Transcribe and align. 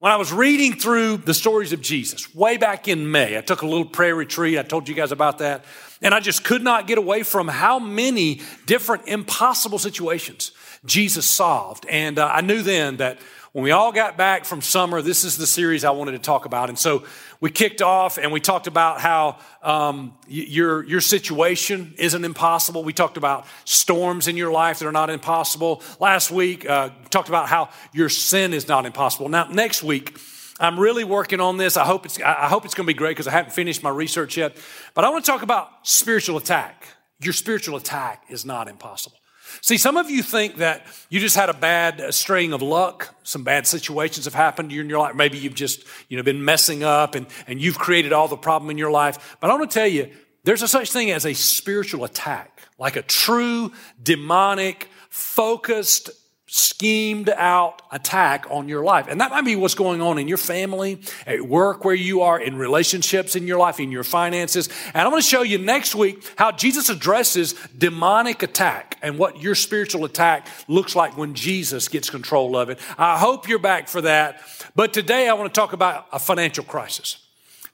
When 0.00 0.12
I 0.12 0.16
was 0.16 0.32
reading 0.32 0.74
through 0.74 1.16
the 1.16 1.34
stories 1.34 1.72
of 1.72 1.80
Jesus 1.80 2.32
way 2.32 2.56
back 2.56 2.86
in 2.86 3.10
May, 3.10 3.36
I 3.36 3.40
took 3.40 3.62
a 3.62 3.66
little 3.66 3.84
prayer 3.84 4.14
retreat. 4.14 4.56
I 4.56 4.62
told 4.62 4.88
you 4.88 4.94
guys 4.94 5.10
about 5.10 5.38
that. 5.38 5.64
And 6.00 6.14
I 6.14 6.20
just 6.20 6.44
could 6.44 6.62
not 6.62 6.86
get 6.86 6.98
away 6.98 7.24
from 7.24 7.48
how 7.48 7.80
many 7.80 8.40
different 8.64 9.08
impossible 9.08 9.80
situations 9.80 10.52
Jesus 10.84 11.26
solved. 11.26 11.84
And 11.90 12.20
uh, 12.20 12.30
I 12.32 12.42
knew 12.42 12.62
then 12.62 12.98
that 12.98 13.18
when 13.58 13.64
we 13.64 13.72
all 13.72 13.90
got 13.90 14.16
back 14.16 14.44
from 14.44 14.62
summer, 14.62 15.02
this 15.02 15.24
is 15.24 15.36
the 15.36 15.44
series 15.44 15.82
I 15.82 15.90
wanted 15.90 16.12
to 16.12 16.20
talk 16.20 16.44
about. 16.44 16.68
And 16.68 16.78
so 16.78 17.02
we 17.40 17.50
kicked 17.50 17.82
off 17.82 18.16
and 18.16 18.30
we 18.30 18.38
talked 18.38 18.68
about 18.68 19.00
how 19.00 19.40
um, 19.64 20.16
your, 20.28 20.84
your 20.84 21.00
situation 21.00 21.92
isn't 21.98 22.24
impossible. 22.24 22.84
We 22.84 22.92
talked 22.92 23.16
about 23.16 23.46
storms 23.64 24.28
in 24.28 24.36
your 24.36 24.52
life 24.52 24.78
that 24.78 24.86
are 24.86 24.92
not 24.92 25.10
impossible. 25.10 25.82
Last 25.98 26.30
week, 26.30 26.70
uh, 26.70 26.90
talked 27.10 27.28
about 27.28 27.48
how 27.48 27.70
your 27.92 28.08
sin 28.08 28.54
is 28.54 28.68
not 28.68 28.86
impossible. 28.86 29.28
Now, 29.28 29.48
next 29.48 29.82
week, 29.82 30.16
I'm 30.60 30.78
really 30.78 31.02
working 31.02 31.40
on 31.40 31.56
this. 31.56 31.76
I 31.76 31.84
hope 31.84 32.06
it's, 32.06 32.20
I 32.22 32.46
hope 32.46 32.64
it's 32.64 32.74
going 32.74 32.86
to 32.86 32.92
be 32.94 32.96
great 32.96 33.16
because 33.16 33.26
I 33.26 33.32
haven't 33.32 33.54
finished 33.54 33.82
my 33.82 33.90
research 33.90 34.36
yet. 34.36 34.56
But 34.94 35.04
I 35.04 35.08
want 35.10 35.24
to 35.24 35.30
talk 35.32 35.42
about 35.42 35.68
spiritual 35.82 36.36
attack. 36.36 36.86
Your 37.20 37.32
spiritual 37.32 37.76
attack 37.76 38.22
is 38.28 38.44
not 38.44 38.68
impossible. 38.68 39.17
See, 39.60 39.78
some 39.78 39.96
of 39.96 40.10
you 40.10 40.22
think 40.22 40.56
that 40.56 40.86
you 41.08 41.20
just 41.20 41.36
had 41.36 41.48
a 41.48 41.54
bad 41.54 42.12
string 42.14 42.52
of 42.52 42.62
luck. 42.62 43.14
Some 43.22 43.44
bad 43.44 43.66
situations 43.66 44.24
have 44.26 44.34
happened 44.34 44.70
to 44.70 44.74
you 44.74 44.80
in 44.80 44.88
your 44.88 44.98
life. 44.98 45.14
Maybe 45.14 45.38
you've 45.38 45.54
just, 45.54 45.84
you 46.08 46.16
know, 46.16 46.22
been 46.22 46.44
messing 46.44 46.82
up 46.84 47.14
and, 47.14 47.26
and 47.46 47.60
you've 47.60 47.78
created 47.78 48.12
all 48.12 48.28
the 48.28 48.36
problem 48.36 48.70
in 48.70 48.78
your 48.78 48.90
life. 48.90 49.36
But 49.40 49.50
I 49.50 49.54
want 49.54 49.70
to 49.70 49.74
tell 49.74 49.86
you, 49.86 50.10
there's 50.44 50.62
a 50.62 50.68
such 50.68 50.92
thing 50.92 51.10
as 51.10 51.26
a 51.26 51.34
spiritual 51.34 52.04
attack, 52.04 52.62
like 52.78 52.96
a 52.96 53.02
true 53.02 53.72
demonic, 54.02 54.88
focused 55.10 56.10
schemed 56.50 57.28
out 57.28 57.82
attack 57.92 58.46
on 58.50 58.68
your 58.68 58.82
life. 58.82 59.06
And 59.08 59.20
that 59.20 59.30
might 59.30 59.44
be 59.44 59.54
what's 59.54 59.74
going 59.74 60.00
on 60.00 60.18
in 60.18 60.26
your 60.26 60.38
family, 60.38 61.00
at 61.26 61.42
work 61.42 61.84
where 61.84 61.94
you 61.94 62.22
are, 62.22 62.40
in 62.40 62.56
relationships 62.56 63.36
in 63.36 63.46
your 63.46 63.58
life, 63.58 63.78
in 63.78 63.92
your 63.92 64.02
finances. 64.02 64.68
And 64.86 64.96
I'm 64.96 65.10
going 65.10 65.20
to 65.20 65.28
show 65.28 65.42
you 65.42 65.58
next 65.58 65.94
week 65.94 66.24
how 66.36 66.50
Jesus 66.50 66.88
addresses 66.88 67.54
demonic 67.76 68.42
attack 68.42 68.96
and 69.02 69.18
what 69.18 69.42
your 69.42 69.54
spiritual 69.54 70.06
attack 70.06 70.48
looks 70.68 70.96
like 70.96 71.18
when 71.18 71.34
Jesus 71.34 71.86
gets 71.86 72.08
control 72.08 72.56
of 72.56 72.70
it. 72.70 72.78
I 72.96 73.18
hope 73.18 73.46
you're 73.46 73.58
back 73.58 73.86
for 73.86 74.00
that. 74.00 74.40
But 74.74 74.94
today 74.94 75.28
I 75.28 75.34
want 75.34 75.52
to 75.52 75.60
talk 75.60 75.74
about 75.74 76.06
a 76.12 76.18
financial 76.18 76.64
crisis. 76.64 77.18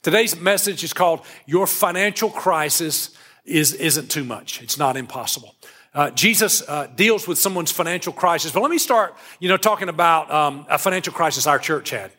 Today's 0.03 0.39
message 0.39 0.83
is 0.83 0.91
called 0.93 1.21
Your 1.45 1.65
Financial 1.65 2.29
Crisis 2.29 3.15
is, 3.45 3.73
Isn't 3.73 4.11
Too 4.11 4.23
Much. 4.23 4.61
It's 4.61 4.77
not 4.77 4.97
impossible. 4.97 5.55
Uh, 5.95 6.11
Jesus 6.11 6.61
uh, 6.67 6.87
deals 6.87 7.25
with 7.25 7.39
someone's 7.39 7.71
financial 7.71 8.11
crisis. 8.11 8.51
But 8.51 8.61
let 8.61 8.69
me 8.69 8.77
start, 8.77 9.15
you 9.39 9.47
know, 9.47 9.55
talking 9.55 9.87
about 9.87 10.29
um, 10.29 10.65
a 10.69 10.77
financial 10.77 11.13
crisis 11.13 11.47
our 11.47 11.57
church 11.57 11.91
had. 11.91 12.11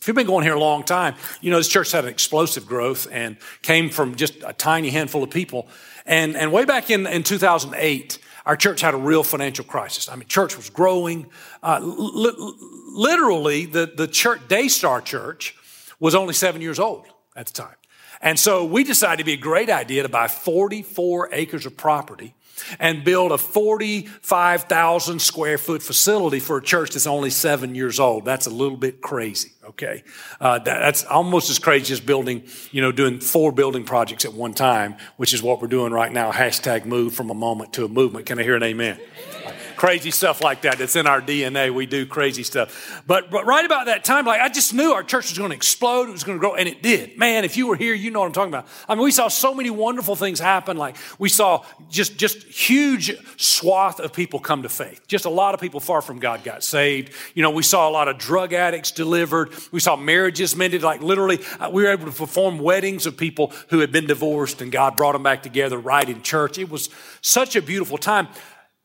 If 0.00 0.08
you've 0.08 0.16
been 0.16 0.26
going 0.26 0.42
here 0.42 0.54
a 0.54 0.60
long 0.60 0.82
time, 0.82 1.14
you 1.40 1.52
know 1.52 1.56
this 1.56 1.68
church 1.68 1.92
had 1.92 2.04
an 2.04 2.10
explosive 2.10 2.66
growth 2.66 3.06
and 3.10 3.36
came 3.62 3.90
from 3.90 4.16
just 4.16 4.34
a 4.44 4.52
tiny 4.52 4.90
handful 4.90 5.22
of 5.22 5.30
people. 5.30 5.68
And, 6.04 6.36
and 6.36 6.52
way 6.52 6.64
back 6.64 6.90
in, 6.90 7.06
in 7.06 7.22
2008, 7.22 8.18
our 8.44 8.56
church 8.56 8.80
had 8.80 8.94
a 8.94 8.96
real 8.96 9.22
financial 9.22 9.64
crisis. 9.64 10.08
I 10.08 10.16
mean, 10.16 10.26
church 10.26 10.56
was 10.56 10.68
growing. 10.68 11.26
Uh, 11.62 11.80
li- 11.82 12.54
literally, 12.92 13.66
the, 13.66 13.86
the 13.86 14.08
church, 14.08 14.40
Daystar 14.48 15.00
Church, 15.00 15.56
was 16.00 16.16
only 16.16 16.34
seven 16.34 16.60
years 16.60 16.80
old 16.80 17.06
at 17.36 17.46
the 17.46 17.52
time. 17.52 17.74
And 18.20 18.38
so 18.38 18.64
we 18.64 18.82
decided 18.82 19.20
it'd 19.20 19.26
be 19.26 19.32
a 19.34 19.36
great 19.36 19.70
idea 19.70 20.02
to 20.02 20.08
buy 20.08 20.26
44 20.26 21.30
acres 21.32 21.66
of 21.66 21.76
property 21.76 22.34
and 22.78 23.04
build 23.04 23.32
a 23.32 23.38
45,000 23.38 25.20
square 25.20 25.58
foot 25.58 25.82
facility 25.82 26.40
for 26.40 26.58
a 26.58 26.62
church 26.62 26.90
that's 26.90 27.06
only 27.06 27.30
seven 27.30 27.74
years 27.74 28.00
old. 28.00 28.24
That's 28.24 28.46
a 28.46 28.50
little 28.50 28.76
bit 28.76 29.00
crazy, 29.00 29.52
okay? 29.68 30.02
Uh, 30.40 30.58
that, 30.58 30.80
that's 30.80 31.04
almost 31.04 31.50
as 31.50 31.58
crazy 31.58 31.92
as 31.92 32.00
building, 32.00 32.44
you 32.70 32.82
know, 32.82 32.92
doing 32.92 33.20
four 33.20 33.52
building 33.52 33.84
projects 33.84 34.24
at 34.24 34.32
one 34.32 34.54
time, 34.54 34.96
which 35.16 35.34
is 35.34 35.42
what 35.42 35.60
we're 35.60 35.68
doing 35.68 35.92
right 35.92 36.12
now. 36.12 36.32
Hashtag 36.32 36.84
move 36.84 37.14
from 37.14 37.30
a 37.30 37.34
moment 37.34 37.72
to 37.74 37.84
a 37.84 37.88
movement. 37.88 38.26
Can 38.26 38.38
I 38.38 38.42
hear 38.42 38.56
an 38.56 38.62
amen? 38.62 38.98
Crazy 39.76 40.10
stuff 40.10 40.42
like 40.42 40.62
that. 40.62 40.80
It's 40.80 40.96
in 40.96 41.06
our 41.06 41.20
DNA. 41.20 41.72
We 41.72 41.86
do 41.86 42.06
crazy 42.06 42.42
stuff. 42.42 43.02
But, 43.06 43.30
but 43.30 43.46
right 43.46 43.64
about 43.64 43.86
that 43.86 44.04
time, 44.04 44.26
like 44.26 44.40
I 44.40 44.48
just 44.48 44.74
knew 44.74 44.92
our 44.92 45.02
church 45.02 45.30
was 45.30 45.38
going 45.38 45.50
to 45.50 45.56
explode. 45.56 46.08
It 46.08 46.12
was 46.12 46.24
going 46.24 46.38
to 46.38 46.40
grow. 46.40 46.54
And 46.54 46.68
it 46.68 46.82
did. 46.82 47.16
Man, 47.18 47.44
if 47.44 47.56
you 47.56 47.66
were 47.66 47.76
here, 47.76 47.94
you 47.94 48.10
know 48.10 48.20
what 48.20 48.26
I'm 48.26 48.32
talking 48.32 48.52
about. 48.52 48.66
I 48.88 48.94
mean, 48.94 49.04
we 49.04 49.10
saw 49.10 49.28
so 49.28 49.54
many 49.54 49.70
wonderful 49.70 50.16
things 50.16 50.40
happen. 50.40 50.76
Like 50.76 50.96
we 51.18 51.28
saw 51.28 51.64
just, 51.90 52.16
just 52.16 52.42
huge 52.44 53.16
swath 53.36 54.00
of 54.00 54.12
people 54.12 54.40
come 54.40 54.62
to 54.62 54.68
faith. 54.68 55.06
Just 55.06 55.24
a 55.24 55.30
lot 55.30 55.54
of 55.54 55.60
people 55.60 55.80
far 55.80 56.02
from 56.02 56.18
God 56.18 56.42
got 56.44 56.64
saved. 56.64 57.12
You 57.34 57.42
know, 57.42 57.50
we 57.50 57.62
saw 57.62 57.88
a 57.88 57.92
lot 57.92 58.08
of 58.08 58.18
drug 58.18 58.52
addicts 58.52 58.90
delivered. 58.90 59.52
We 59.72 59.80
saw 59.80 59.96
marriages 59.96 60.56
mended. 60.56 60.82
Like 60.82 61.02
literally, 61.02 61.40
uh, 61.60 61.70
we 61.70 61.82
were 61.82 61.90
able 61.90 62.06
to 62.06 62.12
perform 62.12 62.58
weddings 62.58 63.06
of 63.06 63.16
people 63.16 63.52
who 63.68 63.80
had 63.80 63.92
been 63.92 64.06
divorced 64.06 64.62
and 64.62 64.72
God 64.72 64.96
brought 64.96 65.12
them 65.12 65.22
back 65.22 65.42
together 65.42 65.78
right 65.78 66.08
in 66.08 66.22
church. 66.22 66.58
It 66.58 66.70
was 66.70 66.88
such 67.20 67.56
a 67.56 67.62
beautiful 67.62 67.98
time. 67.98 68.28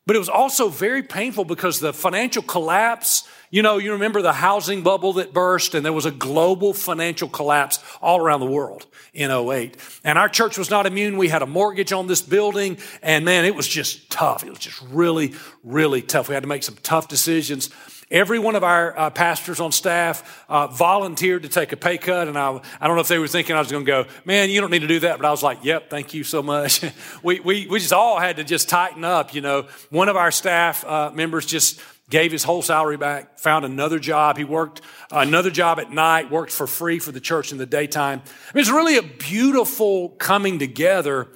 But 0.04 0.16
it 0.16 0.18
was 0.18 0.28
also 0.28 0.68
very 0.68 1.02
painful 1.02 1.44
because 1.44 1.78
the 1.78 1.92
financial 1.92 2.42
collapse, 2.42 3.28
you 3.50 3.62
know, 3.62 3.78
you 3.78 3.92
remember 3.92 4.20
the 4.20 4.32
housing 4.32 4.82
bubble 4.82 5.12
that 5.14 5.32
burst 5.32 5.76
and 5.76 5.84
there 5.84 5.92
was 5.92 6.06
a 6.06 6.10
global 6.10 6.74
financial 6.74 7.28
collapse 7.28 7.78
all 8.00 8.18
around 8.18 8.40
the 8.40 8.46
world 8.46 8.86
in 9.14 9.30
08. 9.30 9.76
And 10.02 10.18
our 10.18 10.28
church 10.28 10.58
was 10.58 10.70
not 10.70 10.86
immune. 10.86 11.18
We 11.18 11.28
had 11.28 11.42
a 11.42 11.46
mortgage 11.46 11.92
on 11.92 12.08
this 12.08 12.20
building 12.20 12.78
and 13.00 13.24
man, 13.24 13.44
it 13.44 13.54
was 13.54 13.68
just 13.68 14.10
tough. 14.10 14.42
It 14.42 14.50
was 14.50 14.58
just 14.58 14.82
really, 14.90 15.34
really 15.62 16.02
tough. 16.02 16.28
We 16.28 16.34
had 16.34 16.42
to 16.42 16.48
make 16.48 16.64
some 16.64 16.76
tough 16.82 17.06
decisions. 17.06 17.70
Every 18.12 18.38
one 18.38 18.56
of 18.56 18.62
our 18.62 18.96
uh, 18.96 19.08
pastors 19.08 19.58
on 19.58 19.72
staff 19.72 20.44
uh, 20.46 20.66
volunteered 20.66 21.44
to 21.44 21.48
take 21.48 21.72
a 21.72 21.78
pay 21.78 21.96
cut, 21.96 22.28
and 22.28 22.36
I, 22.36 22.60
I 22.78 22.86
don't 22.86 22.94
know 22.94 23.00
if 23.00 23.08
they 23.08 23.18
were 23.18 23.26
thinking 23.26 23.56
I 23.56 23.58
was 23.58 23.72
going 23.72 23.86
to 23.86 23.90
go, 23.90 24.04
man, 24.26 24.50
you 24.50 24.60
don't 24.60 24.70
need 24.70 24.82
to 24.82 24.86
do 24.86 25.00
that, 25.00 25.16
but 25.16 25.26
I 25.26 25.30
was 25.30 25.42
like, 25.42 25.64
yep, 25.64 25.88
thank 25.88 26.12
you 26.12 26.22
so 26.22 26.42
much. 26.42 26.84
we, 27.22 27.40
we, 27.40 27.66
we 27.66 27.78
just 27.78 27.94
all 27.94 28.20
had 28.20 28.36
to 28.36 28.44
just 28.44 28.68
tighten 28.68 29.02
up, 29.02 29.34
you 29.34 29.40
know. 29.40 29.66
One 29.88 30.10
of 30.10 30.16
our 30.16 30.30
staff 30.30 30.84
uh, 30.84 31.10
members 31.14 31.46
just 31.46 31.80
gave 32.10 32.32
his 32.32 32.44
whole 32.44 32.60
salary 32.60 32.98
back, 32.98 33.38
found 33.38 33.64
another 33.64 33.98
job. 33.98 34.36
He 34.36 34.44
worked 34.44 34.82
another 35.10 35.50
job 35.50 35.80
at 35.80 35.90
night, 35.90 36.30
worked 36.30 36.52
for 36.52 36.66
free 36.66 36.98
for 36.98 37.12
the 37.12 37.20
church 37.20 37.50
in 37.50 37.56
the 37.56 37.64
daytime. 37.64 38.20
I 38.20 38.52
mean, 38.52 38.60
it's 38.60 38.70
really 38.70 38.98
a 38.98 39.02
beautiful 39.02 40.10
coming 40.10 40.58
together, 40.58 41.28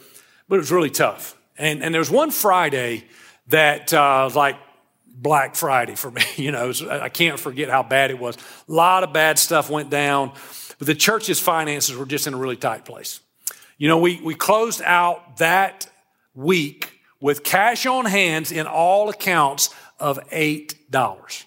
but 0.47 0.57
it 0.57 0.59
was 0.59 0.71
really 0.71 0.91
tough. 0.91 1.39
And, 1.57 1.83
and 1.83 1.95
there 1.95 2.01
was 2.01 2.11
one 2.11 2.31
Friday 2.31 3.05
that, 3.47 3.95
uh, 3.95 4.29
like, 4.35 4.57
Black 5.17 5.57
Friday 5.57 5.95
for 5.95 6.11
me. 6.11 6.23
You 6.37 6.53
know, 6.53 6.73
I 6.91 7.09
can't 7.09 7.41
forget 7.41 7.71
how 7.71 7.83
bad 7.83 8.11
it 8.11 8.19
was. 8.19 8.37
A 8.69 8.73
lot 8.73 9.03
of 9.03 9.13
bad 9.13 9.39
stuff 9.39 9.71
went 9.71 9.91
down, 9.91 10.33
but 10.79 10.87
the 10.87 10.95
church's 10.95 11.41
finances 11.41 11.97
were 11.97 12.05
just 12.05 12.27
in 12.27 12.35
a 12.35 12.37
really 12.37 12.57
tight 12.57 12.85
place. 12.85 13.21
You 13.79 13.89
know, 13.89 13.99
we, 13.99 14.21
we 14.23 14.35
closed 14.35 14.83
out 14.83 15.39
that 15.39 15.89
week 16.35 17.01
with 17.21 17.43
cash 17.43 17.87
on 17.87 18.05
hands 18.05 18.53
in 18.53 18.67
all 18.67 19.09
accounts 19.09 19.71
of 19.99 20.19
$8. 20.31 21.45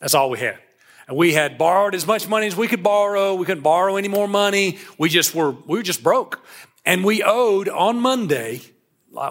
That's 0.00 0.14
all 0.14 0.30
we 0.30 0.40
had. 0.40 0.58
And 1.06 1.16
we 1.16 1.32
had 1.32 1.56
borrowed 1.56 1.94
as 1.94 2.06
much 2.06 2.28
money 2.28 2.46
as 2.48 2.56
we 2.56 2.68
could 2.68 2.82
borrow. 2.82 3.34
We 3.34 3.46
couldn't 3.46 3.62
borrow 3.62 3.96
any 3.96 4.08
more 4.08 4.28
money. 4.28 4.78
We 4.98 5.08
just 5.08 5.34
were, 5.34 5.52
we 5.52 5.78
were 5.78 5.82
just 5.82 6.02
broke. 6.02 6.44
And 6.84 7.04
we 7.04 7.22
owed 7.22 7.68
on 7.68 8.00
Monday 8.00 8.60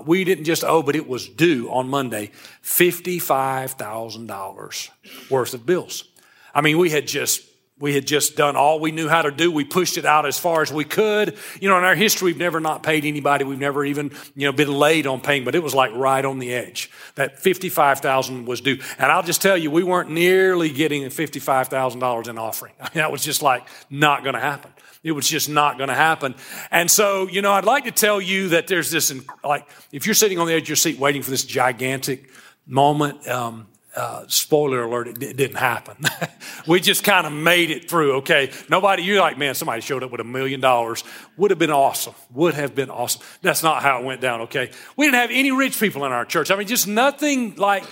we 0.06 0.24
didn't 0.24 0.46
just 0.46 0.64
owe, 0.64 0.82
but 0.82 0.96
it 0.96 1.08
was 1.08 1.28
due 1.28 1.70
on 1.70 1.90
Monday 1.90 2.32
$55,000 2.64 4.90
worth 5.30 5.54
of 5.54 5.66
bills. 5.66 6.06
I 6.54 6.62
mean, 6.62 6.78
we 6.78 6.90
had 6.90 7.06
just 7.08 7.44
we 7.80 7.94
had 7.94 8.08
just 8.08 8.36
done 8.36 8.56
all 8.56 8.80
we 8.80 8.92
knew 8.92 9.08
how 9.08 9.22
to 9.22 9.30
do. 9.30 9.52
We 9.52 9.64
pushed 9.64 9.98
it 9.98 10.06
out 10.06 10.26
as 10.26 10.40
far 10.40 10.64
as 10.64 10.74
we 10.74 10.84
could. 10.84 11.38
You 11.62 11.70
know, 11.70 11.78
in 11.78 11.84
our 11.84 11.94
history, 11.94 12.26
we've 12.28 12.38
never 12.38 12.60
not 12.60 12.82
paid 12.82 13.06
anybody. 13.06 13.46
We've 13.46 13.60
never 13.60 13.86
even, 13.86 14.12
you 14.36 14.48
know, 14.48 14.52
been 14.52 14.72
late 14.72 15.06
on 15.06 15.22
paying, 15.22 15.44
but 15.44 15.54
it 15.54 15.62
was 15.62 15.76
like 15.76 15.94
right 15.94 16.26
on 16.26 16.40
the 16.40 16.54
edge. 16.54 16.90
That 17.16 17.40
55,000 17.40 18.46
was 18.46 18.62
due. 18.62 18.80
And 18.98 19.12
I'll 19.12 19.22
just 19.22 19.44
tell 19.44 19.56
you, 19.56 19.70
we 19.70 19.84
weren't 19.84 20.10
nearly 20.10 20.72
getting 20.72 21.04
$55,000 21.04 22.28
in 22.28 22.40
offering. 22.40 22.74
I 22.80 22.84
mean, 22.86 22.92
that 22.96 23.12
was 23.12 23.24
just 23.24 23.44
like 23.44 23.68
not 23.92 24.24
going 24.24 24.36
to 24.36 24.42
happen. 24.42 24.72
It 25.08 25.14
was 25.14 25.28
just 25.28 25.50
not 25.50 25.78
going 25.78 25.90
to 25.90 25.96
happen. 25.96 26.36
And 26.72 26.90
so, 26.90 27.28
you 27.28 27.42
know, 27.42 27.54
I'd 27.54 27.66
like 27.66 27.86
to 27.86 27.92
tell 27.92 28.20
you 28.20 28.50
that 28.50 28.68
there's 28.68 28.92
this, 28.92 29.14
like, 29.44 29.68
if 29.92 30.06
you're 30.06 30.16
sitting 30.16 30.40
on 30.40 30.48
the 30.48 30.54
edge 30.54 30.64
of 30.64 30.70
your 30.70 30.76
seat 30.76 31.00
waiting 31.00 31.22
for 31.22 31.32
this 31.32 31.46
gigantic 31.46 32.30
moment, 32.66 33.28
um, 33.28 33.68
uh, 33.98 34.26
spoiler 34.28 34.84
alert, 34.84 35.08
it, 35.08 35.20
didn't 35.20 35.56
happen. 35.56 35.98
we 36.68 36.80
just 36.80 37.04
kind 37.04 37.26
of 37.26 37.34
made 37.34 37.72
it 37.72 37.90
through, 37.90 38.18
okay? 38.18 38.52
Nobody, 38.70 39.04
you're 39.04 39.20
like, 39.20 39.38
man, 39.38 39.56
somebody 39.56 39.82
showed 39.82 40.04
up 40.04 40.12
with 40.12 40.22
a 40.22 40.24
million 40.24 40.62
dollars. 40.62 41.04
Would 41.36 41.52
have 41.52 41.60
been 41.60 41.72
awesome. 41.72 42.14
Would 42.34 42.54
have 42.54 42.76
been 42.76 42.90
awesome. 42.90 43.22
That's 43.42 43.64
not 43.64 43.82
how 43.82 44.00
it 44.00 44.06
went 44.06 44.22
down, 44.22 44.42
okay? 44.42 44.72
We 44.96 45.08
didn't 45.08 45.20
have 45.20 45.32
any 45.32 45.52
rich 45.52 45.80
people 45.80 46.06
in 46.06 46.12
our 46.12 46.26
church. 46.26 46.52
I 46.52 46.56
mean, 46.56 46.68
just 46.68 46.88
nothing 46.88 47.56
like 47.56 47.84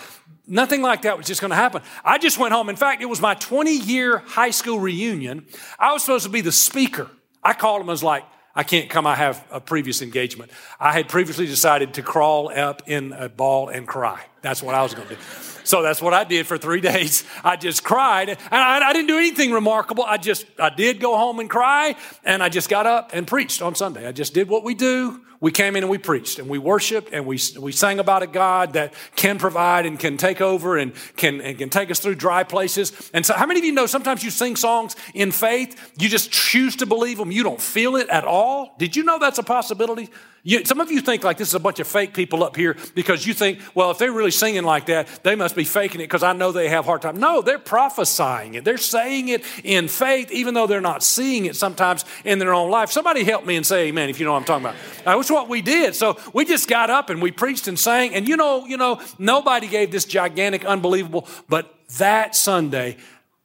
Nothing 0.48 0.84
like 0.84 1.02
that 1.04 1.18
was 1.18 1.26
just 1.26 1.42
going 1.42 1.50
to 1.50 1.56
happen. 1.56 1.82
I 2.04 2.20
just 2.20 2.38
went 2.38 2.54
home. 2.54 2.70
In 2.70 2.76
fact, 2.76 3.02
it 3.02 3.08
was 3.08 3.20
my 3.20 3.34
20 3.34 3.80
year 3.80 4.20
high 4.20 4.52
school 4.52 4.80
reunion. 4.80 5.48
I 5.80 5.92
was 5.92 6.04
supposed 6.04 6.26
to 6.26 6.30
be 6.30 6.42
the 6.42 6.52
speaker. 6.52 7.10
I 7.44 7.54
called 7.54 7.82
him 7.82 7.90
as 7.90 8.04
like, 8.04 8.26
I 8.54 8.64
can't 8.64 8.90
come. 8.90 9.06
I 9.08 9.16
have 9.16 9.44
a 9.52 9.60
previous 9.60 10.02
engagement. 10.02 10.52
I 10.80 10.94
had 10.94 11.10
previously 11.10 11.46
decided 11.46 11.96
to 11.96 12.04
crawl 12.04 12.52
up 12.56 12.84
in 12.86 13.12
a 13.14 13.28
ball 13.28 13.70
and 13.70 13.88
cry. 13.88 14.22
That's 14.46 14.62
what 14.62 14.76
I 14.76 14.84
was 14.84 14.94
going 14.94 15.08
to 15.08 15.16
do. 15.16 15.22
So 15.64 15.82
that's 15.82 16.00
what 16.04 16.14
I 16.14 16.24
did 16.24 16.46
for 16.46 16.60
three 16.60 16.82
days. 16.94 17.24
I 17.44 17.56
just 17.56 17.84
cried. 17.84 18.30
And 18.30 18.40
I, 18.52 18.90
I, 18.90 18.94
didn't 18.94 19.08
do 19.08 19.18
anything 19.18 19.52
remarkable. 19.52 20.04
I 20.04 20.18
just, 20.18 20.46
I 20.60 20.70
did 20.70 21.00
go 21.00 21.18
home 21.18 21.40
and 21.40 21.50
cry. 21.50 21.96
And 22.24 22.44
I 22.44 22.50
just 22.50 22.70
got 22.70 22.86
up 22.86 23.10
and 23.12 23.26
preached 23.26 23.64
on 23.64 23.74
Sunday. 23.74 24.08
I 24.08 24.12
just 24.12 24.36
did 24.36 24.48
what 24.48 24.64
we 24.64 24.76
do. 24.76 25.22
We 25.42 25.52
came 25.52 25.76
in 25.76 25.84
and 25.84 25.90
we 25.90 25.98
preached 25.98 26.38
and 26.38 26.48
we 26.48 26.60
worshiped 26.60 27.12
and 27.12 27.26
we, 27.26 27.40
we 27.60 27.72
sang 27.72 28.00
about 28.00 28.22
a 28.22 28.28
God 28.28 28.74
that 28.74 28.94
can 29.16 29.40
provide 29.40 29.88
and 29.88 30.00
can 30.00 30.18
take 30.18 30.42
over 30.42 30.78
and 30.78 30.94
can, 31.18 31.42
and 31.42 31.58
can 31.58 31.70
take 31.70 31.90
us 31.90 32.00
through 32.00 32.16
dry 32.16 32.44
places. 32.44 33.12
And 33.14 33.26
so, 33.26 33.34
how 33.34 33.46
many 33.46 33.60
of 33.60 33.66
you 33.66 33.74
know 33.74 33.86
sometimes 33.86 34.24
you 34.24 34.32
sing 34.32 34.56
songs 34.56 34.96
in 35.14 35.32
faith, 35.32 35.94
you 36.00 36.08
just 36.08 36.32
choose 36.32 36.78
to 36.78 36.86
believe 36.86 37.18
them, 37.18 37.32
you 37.32 37.44
don't 37.44 37.62
feel 37.62 37.96
it 37.96 38.08
at 38.10 38.24
all? 38.24 38.76
Did 38.78 38.96
you 38.96 39.04
know 39.04 39.20
that's 39.20 39.38
a 39.38 39.44
possibility? 39.44 40.10
You, 40.48 40.64
some 40.64 40.80
of 40.80 40.92
you 40.92 41.02
think 41.02 41.24
like 41.24 41.38
this 41.38 41.48
is 41.48 41.56
a 41.56 41.60
bunch 41.60 41.80
of 41.80 41.88
fake 41.88 42.14
people 42.14 42.44
up 42.44 42.56
here 42.56 42.78
because 42.94 43.26
you 43.26 43.34
think, 43.34 43.60
well, 43.74 43.90
if 43.90 43.98
they're 43.98 44.12
really 44.12 44.30
singing 44.30 44.64
like 44.64 44.86
that, 44.86 45.08
they 45.24 45.34
must 45.34 45.56
be 45.56 45.64
faking 45.64 46.02
it 46.02 46.04
because 46.04 46.22
I 46.22 46.34
know 46.34 46.52
they 46.52 46.70
have 46.70 46.86
hard 46.86 47.02
time. 47.02 47.18
No, 47.18 47.42
they're 47.42 47.58
prophesying 47.58 48.54
it. 48.54 48.64
They're 48.64 48.78
saying 48.78 49.30
it 49.30 49.44
in 49.64 49.88
faith, 49.88 50.32
even 50.32 50.54
though 50.54 50.68
they're 50.68 50.82
not 50.82 51.02
seeing 51.02 51.48
it 51.48 51.56
sometimes 51.56 52.06
in 52.24 52.38
their 52.38 52.54
own 52.54 52.70
life. 52.70 52.92
Somebody 52.92 53.24
help 53.24 53.44
me 53.44 53.56
and 53.56 53.66
say 53.66 53.88
amen 53.88 54.12
if 54.12 54.20
you 54.20 54.28
know 54.28 54.34
what 54.34 54.38
I'm 54.38 54.46
talking 54.46 54.68
about. 54.68 54.76
That 55.06 55.18
was 55.18 55.32
what 55.32 55.50
we 55.50 55.64
did. 55.64 55.96
So 55.96 56.20
we 56.32 56.46
just 56.46 56.70
got 56.70 56.92
up 56.92 57.10
and 57.10 57.24
we 57.24 57.32
preached 57.32 57.68
and 57.68 57.80
sang. 57.80 58.14
And 58.14 58.28
you 58.28 58.38
know, 58.38 58.68
you 58.68 58.78
know, 58.78 59.02
nobody 59.18 59.68
gave 59.68 59.90
this 59.90 60.06
gigantic, 60.06 60.64
unbelievable, 60.64 61.28
but 61.50 61.74
that 61.98 62.36
Sunday, 62.36 62.98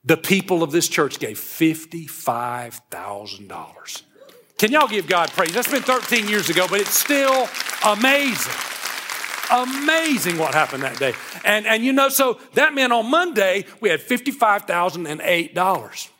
the 0.04 0.18
people 0.18 0.62
of 0.62 0.70
this 0.70 0.86
church 0.86 1.18
gave 1.18 1.38
$55,000. 1.38 4.02
Can 4.60 4.70
y'all 4.72 4.88
give 4.88 5.06
God 5.06 5.30
praise? 5.30 5.54
That's 5.54 5.70
been 5.70 5.80
13 5.80 6.28
years 6.28 6.50
ago, 6.50 6.66
but 6.68 6.82
it's 6.82 6.90
still 6.90 7.48
amazing. 7.82 8.52
Amazing 9.50 10.36
what 10.36 10.52
happened 10.52 10.82
that 10.82 10.98
day. 10.98 11.14
And, 11.46 11.66
and 11.66 11.82
you 11.82 11.94
know, 11.94 12.10
so 12.10 12.38
that 12.52 12.74
meant 12.74 12.92
on 12.92 13.10
Monday 13.10 13.64
we 13.80 13.88
had 13.88 14.00
$55,008. 14.00 16.10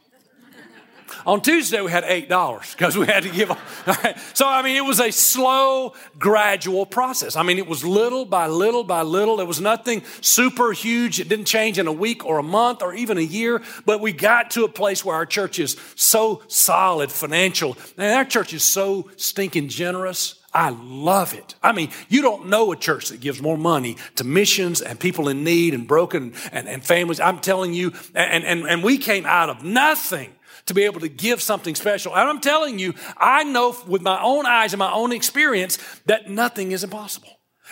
On 1.26 1.40
Tuesday, 1.40 1.81
we 1.81 1.90
had 1.90 2.05
$8 2.05 2.72
because 2.72 2.96
we 2.96 3.06
had 3.06 3.25
to 3.25 3.31
give. 3.31 3.49
so, 4.34 4.49
I 4.49 4.62
mean, 4.62 4.76
it 4.76 4.84
was 4.84 5.00
a 5.00 5.11
slow, 5.11 5.94
gradual 6.19 6.87
process. 6.87 7.37
I 7.37 7.43
mean, 7.43 7.58
it 7.58 7.67
was 7.67 7.84
little 7.84 8.25
by 8.25 8.46
little 8.46 8.84
by 8.84 9.02
little. 9.02 9.37
There 9.37 9.46
was 9.46 9.61
nothing 9.61 10.02
super 10.20 10.72
huge. 10.72 11.20
It 11.20 11.28
didn't 11.28 11.46
change 11.46 11.78
in 11.78 11.87
a 11.87 11.93
week 11.93 12.25
or 12.25 12.38
a 12.38 12.43
month 12.43 12.82
or 12.82 12.94
even 12.94 13.19
a 13.19 13.22
year. 13.22 13.62
But 13.84 14.00
we 14.00 14.12
got 14.12 14.50
to 14.52 14.64
a 14.64 14.69
place 14.69 15.05
where 15.05 15.17
our 15.17 15.26
church 15.26 15.58
is 15.58 15.76
so 15.94 16.43
solid 16.49 17.12
financial. 17.12 17.76
And 17.96 18.14
our 18.14 18.25
church 18.25 18.55
is 18.55 18.62
so 18.62 19.11
stinking 19.17 19.69
generous. 19.69 20.37
I 20.52 20.70
love 20.70 21.32
it. 21.32 21.55
I 21.62 21.72
mean, 21.72 21.90
you 22.08 22.22
don't 22.22 22.49
know 22.49 22.72
a 22.72 22.76
church 22.76 23.11
that 23.11 23.20
gives 23.20 23.40
more 23.40 23.56
money 23.56 23.96
to 24.17 24.25
missions 24.25 24.81
and 24.81 24.99
people 24.99 25.28
in 25.28 25.44
need 25.44 25.75
and 25.75 25.87
broken 25.87 26.34
and, 26.50 26.69
and 26.69 26.84
families. 26.84 27.20
I'm 27.20 27.38
telling 27.38 27.72
you, 27.72 27.93
and, 28.14 28.43
and, 28.44 28.67
and 28.67 28.82
we 28.82 28.99
came 28.99 29.26
out 29.26 29.49
of 29.49 29.62
nothing 29.62 30.32
to 30.70 30.75
be 30.75 30.84
able 30.84 31.00
to 31.00 31.08
give 31.08 31.43
something 31.43 31.75
special. 31.75 32.17
And 32.17 32.28
I'm 32.28 32.40
telling 32.40 32.78
you, 32.78 32.94
I 33.17 33.44
know 33.44 33.76
with 33.87 34.02
my 34.02 34.22
own 34.22 34.46
eyes 34.46 34.72
and 34.72 34.78
my 34.78 34.93
own 34.93 35.12
experience 35.12 35.78
that 36.06 36.31
nothing 36.31 36.72
is 36.72 36.84
impossible. 36.84 37.28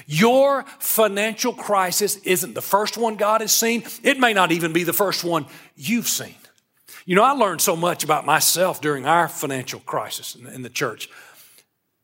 Your 0.06 0.64
financial 0.78 1.52
crisis 1.52 2.16
isn't 2.16 2.54
the 2.54 2.62
first 2.62 2.98
one 2.98 3.14
God 3.16 3.40
has 3.40 3.54
seen. 3.54 3.84
It 4.02 4.18
may 4.18 4.32
not 4.32 4.52
even 4.52 4.72
be 4.72 4.84
the 4.84 4.92
first 4.92 5.24
one 5.24 5.46
you've 5.76 6.08
seen. 6.08 6.34
You 7.04 7.14
know, 7.14 7.24
I 7.24 7.32
learned 7.32 7.60
so 7.60 7.74
much 7.74 8.04
about 8.04 8.26
myself 8.26 8.80
during 8.80 9.06
our 9.06 9.28
financial 9.28 9.80
crisis 9.80 10.34
in 10.34 10.62
the 10.62 10.68
church. 10.68 11.08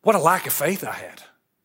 What 0.02 0.14
a 0.14 0.20
lack 0.20 0.46
of 0.46 0.52
faith 0.52 0.84
I 0.84 0.92
had. 0.92 1.22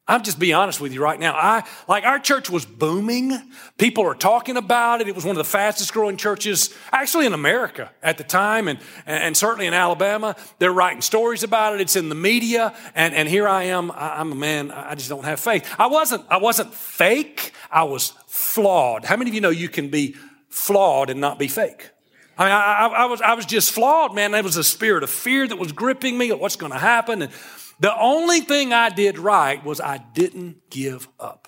I'm 0.09 0.23
just 0.23 0.39
be 0.39 0.53
honest 0.53 0.81
with 0.81 0.91
you 0.91 1.03
right 1.03 1.19
now. 1.19 1.35
I 1.35 1.63
like 1.88 2.03
our 2.03 2.17
church 2.17 2.50
was 2.50 2.65
booming. 2.65 3.31
People 3.77 4.06
are 4.06 4.15
talking 4.15 4.57
about 4.57 5.01
it. 5.01 5.07
It 5.07 5.13
was 5.13 5.23
one 5.23 5.35
of 5.35 5.38
the 5.38 5.50
fastest 5.50 5.94
growing 5.94 6.17
churches 6.17 6.73
actually 6.91 7.27
in 7.27 7.33
America 7.33 7.91
at 8.01 8.17
the 8.17 8.23
time 8.23 8.67
and, 8.67 8.79
and 9.06 9.38
certainly 9.38 9.67
in 9.67 9.75
Alabama. 9.75 10.35
They're 10.57 10.73
writing 10.73 11.01
stories 11.01 11.44
about 11.44 11.75
it. 11.75 11.81
It's 11.81 11.95
in 11.95 12.09
the 12.09 12.15
media. 12.15 12.75
And, 12.95 13.13
and 13.13 13.29
here 13.29 13.47
I 13.47 13.65
am. 13.65 13.91
I'm 13.91 14.31
a 14.31 14.35
man. 14.35 14.71
I 14.71 14.95
just 14.95 15.09
don't 15.09 15.25
have 15.25 15.39
faith. 15.39 15.63
I 15.77 15.85
wasn't, 15.85 16.25
I 16.27 16.38
wasn't 16.38 16.73
fake. 16.73 17.53
I 17.69 17.83
was 17.83 18.13
flawed. 18.25 19.05
How 19.05 19.15
many 19.15 19.29
of 19.29 19.35
you 19.35 19.41
know 19.41 19.51
you 19.51 19.69
can 19.69 19.89
be 19.89 20.15
flawed 20.50 21.12
and 21.12 21.21
not 21.21 21.38
be 21.38 21.47
fake? 21.47 21.91
I 22.35 22.44
mean, 22.45 22.51
I, 22.53 22.57
I, 22.57 22.88
I 22.88 23.05
was, 23.05 23.21
I 23.21 23.33
was 23.33 23.45
just 23.45 23.71
flawed, 23.73 24.15
man. 24.15 24.31
There 24.31 24.41
was 24.41 24.55
a 24.55 24.63
spirit 24.63 25.03
of 25.03 25.09
fear 25.09 25.45
that 25.45 25.57
was 25.57 25.73
gripping 25.73 26.17
me. 26.17 26.31
What's 26.31 26.55
going 26.55 26.71
to 26.71 26.79
happen? 26.79 27.21
And 27.21 27.31
the 27.79 27.97
only 27.97 28.41
thing 28.41 28.73
I 28.73 28.89
did 28.89 29.17
right 29.17 29.63
was 29.63 29.79
I 29.79 29.97
didn't 30.13 30.69
give 30.69 31.07
up. 31.19 31.47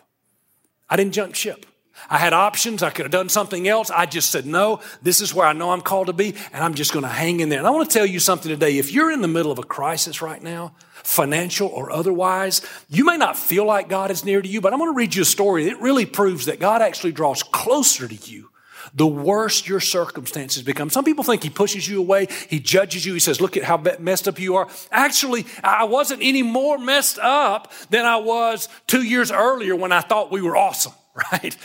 I 0.90 0.96
didn't 0.96 1.14
jump 1.14 1.36
ship. 1.36 1.66
I 2.10 2.18
had 2.18 2.34
options. 2.34 2.84
I 2.84 2.90
could 2.90 3.06
have 3.06 3.12
done 3.12 3.30
something 3.30 3.68
else. 3.68 3.92
I 3.92 4.06
just 4.06 4.32
said, 4.32 4.46
no, 4.46 4.82
this 5.02 5.22
is 5.22 5.34
where 5.34 5.46
I 5.46 5.54
know 5.54 5.72
I'm 5.72 5.82
called 5.82 6.08
to 6.08 6.14
be, 6.14 6.36
and 6.52 6.64
I'm 6.64 6.74
just 6.74 6.94
going 6.94 7.04
to 7.04 7.10
hang 7.10 7.40
in 7.40 7.50
there. 7.50 7.60
And 7.60 7.68
I 7.68 7.72
want 7.72 7.90
to 7.90 7.94
tell 7.94 8.06
you 8.06 8.20
something 8.20 8.50
today. 8.50 8.78
If 8.78 8.92
you're 8.92 9.12
in 9.12 9.22
the 9.22 9.28
middle 9.28 9.52
of 9.52 9.60
a 9.60 9.64
crisis 9.64 10.22
right 10.22 10.42
now, 10.42 10.74
financial 11.04 11.68
or 11.68 11.92
otherwise, 11.92 12.62
you 12.90 13.06
may 13.06 13.18
not 13.18 13.38
feel 13.38 13.66
like 13.66 13.90
God 13.90 14.12
is 14.12 14.26
near 14.26 14.42
to 14.42 14.48
you, 14.48 14.62
but 14.62 14.74
I'm 14.74 14.80
going 14.80 14.92
to 14.92 14.98
read 14.98 15.16
you 15.16 15.24
a 15.24 15.26
story. 15.26 15.68
It 15.68 15.80
really 15.80 16.06
proves 16.06 16.46
that 16.46 16.60
God 16.60 16.82
actually 16.82 17.12
draws 17.12 17.44
closer 17.44 18.08
to 18.08 18.16
you 18.16 18.51
the 18.94 19.08
worse 19.08 19.68
your 19.68 19.80
circumstances 19.80 20.64
become. 20.64 20.90
Some 20.90 21.06
people 21.06 21.24
think 21.24 21.44
he 21.44 21.50
pushes 21.50 21.88
you 21.88 22.00
away, 22.00 22.28
he 22.50 22.60
judges 22.60 23.06
you, 23.06 23.14
he 23.14 23.20
says, 23.20 23.42
Look 23.42 23.58
at 23.58 23.64
how 23.64 23.78
messed 24.00 24.28
up 24.28 24.40
you 24.40 24.56
are. 24.56 24.68
Actually, 24.92 25.46
I 25.64 25.86
wasn't 25.86 26.22
any 26.22 26.44
more 26.44 26.78
messed 26.78 27.20
up 27.20 27.72
than 27.90 28.06
I 28.06 28.18
was 28.18 28.70
two 28.88 29.04
years 29.04 29.32
earlier 29.32 29.76
when 29.76 29.92
I 29.92 30.02
thought 30.02 30.32
we 30.32 30.42
were 30.42 30.58
awesome. 30.58 30.94
right? 31.32 31.58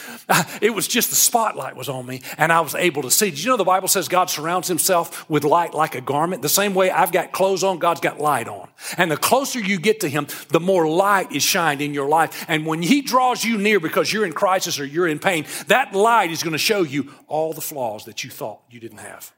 It 0.61 0.75
was 0.75 0.89
just 0.89 1.11
the 1.11 1.17
spotlight 1.17 1.77
was 1.77 1.89
on 1.89 2.05
me 2.05 2.23
and 2.37 2.53
I 2.53 2.61
was 2.61 2.75
able 2.75 3.03
to 3.03 3.11
see. 3.11 3.31
Did 3.31 3.45
you 3.45 3.51
know 3.51 3.57
the 3.57 3.65
Bible 3.65 3.87
says 3.87 4.09
God 4.09 4.29
surrounds 4.29 4.67
himself 4.67 5.29
with 5.31 5.45
light 5.45 5.73
like 5.73 5.95
a 5.95 6.01
garment? 6.01 6.43
The 6.43 6.49
same 6.49 6.75
way 6.75 6.91
I've 6.91 7.13
got 7.13 7.31
clothes 7.31 7.63
on, 7.63 7.79
God's 7.79 8.01
got 8.01 8.19
light 8.19 8.49
on. 8.49 8.69
And 8.99 9.11
the 9.11 9.17
closer 9.17 9.61
you 9.61 9.79
get 9.79 10.01
to 10.01 10.09
him, 10.09 10.27
the 10.49 10.59
more 10.59 10.89
light 10.89 11.31
is 11.31 11.45
shined 11.45 11.81
in 11.81 11.95
your 11.95 12.09
life. 12.09 12.45
And 12.49 12.67
when 12.67 12.83
he 12.83 13.03
draws 13.03 13.45
you 13.45 13.57
near 13.57 13.79
because 13.79 14.13
you're 14.13 14.27
in 14.27 14.33
crisis 14.33 14.81
or 14.81 14.85
you're 14.85 15.07
in 15.07 15.21
pain, 15.21 15.47
that 15.69 15.95
light 15.95 16.33
is 16.33 16.43
going 16.43 16.53
to 16.53 16.59
show 16.59 16.83
you 16.83 17.13
all 17.29 17.53
the 17.53 17.61
flaws 17.61 18.07
that 18.07 18.25
you 18.25 18.31
thought 18.31 18.63
you 18.69 18.81
didn't 18.81 18.99
have. 18.99 19.33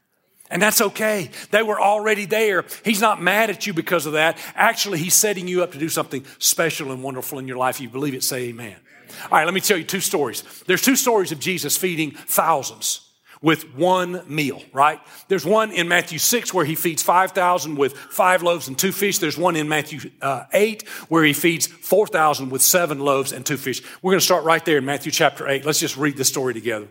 And 0.50 0.62
that's 0.62 0.80
okay. 0.80 1.30
They 1.50 1.62
were 1.62 1.78
already 1.78 2.24
there. 2.24 2.64
He's 2.82 3.02
not 3.02 3.20
mad 3.20 3.50
at 3.50 3.66
you 3.66 3.74
because 3.74 4.06
of 4.06 4.14
that. 4.14 4.38
Actually, 4.54 4.98
he's 4.98 5.14
setting 5.14 5.46
you 5.46 5.62
up 5.62 5.72
to 5.72 5.78
do 5.78 5.90
something 5.90 6.24
special 6.38 6.90
and 6.92 7.02
wonderful 7.02 7.38
in 7.38 7.46
your 7.46 7.58
life. 7.58 7.76
If 7.76 7.82
you 7.82 7.88
believe 7.90 8.14
it, 8.14 8.24
say 8.24 8.48
amen. 8.48 8.76
All 9.24 9.38
right, 9.38 9.44
let 9.44 9.54
me 9.54 9.60
tell 9.60 9.76
you 9.76 9.84
two 9.84 10.00
stories. 10.00 10.42
There's 10.66 10.82
two 10.82 10.96
stories 10.96 11.32
of 11.32 11.40
Jesus 11.40 11.76
feeding 11.76 12.12
thousands 12.12 13.08
with 13.40 13.74
one 13.76 14.22
meal, 14.26 14.62
right? 14.72 15.00
There's 15.28 15.46
one 15.46 15.70
in 15.70 15.88
Matthew 15.88 16.18
6 16.18 16.52
where 16.52 16.64
he 16.64 16.74
feeds 16.74 17.02
5,000 17.02 17.76
with 17.76 17.96
five 17.96 18.42
loaves 18.42 18.68
and 18.68 18.78
two 18.78 18.92
fish. 18.92 19.18
There's 19.18 19.38
one 19.38 19.56
in 19.56 19.68
Matthew 19.68 20.10
uh, 20.20 20.44
8 20.52 20.88
where 21.08 21.24
he 21.24 21.32
feeds 21.32 21.66
4,000 21.66 22.50
with 22.50 22.62
seven 22.62 22.98
loaves 22.98 23.32
and 23.32 23.46
two 23.46 23.56
fish. 23.56 23.82
We're 24.02 24.12
going 24.12 24.20
to 24.20 24.24
start 24.24 24.44
right 24.44 24.64
there 24.64 24.78
in 24.78 24.84
Matthew 24.84 25.12
chapter 25.12 25.48
8. 25.48 25.64
Let's 25.64 25.80
just 25.80 25.96
read 25.96 26.16
the 26.16 26.24
story 26.24 26.54
together. 26.54 26.88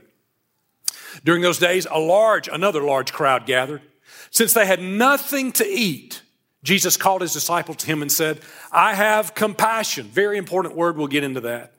During 1.24 1.42
those 1.42 1.60
days, 1.60 1.88
a 1.90 2.00
large, 2.00 2.48
another 2.48 2.82
large 2.82 3.12
crowd 3.12 3.46
gathered. 3.46 3.82
Since 4.30 4.54
they 4.54 4.66
had 4.66 4.82
nothing 4.82 5.52
to 5.54 5.66
eat, 5.66 6.22
Jesus 6.64 6.96
called 6.96 7.22
his 7.22 7.34
disciples 7.34 7.78
to 7.78 7.88
him 7.88 8.02
and 8.02 8.12
said, 8.12 8.40
I 8.72 8.94
have 8.94 9.36
compassion. 9.36 10.08
Very 10.08 10.38
important 10.38 10.76
word. 10.76 10.98
We'll 10.98 11.08
get 11.08 11.24
into 11.24 11.42
that 11.42 11.74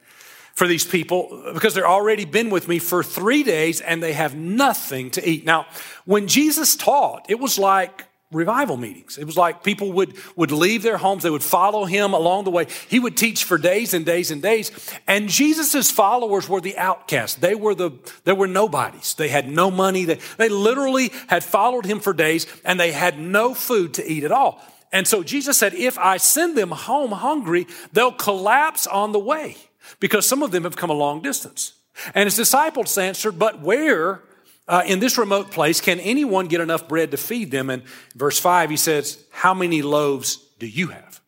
for 0.59 0.67
these 0.67 0.85
people 0.85 1.53
because 1.55 1.73
they're 1.73 1.87
already 1.87 2.25
been 2.25 2.51
with 2.51 2.67
me 2.67 2.81
for 2.81 3.05
three 3.05 3.45
days 3.45 3.81
and 3.81 4.03
they 4.03 4.13
have 4.13 4.35
nothing 4.35 5.09
to 5.09 5.27
eat. 5.27 5.47
Now, 5.47 5.67
when 6.05 6.27
Jesus 6.27 6.75
taught, 6.75 7.27
it 7.29 7.39
was 7.39 7.61
like 7.61 8.07
revival 8.33 8.77
meetings. 8.77 9.19
It 9.19 9.25
was 9.25 9.37
like 9.37 9.63
people 9.63 9.93
would, 9.93 10.17
would 10.35 10.51
leave 10.51 10.83
their 10.83 10.97
homes. 10.97 11.23
They 11.23 11.31
would 11.31 11.45
follow 11.45 11.85
him 11.85 12.13
along 12.13 12.43
the 12.43 12.51
way. 12.51 12.67
He 12.89 12.99
would 12.99 13.17
teach 13.17 13.45
for 13.45 13.57
days 13.57 13.95
and 13.95 14.05
days 14.05 14.33
and 14.33 14.43
days. 14.43 14.73
And 15.07 15.29
Jesus's 15.29 15.93
followers 15.93 16.49
were 16.49 16.61
the 16.61 16.77
outcasts. 16.77 17.37
They 17.37 17.55
were 17.55 17.77
the, 17.77 17.93
they 18.25 18.33
were 18.33 18.49
nobodies. 18.49 19.15
They 19.15 19.29
had 19.29 19.49
no 19.49 19.71
money. 19.71 20.07
They, 20.07 20.19
they 20.39 20.49
literally 20.49 21.13
had 21.29 21.45
followed 21.45 21.87
him 21.87 22.01
for 22.01 22.13
days 22.13 22.49
and 22.65 22.81
they 22.81 22.91
had 22.91 23.17
no 23.17 23.55
food 23.55 23.95
to 23.95 24.05
eat 24.05 24.25
at 24.25 24.33
all. 24.33 24.61
And 24.91 25.07
so 25.07 25.23
Jesus 25.23 25.57
said, 25.57 25.73
if 25.75 25.97
I 25.99 26.17
send 26.17 26.59
them 26.59 26.73
home 26.73 27.13
hungry, 27.13 27.69
they'll 27.93 28.11
collapse 28.11 28.89
on 28.89 29.13
the 29.13 29.21
way 29.21 29.57
because 30.01 30.27
some 30.27 30.43
of 30.43 30.51
them 30.51 30.65
have 30.65 30.77
come 30.77 30.91
a 30.91 30.95
long 30.95 31.23
distance. 31.23 31.75
And 32.15 32.27
his 32.27 32.37
disciples 32.37 32.97
answered, 32.97 33.39
But 33.39 33.61
where 33.61 34.23
uh, 34.67 34.83
in 34.87 35.01
this 35.01 35.19
remote 35.19 35.51
place 35.51 35.81
can 35.81 35.99
anyone 36.01 36.47
get 36.47 36.61
enough 36.61 36.89
bread 36.89 37.11
to 37.11 37.17
feed 37.17 37.51
them? 37.51 37.71
And 37.71 37.83
verse 38.15 38.39
5, 38.39 38.71
he 38.71 38.77
says, 38.77 39.25
How 39.31 39.55
many 39.55 39.83
loaves 39.83 40.37
do 40.59 40.67
you 40.67 40.89
have? 40.89 41.21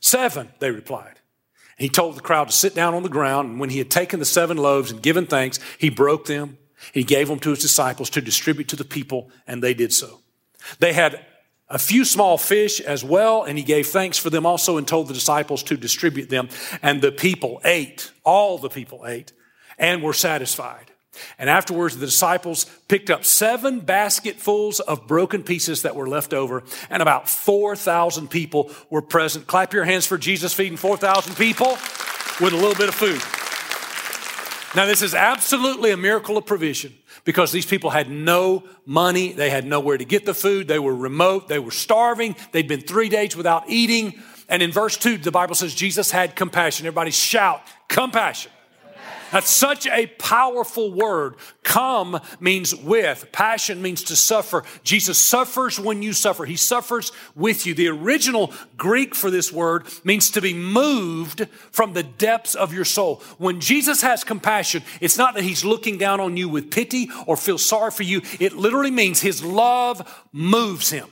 Seven, 0.00 0.48
they 0.58 0.70
replied. 0.70 1.20
he 1.76 1.88
told 1.88 2.16
the 2.16 2.22
crowd 2.22 2.48
to 2.48 2.54
sit 2.54 2.74
down 2.74 2.94
on 2.94 3.02
the 3.02 3.08
ground. 3.08 3.50
And 3.50 3.60
when 3.60 3.70
he 3.70 3.78
had 3.78 3.90
taken 3.90 4.18
the 4.18 4.24
seven 4.24 4.56
loaves 4.56 4.90
and 4.90 5.02
given 5.02 5.26
thanks, 5.26 5.58
he 5.78 5.90
broke 5.90 6.26
them. 6.26 6.58
He 6.92 7.04
gave 7.04 7.28
them 7.28 7.38
to 7.40 7.50
his 7.50 7.58
disciples 7.58 8.08
to 8.10 8.22
distribute 8.22 8.68
to 8.68 8.76
the 8.76 8.84
people, 8.84 9.30
and 9.46 9.62
they 9.62 9.74
did 9.74 9.92
so. 9.92 10.20
They 10.78 10.94
had 10.94 11.24
a 11.70 11.78
few 11.78 12.04
small 12.04 12.36
fish 12.36 12.80
as 12.80 13.04
well, 13.04 13.44
and 13.44 13.56
he 13.56 13.62
gave 13.62 13.86
thanks 13.86 14.18
for 14.18 14.28
them 14.28 14.44
also 14.44 14.76
and 14.76 14.86
told 14.86 15.06
the 15.06 15.14
disciples 15.14 15.62
to 15.64 15.76
distribute 15.76 16.28
them. 16.28 16.48
And 16.82 17.00
the 17.00 17.12
people 17.12 17.60
ate, 17.64 18.10
all 18.24 18.58
the 18.58 18.68
people 18.68 19.06
ate, 19.06 19.32
and 19.78 20.02
were 20.02 20.12
satisfied. 20.12 20.90
And 21.38 21.48
afterwards, 21.48 21.96
the 21.96 22.06
disciples 22.06 22.66
picked 22.88 23.10
up 23.10 23.24
seven 23.24 23.80
basketfuls 23.80 24.80
of 24.80 25.06
broken 25.06 25.42
pieces 25.42 25.82
that 25.82 25.94
were 25.94 26.08
left 26.08 26.34
over, 26.34 26.64
and 26.88 27.02
about 27.02 27.28
4,000 27.28 28.28
people 28.28 28.70
were 28.90 29.02
present. 29.02 29.46
Clap 29.46 29.72
your 29.72 29.84
hands 29.84 30.06
for 30.06 30.18
Jesus 30.18 30.52
feeding 30.52 30.76
4,000 30.76 31.36
people 31.36 31.70
with 32.40 32.52
a 32.52 32.56
little 32.56 32.74
bit 32.74 32.88
of 32.88 32.94
food. 32.94 33.20
Now, 34.76 34.86
this 34.86 35.02
is 35.02 35.14
absolutely 35.14 35.90
a 35.90 35.96
miracle 35.96 36.36
of 36.36 36.46
provision 36.46 36.94
because 37.30 37.52
these 37.52 37.64
people 37.64 37.90
had 37.90 38.10
no 38.10 38.64
money. 38.84 39.30
They 39.30 39.50
had 39.50 39.64
nowhere 39.64 39.96
to 39.96 40.04
get 40.04 40.26
the 40.26 40.34
food. 40.34 40.66
They 40.66 40.80
were 40.80 40.92
remote. 40.92 41.46
They 41.46 41.60
were 41.60 41.70
starving. 41.70 42.34
They'd 42.50 42.66
been 42.66 42.80
three 42.80 43.08
days 43.08 43.36
without 43.36 43.70
eating. 43.70 44.20
And 44.48 44.64
in 44.64 44.72
verse 44.72 44.96
2, 44.96 45.18
the 45.18 45.30
Bible 45.30 45.54
says 45.54 45.72
Jesus 45.72 46.10
had 46.10 46.34
compassion. 46.34 46.88
Everybody 46.88 47.12
shout, 47.12 47.62
compassion. 47.86 48.50
That's 49.32 49.50
such 49.50 49.86
a 49.86 50.06
powerful 50.06 50.92
word. 50.92 51.36
Come 51.62 52.20
means 52.40 52.74
with. 52.74 53.30
Passion 53.32 53.80
means 53.80 54.02
to 54.04 54.16
suffer. 54.16 54.64
Jesus 54.82 55.18
suffers 55.18 55.78
when 55.78 56.02
you 56.02 56.12
suffer. 56.12 56.44
He 56.44 56.56
suffers 56.56 57.12
with 57.34 57.66
you. 57.66 57.74
The 57.74 57.88
original 57.88 58.52
Greek 58.76 59.14
for 59.14 59.30
this 59.30 59.52
word 59.52 59.86
means 60.04 60.30
to 60.32 60.40
be 60.40 60.54
moved 60.54 61.46
from 61.70 61.92
the 61.92 62.02
depths 62.02 62.54
of 62.54 62.74
your 62.74 62.84
soul. 62.84 63.22
When 63.38 63.60
Jesus 63.60 64.02
has 64.02 64.24
compassion, 64.24 64.82
it's 65.00 65.18
not 65.18 65.34
that 65.34 65.44
he's 65.44 65.64
looking 65.64 65.98
down 65.98 66.20
on 66.20 66.36
you 66.36 66.48
with 66.48 66.70
pity 66.70 67.10
or 67.26 67.36
feel 67.36 67.58
sorry 67.58 67.90
for 67.90 68.02
you. 68.02 68.22
It 68.40 68.54
literally 68.54 68.90
means 68.90 69.20
his 69.20 69.44
love 69.44 70.26
moves 70.32 70.90
him. 70.90 71.08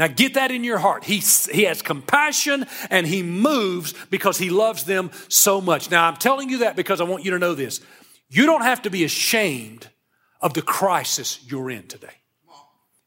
Now 0.00 0.06
get 0.06 0.32
that 0.32 0.50
in 0.50 0.64
your 0.64 0.78
heart. 0.78 1.04
He, 1.04 1.18
he 1.52 1.64
has 1.64 1.82
compassion 1.82 2.64
and 2.88 3.06
he 3.06 3.22
moves 3.22 3.92
because 4.08 4.38
he 4.38 4.48
loves 4.48 4.84
them 4.84 5.10
so 5.28 5.60
much. 5.60 5.90
Now 5.90 6.08
I'm 6.08 6.16
telling 6.16 6.48
you 6.48 6.60
that 6.60 6.74
because 6.74 7.02
I 7.02 7.04
want 7.04 7.22
you 7.22 7.32
to 7.32 7.38
know 7.38 7.54
this. 7.54 7.82
You 8.30 8.46
don't 8.46 8.62
have 8.62 8.80
to 8.82 8.90
be 8.90 9.04
ashamed 9.04 9.90
of 10.40 10.54
the 10.54 10.62
crisis 10.62 11.38
you're 11.46 11.70
in 11.70 11.86
today. 11.86 12.14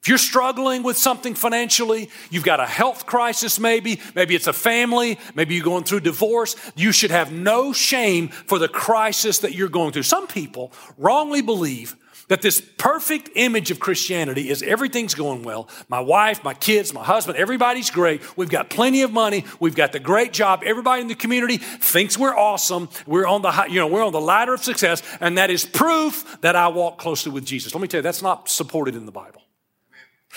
If 0.03 0.07
you're 0.07 0.19
struggling 0.19 0.83
with 0.83 0.95
something 0.95 1.33
financially, 1.33 2.11
you've 2.29 2.43
got 2.43 2.59
a 2.59 2.67
health 2.67 3.07
crisis 3.07 3.59
maybe, 3.59 3.99
maybe 4.13 4.35
it's 4.35 4.45
a 4.45 4.53
family, 4.53 5.17
maybe 5.33 5.55
you're 5.55 5.63
going 5.63 5.85
through 5.85 6.01
divorce, 6.01 6.55
you 6.75 6.91
should 6.91 7.09
have 7.09 7.31
no 7.31 7.73
shame 7.73 8.27
for 8.27 8.59
the 8.59 8.67
crisis 8.67 9.39
that 9.39 9.55
you're 9.55 9.67
going 9.67 9.93
through. 9.93 10.03
Some 10.03 10.27
people 10.27 10.71
wrongly 10.99 11.41
believe 11.41 11.95
that 12.29 12.41
this 12.41 12.61
perfect 12.77 13.29
image 13.35 13.71
of 13.71 13.79
Christianity 13.79 14.49
is 14.49 14.63
everything's 14.63 15.13
going 15.13 15.43
well. 15.43 15.67
My 15.89 15.99
wife, 15.99 16.43
my 16.43 16.53
kids, 16.53 16.93
my 16.93 17.03
husband, 17.03 17.37
everybody's 17.37 17.89
great. 17.89 18.21
We've 18.37 18.49
got 18.49 18.69
plenty 18.69 19.01
of 19.01 19.11
money. 19.11 19.45
We've 19.59 19.75
got 19.75 19.91
the 19.91 19.99
great 19.99 20.33
job. 20.33 20.63
Everybody 20.65 21.01
in 21.01 21.07
the 21.07 21.15
community 21.15 21.57
thinks 21.57 22.17
we're 22.17 22.35
awesome. 22.35 22.89
We're 23.05 23.27
on 23.27 23.41
the, 23.41 23.65
you 23.69 23.79
know, 23.79 23.87
we're 23.87 24.05
on 24.05 24.13
the 24.13 24.21
ladder 24.21 24.53
of 24.53 24.63
success. 24.63 25.03
And 25.19 25.37
that 25.37 25.49
is 25.49 25.65
proof 25.65 26.37
that 26.41 26.55
I 26.55 26.69
walk 26.69 26.97
closely 26.97 27.31
with 27.31 27.45
Jesus. 27.45 27.73
Let 27.75 27.81
me 27.81 27.87
tell 27.87 27.99
you, 27.99 28.03
that's 28.03 28.21
not 28.21 28.49
supported 28.49 28.95
in 28.95 29.05
the 29.05 29.11
Bible. 29.11 29.41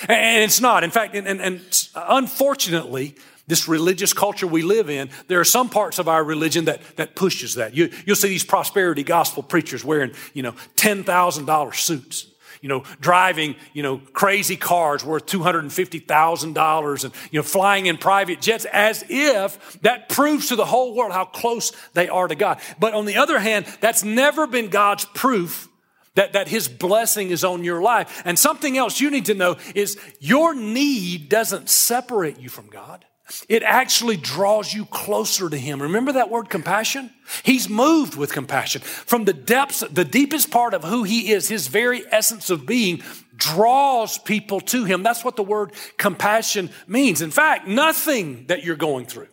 And 0.08 0.42
it's 0.42 0.60
not. 0.60 0.84
In 0.84 0.90
fact, 0.90 1.14
and, 1.14 1.26
and, 1.26 1.40
and 1.40 1.88
unfortunately, 1.94 3.16
this 3.46 3.68
religious 3.68 4.12
culture 4.12 4.46
we 4.46 4.62
live 4.62 4.90
in, 4.90 5.10
there 5.28 5.40
are 5.40 5.44
some 5.44 5.68
parts 5.68 5.98
of 5.98 6.08
our 6.08 6.22
religion 6.24 6.64
that, 6.66 6.80
that 6.96 7.14
pushes 7.14 7.54
that. 7.54 7.74
You, 7.74 7.90
you'll 8.04 8.16
see 8.16 8.28
these 8.28 8.44
prosperity 8.44 9.04
gospel 9.04 9.42
preachers 9.42 9.84
wearing, 9.84 10.12
you 10.34 10.42
know, 10.42 10.52
$10,000 10.76 11.74
suits, 11.74 12.26
you 12.60 12.68
know, 12.68 12.82
driving, 13.00 13.54
you 13.72 13.82
know, 13.82 13.98
crazy 14.12 14.56
cars 14.56 15.04
worth 15.04 15.26
$250,000 15.26 17.04
and, 17.04 17.14
you 17.30 17.38
know, 17.38 17.42
flying 17.42 17.86
in 17.86 17.98
private 17.98 18.40
jets 18.40 18.66
as 18.72 19.04
if 19.08 19.80
that 19.82 20.08
proves 20.08 20.48
to 20.48 20.56
the 20.56 20.64
whole 20.64 20.94
world 20.94 21.12
how 21.12 21.24
close 21.24 21.72
they 21.92 22.08
are 22.08 22.26
to 22.26 22.34
God. 22.34 22.60
But 22.80 22.94
on 22.94 23.04
the 23.04 23.16
other 23.16 23.38
hand, 23.38 23.66
that's 23.80 24.02
never 24.02 24.46
been 24.46 24.68
God's 24.68 25.04
proof 25.04 25.68
that, 26.16 26.32
that 26.32 26.48
his 26.48 26.66
blessing 26.66 27.30
is 27.30 27.44
on 27.44 27.62
your 27.62 27.80
life. 27.80 28.22
And 28.24 28.38
something 28.38 28.76
else 28.76 29.00
you 29.00 29.10
need 29.10 29.26
to 29.26 29.34
know 29.34 29.56
is 29.74 29.98
your 30.18 30.54
need 30.54 31.28
doesn't 31.28 31.68
separate 31.68 32.40
you 32.40 32.48
from 32.48 32.68
God. 32.68 33.04
It 33.48 33.62
actually 33.64 34.16
draws 34.16 34.72
you 34.72 34.84
closer 34.86 35.50
to 35.50 35.58
Him. 35.58 35.82
Remember 35.82 36.12
that 36.12 36.30
word 36.30 36.48
compassion? 36.48 37.10
He's 37.42 37.68
moved 37.68 38.14
with 38.14 38.32
compassion. 38.32 38.82
From 38.82 39.24
the 39.24 39.32
depths, 39.32 39.80
the 39.90 40.04
deepest 40.04 40.50
part 40.50 40.74
of 40.74 40.84
who 40.84 41.02
He 41.02 41.32
is, 41.32 41.48
His 41.48 41.66
very 41.66 42.04
essence 42.12 42.50
of 42.50 42.66
being, 42.66 43.02
draws 43.34 44.16
people 44.16 44.60
to 44.60 44.84
Him. 44.84 45.02
That's 45.02 45.24
what 45.24 45.36
the 45.36 45.42
word 45.42 45.72
compassion 45.96 46.70
means. 46.86 47.20
In 47.20 47.32
fact, 47.32 47.66
nothing 47.66 48.46
that 48.46 48.64
you're 48.64 48.76
going 48.76 49.06
through 49.06 49.28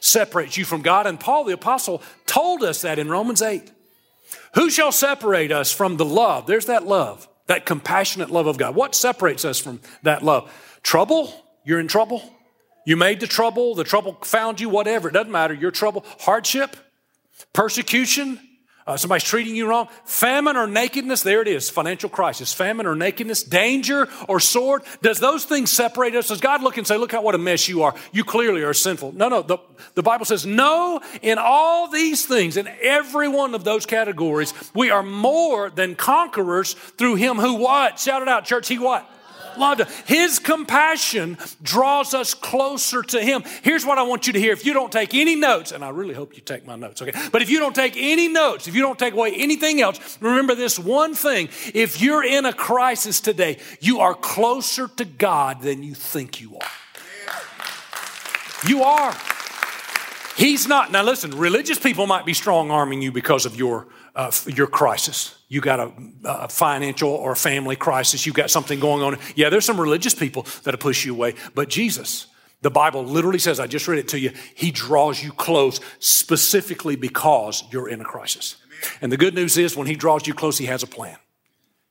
separates 0.00 0.56
you 0.56 0.64
from 0.64 0.82
God. 0.82 1.06
And 1.06 1.18
Paul 1.20 1.44
the 1.44 1.54
Apostle 1.54 2.02
told 2.26 2.64
us 2.64 2.82
that 2.82 2.98
in 2.98 3.08
Romans 3.08 3.42
8. 3.42 3.70
Who 4.54 4.70
shall 4.70 4.90
separate 4.90 5.52
us 5.52 5.70
from 5.70 5.96
the 5.96 6.04
love? 6.04 6.46
There's 6.46 6.66
that 6.66 6.86
love, 6.86 7.28
that 7.46 7.64
compassionate 7.64 8.30
love 8.30 8.46
of 8.48 8.58
God. 8.58 8.74
What 8.74 8.94
separates 8.94 9.44
us 9.44 9.60
from 9.60 9.80
that 10.02 10.24
love? 10.24 10.52
Trouble? 10.82 11.32
You're 11.64 11.78
in 11.78 11.88
trouble? 11.88 12.22
You 12.86 12.96
made 12.96 13.20
the 13.20 13.26
trouble, 13.26 13.74
the 13.74 13.84
trouble 13.84 14.16
found 14.22 14.60
you, 14.60 14.70
whatever. 14.70 15.08
It 15.08 15.12
doesn't 15.12 15.32
matter. 15.32 15.52
Your 15.52 15.72
trouble, 15.72 16.06
hardship, 16.20 16.76
persecution, 17.52 18.38
uh, 18.86 18.96
somebody's 18.96 19.24
treating 19.24 19.56
you 19.56 19.68
wrong, 19.68 19.88
famine 20.04 20.56
or 20.56 20.68
nakedness, 20.68 21.24
there 21.24 21.42
it 21.42 21.48
is, 21.48 21.68
financial 21.68 22.08
crisis, 22.08 22.52
famine 22.52 22.86
or 22.86 22.94
nakedness, 22.94 23.42
danger 23.42 24.08
or 24.28 24.38
sword. 24.38 24.82
Does 25.02 25.18
those 25.18 25.44
things 25.44 25.72
separate 25.72 26.14
us? 26.14 26.28
Does 26.28 26.40
God 26.40 26.62
look 26.62 26.78
and 26.78 26.86
say, 26.86 26.96
look 26.96 27.12
at 27.12 27.24
what 27.24 27.34
a 27.34 27.38
mess 27.38 27.66
you 27.66 27.82
are? 27.82 27.96
You 28.12 28.22
clearly 28.22 28.62
are 28.62 28.72
sinful. 28.72 29.10
No, 29.10 29.28
no, 29.28 29.42
the, 29.42 29.58
the 29.94 30.04
Bible 30.04 30.24
says, 30.24 30.46
no, 30.46 31.00
in 31.20 31.38
all 31.38 31.90
these 31.90 32.24
things, 32.24 32.56
in 32.56 32.68
every 32.80 33.26
one 33.26 33.56
of 33.56 33.64
those 33.64 33.84
categories, 33.84 34.54
we 34.72 34.92
are 34.92 35.02
more 35.02 35.68
than 35.68 35.96
conquerors 35.96 36.74
through 36.74 37.16
him 37.16 37.38
who 37.38 37.54
what? 37.54 37.98
Shout 37.98 38.22
it 38.22 38.28
out, 38.28 38.44
church, 38.44 38.68
he 38.68 38.78
what? 38.78 39.10
Loved 39.58 39.82
us. 39.82 40.00
His 40.06 40.38
compassion 40.38 41.38
draws 41.62 42.14
us 42.14 42.34
closer 42.34 43.02
to 43.02 43.20
Him. 43.20 43.42
Here's 43.62 43.84
what 43.84 43.98
I 43.98 44.02
want 44.02 44.26
you 44.26 44.32
to 44.32 44.40
hear. 44.40 44.52
If 44.52 44.64
you 44.64 44.72
don't 44.72 44.92
take 44.92 45.14
any 45.14 45.36
notes, 45.36 45.72
and 45.72 45.84
I 45.84 45.90
really 45.90 46.14
hope 46.14 46.34
you 46.34 46.42
take 46.42 46.66
my 46.66 46.76
notes, 46.76 47.02
okay? 47.02 47.12
But 47.32 47.42
if 47.42 47.50
you 47.50 47.58
don't 47.58 47.74
take 47.74 47.94
any 47.96 48.28
notes, 48.28 48.68
if 48.68 48.74
you 48.74 48.82
don't 48.82 48.98
take 48.98 49.14
away 49.14 49.34
anything 49.34 49.80
else, 49.80 50.18
remember 50.20 50.54
this 50.54 50.78
one 50.78 51.14
thing. 51.14 51.48
If 51.74 52.00
you're 52.00 52.24
in 52.24 52.44
a 52.44 52.52
crisis 52.52 53.20
today, 53.20 53.58
you 53.80 54.00
are 54.00 54.14
closer 54.14 54.88
to 54.88 55.04
God 55.04 55.62
than 55.62 55.82
you 55.82 55.94
think 55.94 56.40
you 56.40 56.56
are. 56.56 56.70
You 58.66 58.82
are. 58.82 59.14
He's 60.36 60.66
not. 60.66 60.92
Now 60.92 61.02
listen, 61.02 61.30
religious 61.30 61.78
people 61.78 62.06
might 62.06 62.26
be 62.26 62.34
strong 62.34 62.70
arming 62.70 63.00
you 63.00 63.12
because 63.12 63.46
of 63.46 63.56
your 63.56 63.86
uh, 64.14 64.30
your 64.46 64.66
crisis. 64.66 65.35
You 65.48 65.60
got 65.60 65.78
a, 65.78 65.92
a, 66.24 66.48
financial 66.48 67.10
or 67.10 67.32
a 67.32 67.36
family 67.36 67.76
crisis. 67.76 68.26
you've 68.26 68.34
got 68.34 68.50
something 68.50 68.80
going 68.80 69.02
on. 69.02 69.18
Yeah, 69.36 69.48
there's 69.48 69.64
some 69.64 69.80
religious 69.80 70.14
people 70.14 70.44
that'll 70.64 70.78
push 70.78 71.04
you 71.04 71.14
away, 71.14 71.34
but 71.54 71.68
Jesus, 71.68 72.26
the 72.62 72.70
Bible 72.70 73.04
literally 73.04 73.38
says, 73.38 73.60
I 73.60 73.66
just 73.68 73.86
read 73.86 73.98
it 73.98 74.08
to 74.08 74.18
you, 74.18 74.32
He 74.54 74.70
draws 74.70 75.22
you 75.22 75.30
close 75.32 75.80
specifically 76.00 76.96
because 76.96 77.62
you're 77.70 77.88
in 77.88 78.00
a 78.00 78.04
crisis. 78.04 78.56
And 79.00 79.12
the 79.12 79.16
good 79.16 79.34
news 79.34 79.56
is 79.56 79.76
when 79.76 79.86
He 79.86 79.94
draws 79.94 80.26
you 80.26 80.34
close, 80.34 80.58
He 80.58 80.66
has 80.66 80.82
a 80.82 80.86
plan. 80.86 81.16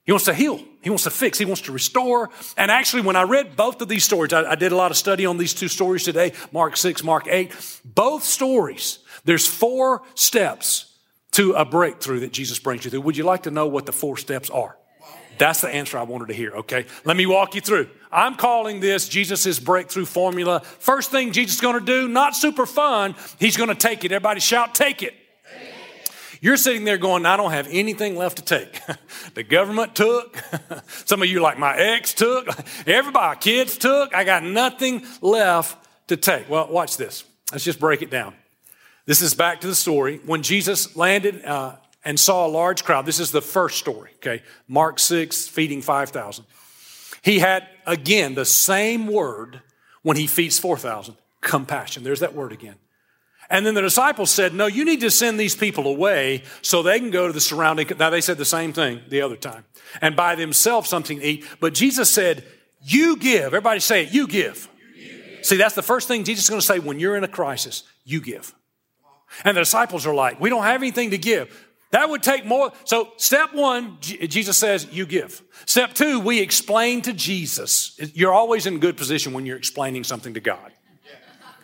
He 0.06 0.12
wants 0.12 0.26
to 0.26 0.34
heal. 0.34 0.60
He 0.82 0.90
wants 0.90 1.06
to 1.06 1.10
fix. 1.10 1.40
He 1.40 1.46
wants 1.46 1.62
to 1.62 1.72
restore. 1.72 2.30
And 2.58 2.70
actually, 2.70 3.02
when 3.02 3.16
I 3.16 3.24
read 3.24 3.56
both 3.56 3.82
of 3.82 3.88
these 3.88 4.04
stories, 4.04 4.34
I, 4.34 4.52
I, 4.52 4.56
did 4.56 4.72
a 4.72 4.76
lot 4.76 4.92
of 4.92 4.98
study 4.98 5.26
on 5.26 5.38
these 5.38 5.54
two 5.54 5.68
stories 5.68 6.04
today 6.04 6.34
Mark 6.52 6.78
6, 6.78 7.04
Mark 7.04 7.28
8. 7.28 7.82
Both 7.84 8.24
stories, 8.24 9.00
there's 9.24 9.48
four 9.48 10.04
steps 10.14 10.95
to 11.36 11.52
a 11.54 11.66
breakthrough 11.66 12.22
that 12.22 12.32
Jesus 12.32 12.60
brings 12.60 12.86
you 12.86 12.92
through. 12.92 13.02
Would 13.02 13.18
you 13.18 13.26
like 13.26 13.44
to 13.44 13.52
know 13.52 13.68
what 13.68 13.86
the 13.86 13.92
four 13.92 14.16
steps 14.16 14.50
are? 14.50 14.78
That's 15.38 15.60
the 15.60 15.68
answer 15.68 15.98
I 15.98 16.04
wanted 16.04 16.30
to 16.30 16.34
hear, 16.34 16.52
okay? 16.52 16.86
Let 17.04 17.18
me 17.18 17.26
walk 17.26 17.56
you 17.56 17.62
through. 17.62 17.90
I'm 18.10 18.36
calling 18.36 18.80
this 18.80 19.10
Jesus' 19.10 19.60
breakthrough 19.60 20.06
formula. 20.06 20.62
First 20.62 21.12
thing 21.12 21.34
Jesus 21.34 21.56
is 21.56 21.62
gonna 21.62 21.82
do, 21.82 22.08
not 22.08 22.38
super 22.38 22.66
fun, 22.66 23.16
he's 23.38 23.58
gonna 23.58 23.76
take 23.76 24.06
it. 24.06 24.14
Everybody 24.14 24.40
shout, 24.40 24.74
take 24.76 25.04
it. 25.04 25.14
You're 26.40 26.58
sitting 26.58 26.86
there 26.86 26.98
going, 26.98 27.26
I 27.26 27.36
don't 27.36 27.52
have 27.52 27.68
anything 27.70 28.16
left 28.16 28.38
to 28.38 28.44
take. 28.44 28.80
the 29.34 29.44
government 29.44 29.96
took. 29.96 30.38
Some 31.06 31.22
of 31.22 31.28
you, 31.28 31.42
like 31.42 31.58
my 31.58 31.76
ex, 31.76 32.14
took. 32.14 32.48
Everybody, 32.88 33.40
kids 33.40 33.78
took. 33.78 34.14
I 34.14 34.24
got 34.24 34.44
nothing 34.44 35.06
left 35.22 35.78
to 36.08 36.18
take. 36.18 36.50
Well, 36.50 36.68
watch 36.68 36.98
this. 36.98 37.24
Let's 37.52 37.64
just 37.64 37.80
break 37.80 38.02
it 38.02 38.10
down. 38.10 38.36
This 39.06 39.22
is 39.22 39.34
back 39.34 39.62
to 39.62 39.68
the 39.68 39.76
story. 39.76 40.20
When 40.26 40.42
Jesus 40.42 40.96
landed 40.96 41.46
uh, 41.46 41.76
and 42.04 42.20
saw 42.20 42.48
a 42.48 42.50
large 42.50 42.84
crowd, 42.84 43.06
this 43.06 43.20
is 43.20 43.32
the 43.32 43.42
first 43.42 43.78
story, 43.78 44.12
okay? 44.16 44.42
Mark 44.68 45.00
6, 45.00 45.48
feeding 45.48 45.82
5,000. 45.82 46.46
He 47.22 47.40
had, 47.40 47.68
again, 47.86 48.36
the 48.36 48.46
same 48.46 49.08
word 49.08 49.62
when 50.02 50.18
he 50.18 50.28
feeds 50.28 50.58
4,000 50.60 51.16
compassion. 51.42 52.04
There's 52.04 52.20
that 52.20 52.34
word 52.34 52.52
again. 52.52 52.76
And 53.50 53.66
then 53.66 53.76
the 53.76 53.82
disciples 53.82 54.32
said, 54.32 54.54
No, 54.54 54.66
you 54.66 54.86
need 54.86 55.02
to 55.02 55.12
send 55.12 55.40
these 55.40 55.56
people 55.56 55.86
away 55.86 56.44
so 56.64 56.82
they 56.82 57.00
can 57.00 57.12
go 57.12 57.28
to 57.28 57.34
the 57.34 57.40
surrounding. 57.40 57.88
Now, 58.00 58.10
they 58.10 58.22
said 58.22 58.40
the 58.40 58.46
same 58.46 58.74
thing 58.74 59.02
the 59.10 59.22
other 59.22 59.36
time 59.36 59.66
and 60.02 60.16
buy 60.16 60.34
themselves 60.34 60.90
something 60.90 61.20
to 61.20 61.26
eat. 61.26 61.46
But 61.60 61.76
Jesus 61.76 62.10
said, 62.10 62.44
You 62.82 63.18
give. 63.18 63.46
Everybody 63.46 63.80
say 63.80 64.04
it, 64.04 64.14
you 64.14 64.28
give. 64.28 64.68
You 64.96 65.08
give. 65.08 65.46
See, 65.46 65.58
that's 65.58 65.76
the 65.76 65.84
first 65.84 66.08
thing 66.08 66.24
Jesus 66.24 66.46
is 66.46 66.50
going 66.50 66.60
to 66.60 66.66
say 66.66 66.80
when 66.80 67.00
you're 67.00 67.16
in 67.16 67.24
a 67.24 67.28
crisis. 67.28 67.84
You 68.04 68.20
give. 68.20 68.54
And 69.44 69.58
the 69.58 69.62
disciples 69.62 70.06
are 70.06 70.16
like, 70.16 70.40
We 70.40 70.50
don't 70.50 70.64
have 70.64 70.82
anything 70.82 71.12
to 71.12 71.18
give. 71.18 71.66
That 71.92 72.10
would 72.10 72.24
take 72.24 72.46
more. 72.46 72.74
So, 72.84 73.14
step 73.16 73.54
one, 73.54 73.98
Jesus 74.02 74.58
says, 74.58 74.86
you 74.92 75.06
give. 75.06 75.42
Step 75.66 75.94
two, 75.94 76.20
we 76.20 76.42
explain 76.42 77.02
to 77.04 77.14
Jesus. 77.14 77.98
You're 78.14 78.34
always 78.34 78.66
in 78.66 78.80
good 78.80 78.98
position 78.98 79.32
when 79.32 79.46
you're 79.46 79.56
explaining 79.56 80.04
something 80.04 80.34
to 80.34 80.42
God. 80.42 80.74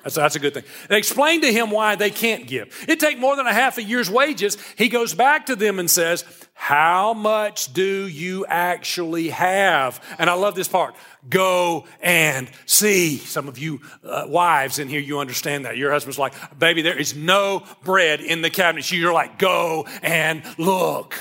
That's, 0.04 0.16
that's 0.16 0.36
a 0.36 0.40
good 0.40 0.54
thing. 0.54 0.64
They 0.88 0.98
explain 0.98 1.42
to 1.42 1.52
him 1.52 1.70
why 1.70 1.96
they 1.96 2.10
can't 2.10 2.48
give. 2.48 2.86
It 2.88 3.00
take 3.00 3.20
more 3.20 3.36
than 3.36 3.46
a 3.46 3.54
half 3.54 3.78
a 3.78 3.84
year's 3.84 4.10
wages. 4.10 4.58
He 4.78 4.90
goes 4.90 5.14
back 5.14 5.48
to 5.48 5.56
them 5.56 5.80
and 5.80 5.90
says, 5.90 6.24
how 6.62 7.16
much 7.16 7.74
do 7.74 8.08
you 8.08 8.46
actually 8.46 9.30
have? 9.30 10.00
And 10.20 10.30
I 10.30 10.36
love 10.36 10.54
this 10.54 10.68
part. 10.68 10.96
Go 11.28 11.86
and 12.04 12.48
see. 12.68 13.18
Some 13.18 13.48
of 13.48 13.58
you 13.58 13.82
uh, 14.04 14.26
wives 14.28 14.78
in 14.78 14.88
here, 14.88 15.00
you 15.00 15.18
understand 15.18 15.66
that. 15.66 15.76
Your 15.76 15.92
husband's 15.92 16.20
like, 16.20 16.36
baby, 16.60 16.84
there 16.84 16.96
is 16.96 17.16
no 17.16 17.64
bread 17.84 18.22
in 18.22 18.44
the 18.44 18.52
cabinet. 18.52 18.92
You're 18.92 19.12
like, 19.12 19.40
go 19.40 19.88
and 20.04 20.44
look. 20.60 21.16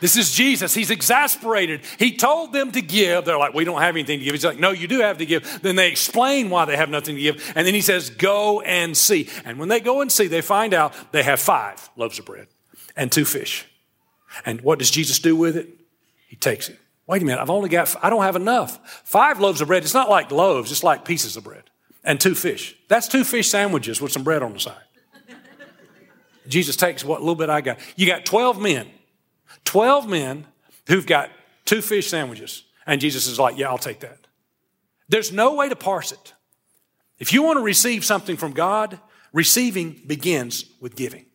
This 0.00 0.16
is 0.16 0.32
Jesus. 0.32 0.74
He's 0.74 0.90
exasperated. 0.90 1.82
He 2.00 2.16
told 2.16 2.52
them 2.52 2.72
to 2.72 2.82
give. 2.82 3.26
They're 3.26 3.38
like, 3.38 3.54
we 3.54 3.62
don't 3.64 3.80
have 3.80 3.94
anything 3.94 4.18
to 4.18 4.24
give. 4.24 4.34
He's 4.34 4.44
like, 4.44 4.58
no, 4.58 4.72
you 4.72 4.88
do 4.88 4.98
have 4.98 5.18
to 5.18 5.26
give. 5.26 5.62
Then 5.62 5.76
they 5.76 5.88
explain 5.88 6.50
why 6.50 6.64
they 6.64 6.76
have 6.76 6.90
nothing 6.90 7.14
to 7.14 7.22
give. 7.22 7.52
And 7.54 7.64
then 7.64 7.74
he 7.74 7.82
says, 7.82 8.10
go 8.10 8.62
and 8.62 8.96
see. 8.96 9.28
And 9.44 9.60
when 9.60 9.68
they 9.68 9.78
go 9.78 10.00
and 10.00 10.10
see, 10.10 10.26
they 10.26 10.40
find 10.40 10.74
out 10.74 10.92
they 11.12 11.22
have 11.22 11.38
five 11.38 11.88
loaves 11.94 12.18
of 12.18 12.24
bread 12.24 12.48
and 12.96 13.12
two 13.12 13.24
fish. 13.24 13.69
And 14.44 14.60
what 14.60 14.78
does 14.78 14.90
Jesus 14.90 15.18
do 15.18 15.36
with 15.36 15.56
it? 15.56 15.68
He 16.28 16.36
takes 16.36 16.68
it. 16.68 16.78
Wait 17.06 17.22
a 17.22 17.24
minute, 17.24 17.40
I've 17.40 17.50
only 17.50 17.68
got, 17.68 17.94
I 18.04 18.10
don't 18.10 18.22
have 18.22 18.36
enough. 18.36 19.02
Five 19.04 19.40
loaves 19.40 19.60
of 19.60 19.68
bread, 19.68 19.82
it's 19.82 19.94
not 19.94 20.08
like 20.08 20.30
loaves, 20.30 20.70
it's 20.70 20.84
like 20.84 21.04
pieces 21.04 21.36
of 21.36 21.44
bread. 21.44 21.64
And 22.04 22.20
two 22.20 22.34
fish. 22.34 22.76
That's 22.88 23.08
two 23.08 23.24
fish 23.24 23.48
sandwiches 23.48 24.00
with 24.00 24.12
some 24.12 24.22
bread 24.22 24.42
on 24.42 24.52
the 24.52 24.60
side. 24.60 24.76
Jesus 26.48 26.76
takes 26.76 27.04
what 27.04 27.20
little 27.20 27.34
bit 27.34 27.50
I 27.50 27.60
got. 27.60 27.78
You 27.96 28.06
got 28.06 28.24
12 28.24 28.60
men 28.60 28.90
12 29.64 30.08
men 30.08 30.46
who've 30.86 31.06
got 31.06 31.30
two 31.64 31.82
fish 31.82 32.08
sandwiches. 32.08 32.64
And 32.86 33.00
Jesus 33.00 33.26
is 33.26 33.38
like, 33.38 33.58
Yeah, 33.58 33.68
I'll 33.68 33.78
take 33.78 34.00
that. 34.00 34.26
There's 35.08 35.32
no 35.32 35.54
way 35.54 35.68
to 35.68 35.76
parse 35.76 36.12
it. 36.12 36.34
If 37.18 37.32
you 37.32 37.42
want 37.42 37.58
to 37.58 37.62
receive 37.62 38.04
something 38.04 38.36
from 38.36 38.52
God, 38.52 38.98
receiving 39.32 40.00
begins 40.06 40.64
with 40.80 40.96
giving. 40.96 41.26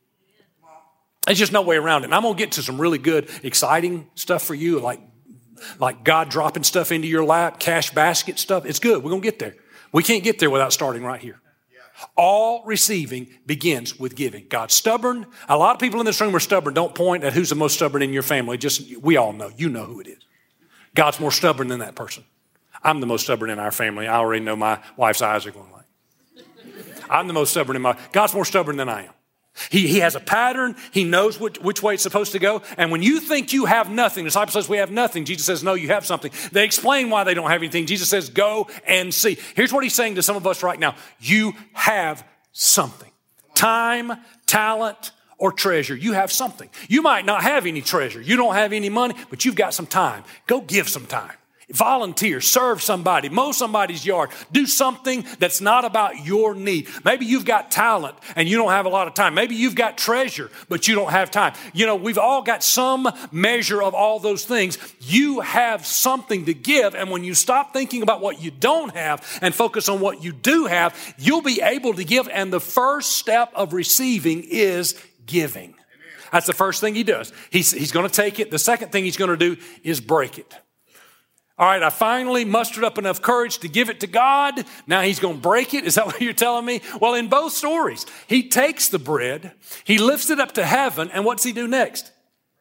There's 1.25 1.39
just 1.39 1.51
no 1.51 1.61
way 1.61 1.77
around 1.77 2.03
it. 2.03 2.05
And 2.05 2.15
I'm 2.15 2.21
going 2.21 2.35
to 2.35 2.39
get 2.39 2.53
to 2.53 2.63
some 2.63 2.79
really 2.79 2.97
good, 2.97 3.29
exciting 3.43 4.09
stuff 4.15 4.43
for 4.43 4.53
you, 4.53 4.79
like, 4.79 4.99
like 5.79 6.03
God 6.03 6.29
dropping 6.29 6.63
stuff 6.63 6.91
into 6.91 7.07
your 7.07 7.25
lap, 7.25 7.59
cash 7.59 7.91
basket 7.91 8.37
stuff. 8.37 8.65
It's 8.65 8.79
good. 8.79 9.03
We're 9.03 9.09
going 9.09 9.21
to 9.21 9.27
get 9.27 9.39
there. 9.39 9.55
We 9.91 10.03
can't 10.03 10.23
get 10.23 10.39
there 10.39 10.49
without 10.49 10.73
starting 10.73 11.03
right 11.03 11.21
here. 11.21 11.39
All 12.17 12.63
receiving 12.65 13.27
begins 13.45 13.97
with 13.97 14.15
giving. 14.15 14.47
God's 14.49 14.73
stubborn. 14.73 15.25
A 15.47 15.57
lot 15.57 15.75
of 15.75 15.79
people 15.79 15.99
in 16.01 16.05
this 16.05 16.19
room 16.19 16.35
are 16.35 16.41
stubborn. 16.41 16.73
Don't 16.73 16.93
point 16.93 17.23
at 17.23 17.33
who's 17.33 17.49
the 17.49 17.55
most 17.55 17.75
stubborn 17.75 18.01
in 18.01 18.11
your 18.11 18.21
family. 18.21 18.57
Just, 18.57 18.97
we 18.97 19.15
all 19.15 19.31
know. 19.31 19.49
You 19.55 19.69
know 19.69 19.85
who 19.85 20.01
it 20.01 20.07
is. 20.07 20.25
God's 20.93 21.19
more 21.19 21.31
stubborn 21.31 21.69
than 21.69 21.79
that 21.79 21.95
person. 21.95 22.25
I'm 22.83 22.99
the 22.99 23.07
most 23.07 23.23
stubborn 23.23 23.49
in 23.49 23.59
our 23.59 23.71
family. 23.71 24.07
I 24.07 24.17
already 24.17 24.43
know 24.43 24.55
my 24.55 24.79
wife's 24.97 25.21
eyes 25.21 25.45
are 25.45 25.51
going 25.51 25.71
like. 25.71 25.85
I'm 27.09 27.27
the 27.27 27.33
most 27.33 27.51
stubborn 27.51 27.75
in 27.75 27.81
my, 27.81 27.97
God's 28.11 28.33
more 28.33 28.45
stubborn 28.45 28.77
than 28.77 28.89
I 28.89 29.05
am. 29.05 29.13
He, 29.69 29.87
he 29.87 29.99
has 29.99 30.15
a 30.15 30.19
pattern. 30.19 30.75
He 30.91 31.03
knows 31.03 31.39
which, 31.39 31.59
which 31.59 31.81
way 31.81 31.93
it's 31.93 32.03
supposed 32.03 32.33
to 32.33 32.39
go. 32.39 32.61
And 32.77 32.91
when 32.91 33.01
you 33.01 33.19
think 33.19 33.53
you 33.53 33.65
have 33.65 33.89
nothing, 33.89 34.25
the 34.25 34.29
disciple 34.29 34.51
says, 34.51 34.67
We 34.67 34.77
have 34.77 34.91
nothing. 34.91 35.25
Jesus 35.25 35.45
says, 35.45 35.63
No, 35.63 35.73
you 35.73 35.87
have 35.89 36.05
something. 36.05 36.31
They 36.51 36.65
explain 36.65 37.09
why 37.09 37.23
they 37.23 37.33
don't 37.33 37.49
have 37.49 37.61
anything. 37.61 37.85
Jesus 37.85 38.09
says, 38.09 38.29
Go 38.29 38.67
and 38.85 39.13
see. 39.13 39.37
Here's 39.55 39.71
what 39.71 39.83
he's 39.83 39.95
saying 39.95 40.15
to 40.15 40.23
some 40.23 40.35
of 40.35 40.45
us 40.45 40.63
right 40.63 40.79
now 40.79 40.95
You 41.19 41.53
have 41.73 42.25
something 42.51 43.11
time, 43.53 44.11
talent, 44.45 45.11
or 45.37 45.51
treasure. 45.51 45.95
You 45.95 46.13
have 46.13 46.31
something. 46.31 46.69
You 46.87 47.01
might 47.01 47.25
not 47.25 47.41
have 47.41 47.65
any 47.65 47.81
treasure. 47.81 48.21
You 48.21 48.35
don't 48.35 48.55
have 48.55 48.73
any 48.73 48.89
money, 48.89 49.15
but 49.29 49.45
you've 49.45 49.55
got 49.55 49.73
some 49.73 49.87
time. 49.87 50.23
Go 50.47 50.61
give 50.61 50.87
some 50.87 51.05
time. 51.05 51.33
Volunteer, 51.71 52.41
serve 52.41 52.81
somebody, 52.81 53.27
mow 53.27 53.51
somebody's 53.51 54.05
yard, 54.05 54.29
do 54.51 54.67
something 54.67 55.25
that's 55.39 55.61
not 55.61 55.83
about 55.83 56.23
your 56.23 56.53
need. 56.53 56.87
Maybe 57.03 57.25
you've 57.25 57.45
got 57.45 57.71
talent 57.71 58.15
and 58.35 58.47
you 58.47 58.57
don't 58.57 58.69
have 58.69 58.85
a 58.85 58.89
lot 58.89 59.07
of 59.07 59.15
time. 59.15 59.33
Maybe 59.33 59.55
you've 59.55 59.73
got 59.73 59.97
treasure, 59.97 60.51
but 60.69 60.87
you 60.87 60.93
don't 60.93 61.09
have 61.09 61.31
time. 61.31 61.53
You 61.73 61.87
know, 61.87 61.95
we've 61.95 62.19
all 62.19 62.43
got 62.43 62.63
some 62.63 63.09
measure 63.31 63.81
of 63.81 63.95
all 63.95 64.19
those 64.19 64.45
things. 64.45 64.77
You 65.01 65.39
have 65.39 65.87
something 65.87 66.45
to 66.45 66.53
give, 66.53 66.93
and 66.93 67.09
when 67.09 67.23
you 67.23 67.33
stop 67.33 67.73
thinking 67.73 68.03
about 68.03 68.21
what 68.21 68.41
you 68.41 68.51
don't 68.51 68.93
have 68.95 69.25
and 69.41 69.53
focus 69.53 69.89
on 69.89 69.99
what 69.99 70.23
you 70.23 70.33
do 70.33 70.67
have, 70.67 71.15
you'll 71.17 71.41
be 71.41 71.61
able 71.63 71.95
to 71.95 72.03
give. 72.03 72.29
And 72.29 72.53
the 72.53 72.59
first 72.59 73.13
step 73.13 73.51
of 73.55 73.73
receiving 73.73 74.43
is 74.43 74.95
giving. 75.25 75.73
That's 76.31 76.47
the 76.47 76.53
first 76.53 76.79
thing 76.79 76.93
he 76.93 77.03
does. 77.03 77.33
He's, 77.49 77.71
he's 77.71 77.91
going 77.91 78.07
to 78.07 78.13
take 78.13 78.39
it. 78.39 78.51
The 78.51 78.59
second 78.59 78.91
thing 78.91 79.03
he's 79.03 79.17
going 79.17 79.31
to 79.31 79.37
do 79.37 79.59
is 79.83 79.99
break 79.99 80.37
it. 80.37 80.53
All 81.57 81.67
right, 81.67 81.81
I 81.81 81.89
finally 81.89 82.43
mustered 82.43 82.83
up 82.83 82.97
enough 82.97 83.21
courage 83.21 83.59
to 83.59 83.69
give 83.69 83.89
it 83.89 84.01
to 84.01 84.07
God. 84.07 84.65
Now 84.87 85.01
he's 85.01 85.19
going 85.19 85.35
to 85.35 85.41
break 85.41 85.73
it. 85.73 85.85
Is 85.85 85.95
that 85.95 86.05
what 86.05 86.19
you're 86.21 86.33
telling 86.33 86.65
me? 86.65 86.81
Well, 86.99 87.13
in 87.13 87.29
both 87.29 87.53
stories, 87.53 88.05
he 88.27 88.49
takes 88.49 88.89
the 88.89 88.99
bread, 88.99 89.53
he 89.85 89.97
lifts 89.97 90.29
it 90.29 90.39
up 90.39 90.53
to 90.53 90.65
heaven, 90.65 91.09
and 91.11 91.23
what's 91.23 91.43
he 91.43 91.53
do 91.53 91.67
next? 91.67 92.11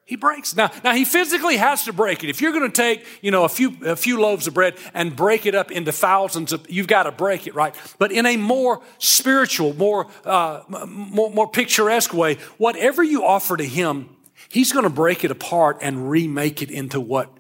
He 0.07 0.17
breaks. 0.17 0.55
Now, 0.55 0.71
now 0.85 0.93
he 0.93 1.07
physically 1.07 1.57
has 1.57 1.85
to 1.85 1.93
break 1.93 2.23
it. 2.23 2.29
If 2.29 2.43
you're 2.43 2.53
going 2.53 2.71
to 2.71 2.83
take, 2.83 3.07
you 3.23 3.31
know, 3.31 3.45
a 3.45 3.49
few, 3.49 3.75
a 3.87 3.97
few 3.97 4.21
loaves 4.21 4.47
of 4.47 4.53
bread 4.53 4.77
and 4.93 5.17
break 5.17 5.47
it 5.47 5.55
up 5.55 5.73
into 5.73 5.93
thousands 5.93 6.53
of, 6.53 6.69
you've 6.69 6.87
got 6.87 7.05
to 7.05 7.11
break 7.13 7.47
it, 7.47 7.55
right? 7.55 7.75
But 7.99 8.13
in 8.13 8.27
a 8.27 8.37
more 8.37 8.83
spiritual, 8.99 9.75
more, 9.75 10.07
uh, 10.27 10.61
more, 10.69 11.31
more 11.31 11.49
picturesque 11.49 12.13
way, 12.13 12.35
whatever 12.59 13.03
you 13.03 13.25
offer 13.25 13.57
to 13.57 13.65
him, 13.65 14.11
he's 14.51 14.73
going 14.73 14.83
to 14.83 14.91
break 14.91 15.25
it 15.25 15.31
apart 15.31 15.79
and 15.81 16.11
remake 16.11 16.61
it 16.61 16.71
into 16.71 17.01
what 17.01 17.31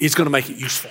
is 0.00 0.14
going 0.14 0.26
to 0.26 0.30
make 0.30 0.50
it 0.50 0.56
useful. 0.56 0.90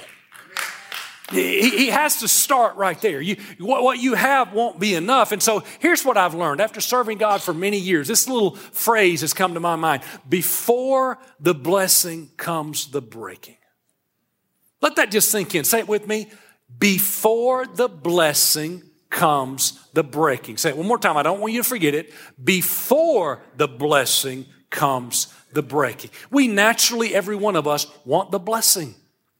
He, 1.31 1.89
has 1.89 2.21
to 2.21 2.27
start 2.27 2.75
right 2.75 2.99
there. 3.01 3.21
You, 3.21 3.35
what 3.59 3.99
you 3.99 4.15
have 4.15 4.51
won't 4.51 4.79
be 4.79 4.95
enough. 4.95 5.31
And 5.31 5.43
so 5.43 5.63
here's 5.79 6.03
what 6.03 6.17
I've 6.17 6.33
learned 6.33 6.59
after 6.59 6.81
serving 6.81 7.19
God 7.19 7.41
for 7.41 7.53
many 7.53 7.77
years. 7.77 8.07
This 8.07 8.27
little 8.27 8.55
phrase 8.55 9.21
has 9.21 9.33
come 9.33 9.53
to 9.53 9.59
my 9.59 9.75
mind. 9.75 10.01
Before 10.27 11.19
the 11.39 11.53
blessing 11.53 12.31
comes 12.37 12.87
the 12.87 13.01
breaking. 13.01 13.57
Let 14.81 14.95
that 14.95 15.11
just 15.11 15.29
sink 15.29 15.53
in. 15.53 15.65
Say 15.65 15.79
it 15.79 15.87
with 15.87 16.07
me. 16.07 16.31
Before 16.79 17.67
the 17.67 17.87
blessing 17.87 18.83
comes 19.09 19.79
the 19.93 20.03
breaking. 20.03 20.57
Say 20.57 20.69
it 20.69 20.77
one 20.77 20.87
more 20.87 20.99
time. 20.99 21.17
I 21.17 21.23
don't 21.23 21.39
want 21.39 21.53
you 21.53 21.61
to 21.61 21.67
forget 21.67 21.93
it. 21.93 22.13
Before 22.43 23.41
the 23.55 23.67
blessing 23.67 24.45
comes 24.69 25.33
the 25.53 25.63
breaking. 25.63 26.11
We 26.29 26.47
naturally, 26.47 27.15
every 27.15 27.35
one 27.35 27.55
of 27.55 27.67
us, 27.67 27.87
want 28.05 28.31
the 28.31 28.39
blessing. 28.39 28.95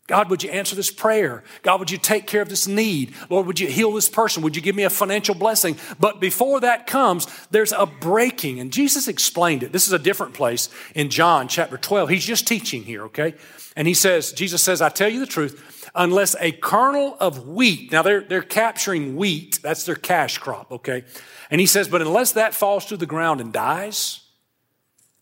God, 0.10 0.32
would 0.32 0.42
you 0.42 0.50
answer 0.50 0.76
this 0.76 0.90
prayer? 0.90 1.44
God, 1.62 1.80
would 1.80 1.92
you 1.92 2.00
take 2.00 2.26
care 2.26 2.42
of 2.42 2.50
this 2.50 2.68
need? 2.68 3.14
Lord, 3.30 3.46
would 3.46 3.60
you 3.60 3.68
heal 3.68 3.92
this 3.92 4.10
person? 4.10 4.42
Would 4.42 4.56
you 4.56 4.62
give 4.62 4.76
me 4.76 4.82
a 4.82 4.90
financial 4.90 5.36
blessing? 5.36 5.78
But 6.00 6.20
before 6.20 6.62
that 6.62 6.88
comes, 6.88 7.28
there's 7.52 7.74
a 7.74 7.86
breaking. 7.86 8.60
And 8.60 8.74
Jesus 8.74 9.08
explained 9.08 9.62
it. 9.62 9.72
This 9.72 9.86
is 9.86 9.94
a 9.94 10.00
different 10.00 10.34
place 10.34 10.70
in 10.96 11.12
John 11.12 11.48
chapter 11.48 11.78
12. 11.78 12.10
He's 12.10 12.26
just 12.26 12.48
teaching 12.48 12.82
here, 12.82 13.04
okay? 13.04 13.36
And 13.76 13.88
he 13.88 13.94
says, 13.94 14.32
Jesus 14.32 14.64
says, 14.64 14.82
I 14.82 14.90
tell 14.90 15.10
you 15.10 15.20
the 15.20 15.28
truth, 15.28 15.92
unless 15.94 16.36
a 16.40 16.54
kernel 16.54 17.16
of 17.20 17.48
wheat, 17.48 17.92
now 17.92 18.02
they're, 18.02 18.22
they're 18.22 18.42
capturing 18.42 19.16
wheat, 19.16 19.60
that's 19.62 19.86
their 19.86 19.96
cash 19.96 20.40
crop, 20.40 20.72
okay? 20.72 21.04
And 21.52 21.62
he 21.62 21.68
says, 21.68 21.88
but 21.88 22.02
unless 22.02 22.32
that 22.32 22.56
falls 22.56 22.88
to 22.88 22.98
the 22.98 23.06
ground 23.06 23.42
and 23.42 23.54
dies, 23.54 24.22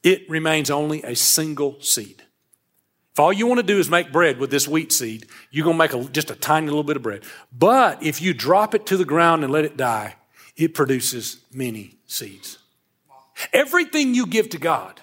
it 0.08 0.30
remains 0.30 0.70
only 0.70 1.04
a 1.04 1.18
single 1.18 1.82
seed. 1.82 2.24
If 3.12 3.20
all 3.20 3.34
you 3.34 3.46
want 3.46 3.60
to 3.60 3.66
do 3.66 3.78
is 3.78 3.90
make 3.90 4.14
bread 4.14 4.38
with 4.38 4.50
this 4.50 4.66
wheat 4.66 4.94
seed, 4.94 5.26
you're 5.52 5.66
going 5.66 5.76
to 5.76 5.78
make 5.78 5.94
a, 5.94 6.10
just 6.12 6.32
a 6.32 6.36
tiny 6.36 6.68
little 6.68 6.84
bit 6.84 6.96
of 6.96 7.02
bread. 7.02 7.24
But 7.52 8.02
if 8.02 8.22
you 8.22 8.34
drop 8.34 8.74
it 8.74 8.86
to 8.86 8.96
the 8.96 9.04
ground 9.04 9.44
and 9.44 9.52
let 9.52 9.66
it 9.66 9.76
die, 9.76 10.16
it 10.56 10.74
produces 10.74 11.42
many 11.52 11.98
seeds. 12.06 12.58
Everything 13.52 14.16
you 14.16 14.28
give 14.28 14.50
to 14.52 14.58
God, 14.58 15.02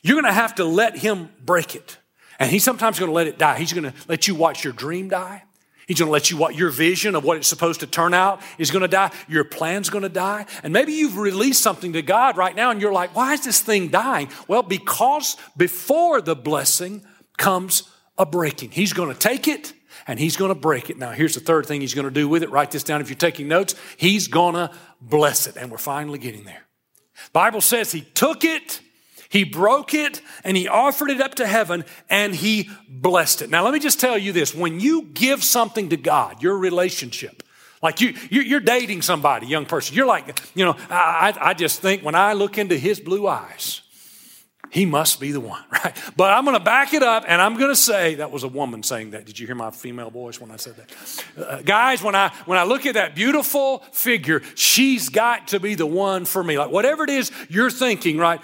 you're 0.00 0.14
going 0.14 0.32
to 0.32 0.32
have 0.32 0.54
to 0.56 0.64
let 0.64 0.98
Him 0.98 1.30
break 1.44 1.74
it. 1.74 1.98
And 2.38 2.48
He's 2.48 2.62
sometimes 2.62 3.00
going 3.00 3.10
to 3.10 3.14
let 3.14 3.26
it 3.26 3.36
die. 3.36 3.58
He's 3.58 3.72
going 3.72 3.90
to 3.90 3.94
let 4.06 4.28
you 4.28 4.36
watch 4.36 4.62
your 4.62 4.72
dream 4.72 5.08
die. 5.08 5.42
He's 5.90 5.98
going 5.98 6.06
to 6.06 6.12
let 6.12 6.30
you 6.30 6.36
what 6.36 6.54
your 6.54 6.70
vision 6.70 7.16
of 7.16 7.24
what 7.24 7.36
it's 7.36 7.48
supposed 7.48 7.80
to 7.80 7.86
turn 7.88 8.14
out 8.14 8.40
is 8.58 8.70
going 8.70 8.82
to 8.82 8.88
die. 8.88 9.10
Your 9.26 9.42
plan's 9.42 9.90
going 9.90 10.04
to 10.04 10.08
die. 10.08 10.46
And 10.62 10.72
maybe 10.72 10.92
you've 10.92 11.16
released 11.16 11.60
something 11.60 11.94
to 11.94 12.00
God 12.00 12.36
right 12.36 12.54
now 12.54 12.70
and 12.70 12.80
you're 12.80 12.92
like, 12.92 13.16
why 13.16 13.32
is 13.32 13.42
this 13.42 13.58
thing 13.58 13.88
dying? 13.88 14.28
Well, 14.46 14.62
because 14.62 15.36
before 15.56 16.20
the 16.20 16.36
blessing 16.36 17.04
comes 17.38 17.90
a 18.16 18.24
breaking. 18.24 18.70
He's 18.70 18.92
going 18.92 19.12
to 19.12 19.18
take 19.18 19.48
it 19.48 19.72
and 20.06 20.20
he's 20.20 20.36
going 20.36 20.50
to 20.50 20.54
break 20.54 20.90
it. 20.90 20.96
Now, 20.96 21.10
here's 21.10 21.34
the 21.34 21.40
third 21.40 21.66
thing 21.66 21.80
he's 21.80 21.94
going 21.94 22.06
to 22.06 22.12
do 22.12 22.28
with 22.28 22.44
it. 22.44 22.50
Write 22.50 22.70
this 22.70 22.84
down 22.84 23.00
if 23.00 23.08
you're 23.08 23.16
taking 23.16 23.48
notes. 23.48 23.74
He's 23.96 24.28
going 24.28 24.54
to 24.54 24.70
bless 25.00 25.48
it. 25.48 25.56
And 25.56 25.72
we're 25.72 25.78
finally 25.78 26.20
getting 26.20 26.44
there. 26.44 26.68
Bible 27.32 27.62
says 27.62 27.90
he 27.90 28.02
took 28.02 28.44
it 28.44 28.80
he 29.30 29.44
broke 29.44 29.94
it 29.94 30.20
and 30.42 30.56
he 30.56 30.66
offered 30.66 31.08
it 31.08 31.20
up 31.20 31.36
to 31.36 31.46
heaven 31.46 31.84
and 32.10 32.34
he 32.34 32.68
blessed 32.88 33.42
it. 33.42 33.48
Now, 33.48 33.64
let 33.64 33.72
me 33.72 33.78
just 33.78 34.00
tell 34.00 34.18
you 34.18 34.32
this. 34.32 34.52
When 34.52 34.80
you 34.80 35.02
give 35.02 35.44
something 35.44 35.88
to 35.90 35.96
God, 35.96 36.42
your 36.42 36.58
relationship, 36.58 37.44
like 37.80 38.00
you, 38.00 38.12
you're 38.28 38.58
dating 38.58 39.02
somebody, 39.02 39.46
young 39.46 39.66
person, 39.66 39.94
you're 39.94 40.06
like, 40.06 40.42
you 40.56 40.64
know, 40.64 40.76
I, 40.90 41.32
I 41.40 41.54
just 41.54 41.80
think 41.80 42.02
when 42.02 42.16
I 42.16 42.32
look 42.32 42.58
into 42.58 42.76
his 42.76 42.98
blue 42.98 43.28
eyes, 43.28 43.82
he 44.70 44.84
must 44.84 45.20
be 45.20 45.32
the 45.32 45.40
one, 45.40 45.62
right? 45.72 45.96
But 46.16 46.32
I'm 46.32 46.44
going 46.44 46.58
to 46.58 46.64
back 46.64 46.94
it 46.94 47.02
up 47.02 47.24
and 47.26 47.40
I'm 47.40 47.56
going 47.56 47.70
to 47.70 47.76
say 47.76 48.16
that 48.16 48.30
was 48.30 48.42
a 48.42 48.48
woman 48.48 48.82
saying 48.82 49.10
that. 49.10 49.26
Did 49.26 49.38
you 49.38 49.46
hear 49.46 49.56
my 49.56 49.70
female 49.70 50.10
voice 50.10 50.40
when 50.40 50.50
I 50.50 50.56
said 50.56 50.74
that? 50.76 51.24
Uh, 51.36 51.62
guys, 51.62 52.02
when 52.02 52.14
I 52.14 52.32
when 52.46 52.58
I 52.58 52.64
look 52.64 52.86
at 52.86 52.94
that 52.94 53.14
beautiful 53.14 53.78
figure, 53.92 54.42
she's 54.54 55.08
got 55.08 55.48
to 55.48 55.60
be 55.60 55.74
the 55.74 55.86
one 55.86 56.24
for 56.24 56.42
me. 56.42 56.58
Like 56.58 56.70
whatever 56.70 57.04
it 57.04 57.10
is 57.10 57.32
you're 57.48 57.70
thinking, 57.70 58.16
right? 58.16 58.40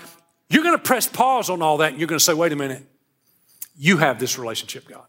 You're 0.49 0.63
going 0.63 0.77
to 0.77 0.83
press 0.83 1.07
pause 1.07 1.51
on 1.51 1.63
all 1.63 1.79
that 1.79 1.91
and 1.91 2.01
you're 2.01 2.09
going 2.09 2.19
to 2.19 2.25
say, 2.25 2.35
"Wait 2.35 2.53
a 2.53 2.57
minute. 2.57 2.85
You 3.77 3.99
have 3.99 4.19
this 4.19 4.39
relationship, 4.39 4.89
God 4.89 5.05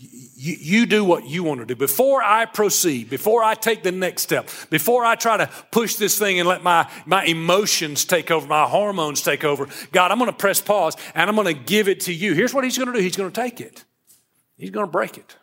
you, 0.00 0.56
you, 0.58 0.86
do 0.86 1.04
what 1.04 1.26
you 1.26 1.44
want 1.44 1.60
to 1.60 1.66
do. 1.66 1.76
Before 1.76 2.22
I 2.22 2.46
proceed, 2.46 3.10
before 3.10 3.42
I 3.42 3.54
take 3.54 3.82
the 3.82 3.92
next 3.92 4.22
step, 4.22 4.48
before 4.70 5.04
I 5.04 5.14
try 5.14 5.36
to 5.36 5.50
push 5.70 5.96
this 5.96 6.18
thing 6.18 6.38
and 6.38 6.48
let 6.48 6.62
my, 6.62 6.90
my 7.04 7.24
emotions 7.24 8.06
take 8.06 8.30
over, 8.30 8.46
my 8.46 8.64
hormones 8.64 9.20
take 9.20 9.44
over, 9.44 9.66
God, 9.92 10.10
I'm 10.10 10.18
going 10.18 10.30
to 10.30 10.36
press 10.36 10.60
pause 10.60 10.96
and 11.14 11.28
I'm 11.28 11.36
going 11.36 11.54
to 11.54 11.62
give 11.62 11.88
it 11.88 12.00
to 12.00 12.14
you. 12.14 12.32
Here's 12.32 12.54
what 12.54 12.64
He's 12.64 12.78
going 12.78 12.90
to 12.90 12.94
do 12.94 13.00
He's 13.00 13.16
going 13.16 13.30
to 13.30 13.40
take 13.40 13.60
it, 13.60 13.84
He's 14.56 14.70
going 14.70 14.86
to 14.86 14.92
break 14.92 15.18
it. 15.18 15.36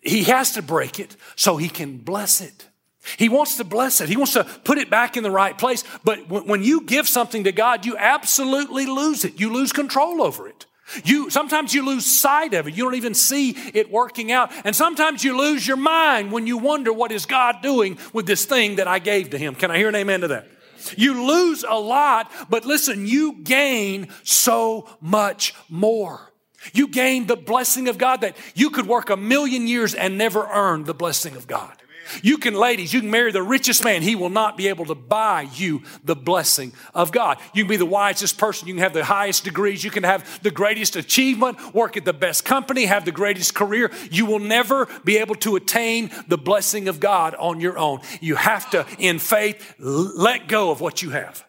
He 0.00 0.24
has 0.24 0.52
to 0.52 0.62
break 0.62 0.98
it 0.98 1.16
so 1.36 1.56
He 1.56 1.68
can 1.68 1.98
bless 1.98 2.40
it. 2.40 2.68
He 3.16 3.28
wants 3.28 3.56
to 3.56 3.64
bless 3.64 4.00
it. 4.00 4.08
He 4.08 4.16
wants 4.16 4.34
to 4.34 4.44
put 4.44 4.78
it 4.78 4.90
back 4.90 5.16
in 5.16 5.22
the 5.22 5.30
right 5.30 5.56
place. 5.56 5.84
But 6.04 6.28
when 6.28 6.62
you 6.62 6.82
give 6.82 7.08
something 7.08 7.44
to 7.44 7.52
God, 7.52 7.86
you 7.86 7.96
absolutely 7.96 8.86
lose 8.86 9.24
it. 9.24 9.40
You 9.40 9.52
lose 9.52 9.72
control 9.72 10.22
over 10.22 10.48
it. 10.48 10.66
You, 11.04 11.30
sometimes 11.30 11.72
you 11.72 11.84
lose 11.84 12.04
sight 12.04 12.52
of 12.52 12.66
it. 12.66 12.74
You 12.74 12.84
don't 12.84 12.96
even 12.96 13.14
see 13.14 13.50
it 13.50 13.90
working 13.90 14.32
out. 14.32 14.50
And 14.64 14.74
sometimes 14.74 15.22
you 15.22 15.36
lose 15.36 15.66
your 15.66 15.76
mind 15.76 16.32
when 16.32 16.46
you 16.46 16.58
wonder 16.58 16.92
what 16.92 17.12
is 17.12 17.26
God 17.26 17.62
doing 17.62 17.96
with 18.12 18.26
this 18.26 18.44
thing 18.44 18.76
that 18.76 18.88
I 18.88 18.98
gave 18.98 19.30
to 19.30 19.38
him. 19.38 19.54
Can 19.54 19.70
I 19.70 19.78
hear 19.78 19.88
an 19.88 19.94
amen 19.94 20.22
to 20.22 20.28
that? 20.28 20.48
You 20.96 21.26
lose 21.26 21.64
a 21.68 21.78
lot, 21.78 22.30
but 22.48 22.64
listen, 22.64 23.06
you 23.06 23.34
gain 23.42 24.08
so 24.24 24.88
much 25.00 25.54
more. 25.68 26.32
You 26.72 26.88
gain 26.88 27.26
the 27.26 27.36
blessing 27.36 27.88
of 27.88 27.96
God 27.96 28.22
that 28.22 28.36
you 28.54 28.70
could 28.70 28.86
work 28.86 29.10
a 29.10 29.16
million 29.16 29.66
years 29.66 29.94
and 29.94 30.18
never 30.18 30.46
earn 30.46 30.84
the 30.84 30.94
blessing 30.94 31.36
of 31.36 31.46
God. 31.46 31.74
You 32.22 32.38
can, 32.38 32.54
ladies, 32.54 32.92
you 32.92 33.00
can 33.00 33.10
marry 33.10 33.32
the 33.32 33.42
richest 33.42 33.84
man. 33.84 34.02
He 34.02 34.14
will 34.14 34.30
not 34.30 34.56
be 34.56 34.68
able 34.68 34.86
to 34.86 34.94
buy 34.94 35.48
you 35.54 35.82
the 36.04 36.16
blessing 36.16 36.72
of 36.94 37.12
God. 37.12 37.38
You 37.54 37.64
can 37.64 37.70
be 37.70 37.76
the 37.76 37.86
wisest 37.86 38.38
person. 38.38 38.68
You 38.68 38.74
can 38.74 38.82
have 38.82 38.94
the 38.94 39.04
highest 39.04 39.44
degrees. 39.44 39.84
You 39.84 39.90
can 39.90 40.02
have 40.02 40.42
the 40.42 40.50
greatest 40.50 40.96
achievement, 40.96 41.74
work 41.74 41.96
at 41.96 42.04
the 42.04 42.12
best 42.12 42.44
company, 42.44 42.86
have 42.86 43.04
the 43.04 43.12
greatest 43.12 43.54
career. 43.54 43.90
You 44.10 44.26
will 44.26 44.38
never 44.38 44.86
be 45.04 45.18
able 45.18 45.36
to 45.36 45.56
attain 45.56 46.10
the 46.28 46.38
blessing 46.38 46.88
of 46.88 47.00
God 47.00 47.34
on 47.34 47.60
your 47.60 47.78
own. 47.78 48.00
You 48.20 48.36
have 48.36 48.70
to, 48.70 48.86
in 48.98 49.18
faith, 49.18 49.74
let 49.78 50.48
go 50.48 50.70
of 50.70 50.80
what 50.80 51.02
you 51.02 51.10
have 51.10 51.44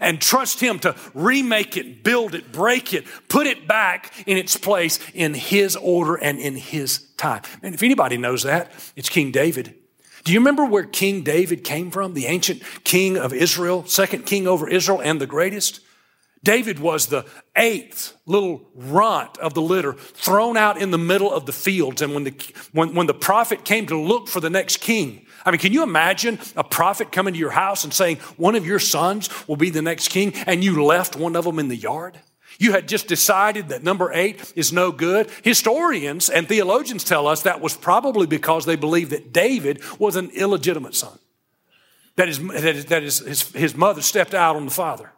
and 0.00 0.20
trust 0.20 0.60
Him 0.60 0.78
to 0.80 0.94
remake 1.14 1.76
it, 1.76 2.02
build 2.04 2.34
it, 2.34 2.52
break 2.52 2.92
it, 2.92 3.06
put 3.28 3.46
it 3.46 3.66
back 3.66 4.12
in 4.26 4.36
its 4.36 4.56
place 4.56 4.98
in 5.14 5.34
His 5.34 5.76
order 5.76 6.16
and 6.16 6.38
in 6.38 6.56
His 6.56 7.06
time. 7.16 7.42
And 7.62 7.74
if 7.74 7.82
anybody 7.82 8.16
knows 8.16 8.42
that, 8.42 8.72
it's 8.94 9.08
King 9.08 9.30
David. 9.30 9.74
Do 10.26 10.32
you 10.32 10.40
remember 10.40 10.64
where 10.64 10.82
King 10.82 11.22
David 11.22 11.62
came 11.62 11.92
from? 11.92 12.14
The 12.14 12.26
ancient 12.26 12.60
king 12.82 13.16
of 13.16 13.32
Israel, 13.32 13.86
second 13.86 14.26
king 14.26 14.48
over 14.48 14.68
Israel, 14.68 15.00
and 15.00 15.20
the 15.20 15.26
greatest? 15.26 15.78
David 16.42 16.80
was 16.80 17.06
the 17.06 17.24
eighth 17.54 18.12
little 18.26 18.68
runt 18.74 19.38
of 19.38 19.54
the 19.54 19.62
litter 19.62 19.92
thrown 19.92 20.56
out 20.56 20.82
in 20.82 20.90
the 20.90 20.98
middle 20.98 21.32
of 21.32 21.46
the 21.46 21.52
fields. 21.52 22.02
And 22.02 22.12
when 22.12 22.24
the, 22.24 22.52
when, 22.72 22.92
when 22.96 23.06
the 23.06 23.14
prophet 23.14 23.64
came 23.64 23.86
to 23.86 23.96
look 23.96 24.26
for 24.26 24.40
the 24.40 24.50
next 24.50 24.78
king, 24.80 25.26
I 25.44 25.52
mean, 25.52 25.60
can 25.60 25.72
you 25.72 25.84
imagine 25.84 26.40
a 26.56 26.64
prophet 26.64 27.12
coming 27.12 27.34
to 27.34 27.38
your 27.38 27.50
house 27.50 27.84
and 27.84 27.94
saying, 27.94 28.16
one 28.36 28.56
of 28.56 28.66
your 28.66 28.80
sons 28.80 29.30
will 29.46 29.54
be 29.54 29.70
the 29.70 29.80
next 29.80 30.08
king, 30.08 30.34
and 30.48 30.64
you 30.64 30.84
left 30.84 31.14
one 31.14 31.36
of 31.36 31.44
them 31.44 31.60
in 31.60 31.68
the 31.68 31.76
yard? 31.76 32.18
You 32.58 32.72
had 32.72 32.88
just 32.88 33.06
decided 33.06 33.68
that 33.68 33.82
number 33.82 34.12
eight 34.12 34.52
is 34.56 34.72
no 34.72 34.92
good. 34.92 35.30
Historians 35.42 36.28
and 36.28 36.48
theologians 36.48 37.04
tell 37.04 37.26
us 37.26 37.42
that 37.42 37.60
was 37.60 37.76
probably 37.76 38.26
because 38.26 38.64
they 38.64 38.76
believed 38.76 39.10
that 39.10 39.32
David 39.32 39.82
was 39.98 40.16
an 40.16 40.30
illegitimate 40.30 40.94
son. 40.94 41.18
That, 42.16 42.28
is, 42.28 42.38
that, 42.38 42.64
is, 42.64 42.84
that 42.86 43.02
is, 43.02 43.18
his, 43.18 43.52
his 43.52 43.76
mother 43.76 44.00
stepped 44.00 44.34
out 44.34 44.56
on 44.56 44.64
the 44.64 44.70
father. 44.70 45.12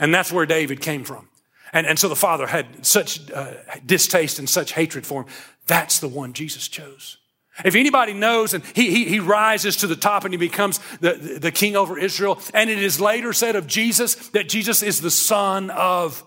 And 0.00 0.12
that's 0.12 0.32
where 0.32 0.46
David 0.46 0.80
came 0.80 1.04
from. 1.04 1.28
And, 1.72 1.86
and 1.86 1.98
so 1.98 2.08
the 2.08 2.16
father 2.16 2.46
had 2.46 2.84
such 2.84 3.30
uh, 3.30 3.54
distaste 3.86 4.38
and 4.38 4.48
such 4.48 4.72
hatred 4.72 5.06
for 5.06 5.22
him. 5.22 5.28
That's 5.66 6.00
the 6.00 6.08
one 6.08 6.32
Jesus 6.32 6.68
chose. 6.68 7.18
If 7.64 7.76
anybody 7.76 8.14
knows, 8.14 8.52
and 8.52 8.64
he, 8.74 8.90
he, 8.90 9.04
he 9.04 9.20
rises 9.20 9.76
to 9.76 9.86
the 9.86 9.94
top 9.94 10.24
and 10.24 10.34
he 10.34 10.38
becomes 10.38 10.80
the, 11.00 11.38
the 11.40 11.52
king 11.52 11.76
over 11.76 11.96
Israel, 11.96 12.40
and 12.52 12.68
it 12.68 12.82
is 12.82 13.00
later 13.00 13.32
said 13.32 13.54
of 13.54 13.68
Jesus 13.68 14.16
that 14.30 14.48
Jesus 14.48 14.82
is 14.82 15.00
the 15.00 15.10
son 15.10 15.70
of 15.70 16.26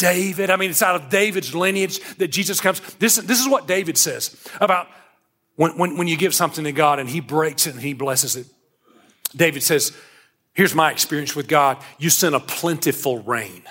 David. 0.00 0.48
I 0.48 0.56
mean, 0.56 0.70
it's 0.70 0.82
out 0.82 0.96
of 0.96 1.10
David's 1.10 1.54
lineage 1.54 2.00
that 2.16 2.28
Jesus 2.28 2.58
comes. 2.58 2.80
This, 2.94 3.16
this 3.16 3.38
is 3.38 3.46
what 3.46 3.68
David 3.68 3.98
says 3.98 4.34
about 4.60 4.88
when, 5.56 5.76
when, 5.76 5.98
when 5.98 6.08
you 6.08 6.16
give 6.16 6.34
something 6.34 6.64
to 6.64 6.72
God 6.72 6.98
and 6.98 7.08
he 7.08 7.20
breaks 7.20 7.66
it 7.66 7.74
and 7.74 7.82
he 7.82 7.92
blesses 7.92 8.34
it. 8.34 8.46
David 9.36 9.62
says, 9.62 9.96
Here's 10.54 10.74
my 10.74 10.90
experience 10.90 11.36
with 11.36 11.48
God. 11.48 11.76
You 11.98 12.10
sent 12.10 12.34
a 12.34 12.40
plentiful 12.40 13.22
rain 13.22 13.62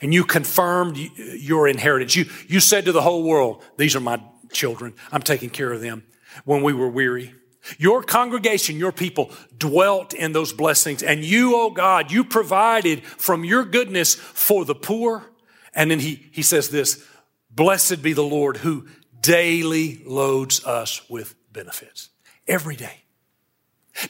and 0.00 0.12
you 0.12 0.24
confirmed 0.24 0.96
your 0.96 1.68
inheritance. 1.68 2.16
You, 2.16 2.24
you 2.48 2.58
said 2.58 2.86
to 2.86 2.92
the 2.92 3.02
whole 3.02 3.22
world, 3.22 3.62
These 3.76 3.94
are 3.94 4.00
my 4.00 4.20
children. 4.50 4.94
I'm 5.12 5.22
taking 5.22 5.50
care 5.50 5.70
of 5.70 5.82
them 5.82 6.04
when 6.44 6.62
we 6.62 6.72
were 6.72 6.88
weary. 6.88 7.34
Your 7.78 8.02
congregation, 8.02 8.76
your 8.76 8.90
people 8.90 9.30
dwelt 9.56 10.14
in 10.14 10.32
those 10.32 10.52
blessings. 10.52 11.02
And 11.02 11.24
you, 11.24 11.56
oh 11.56 11.70
God, 11.70 12.10
you 12.10 12.24
provided 12.24 13.04
from 13.04 13.44
your 13.44 13.64
goodness 13.64 14.14
for 14.14 14.64
the 14.64 14.74
poor 14.74 15.31
and 15.74 15.90
then 15.90 16.00
he, 16.00 16.28
he 16.32 16.42
says 16.42 16.68
this 16.68 17.04
Blessed 17.50 18.02
be 18.02 18.12
the 18.12 18.22
Lord 18.22 18.58
who 18.58 18.86
daily 19.20 20.02
loads 20.06 20.64
us 20.64 21.08
with 21.08 21.34
benefits. 21.52 22.10
Every 22.46 22.76
day. 22.76 23.02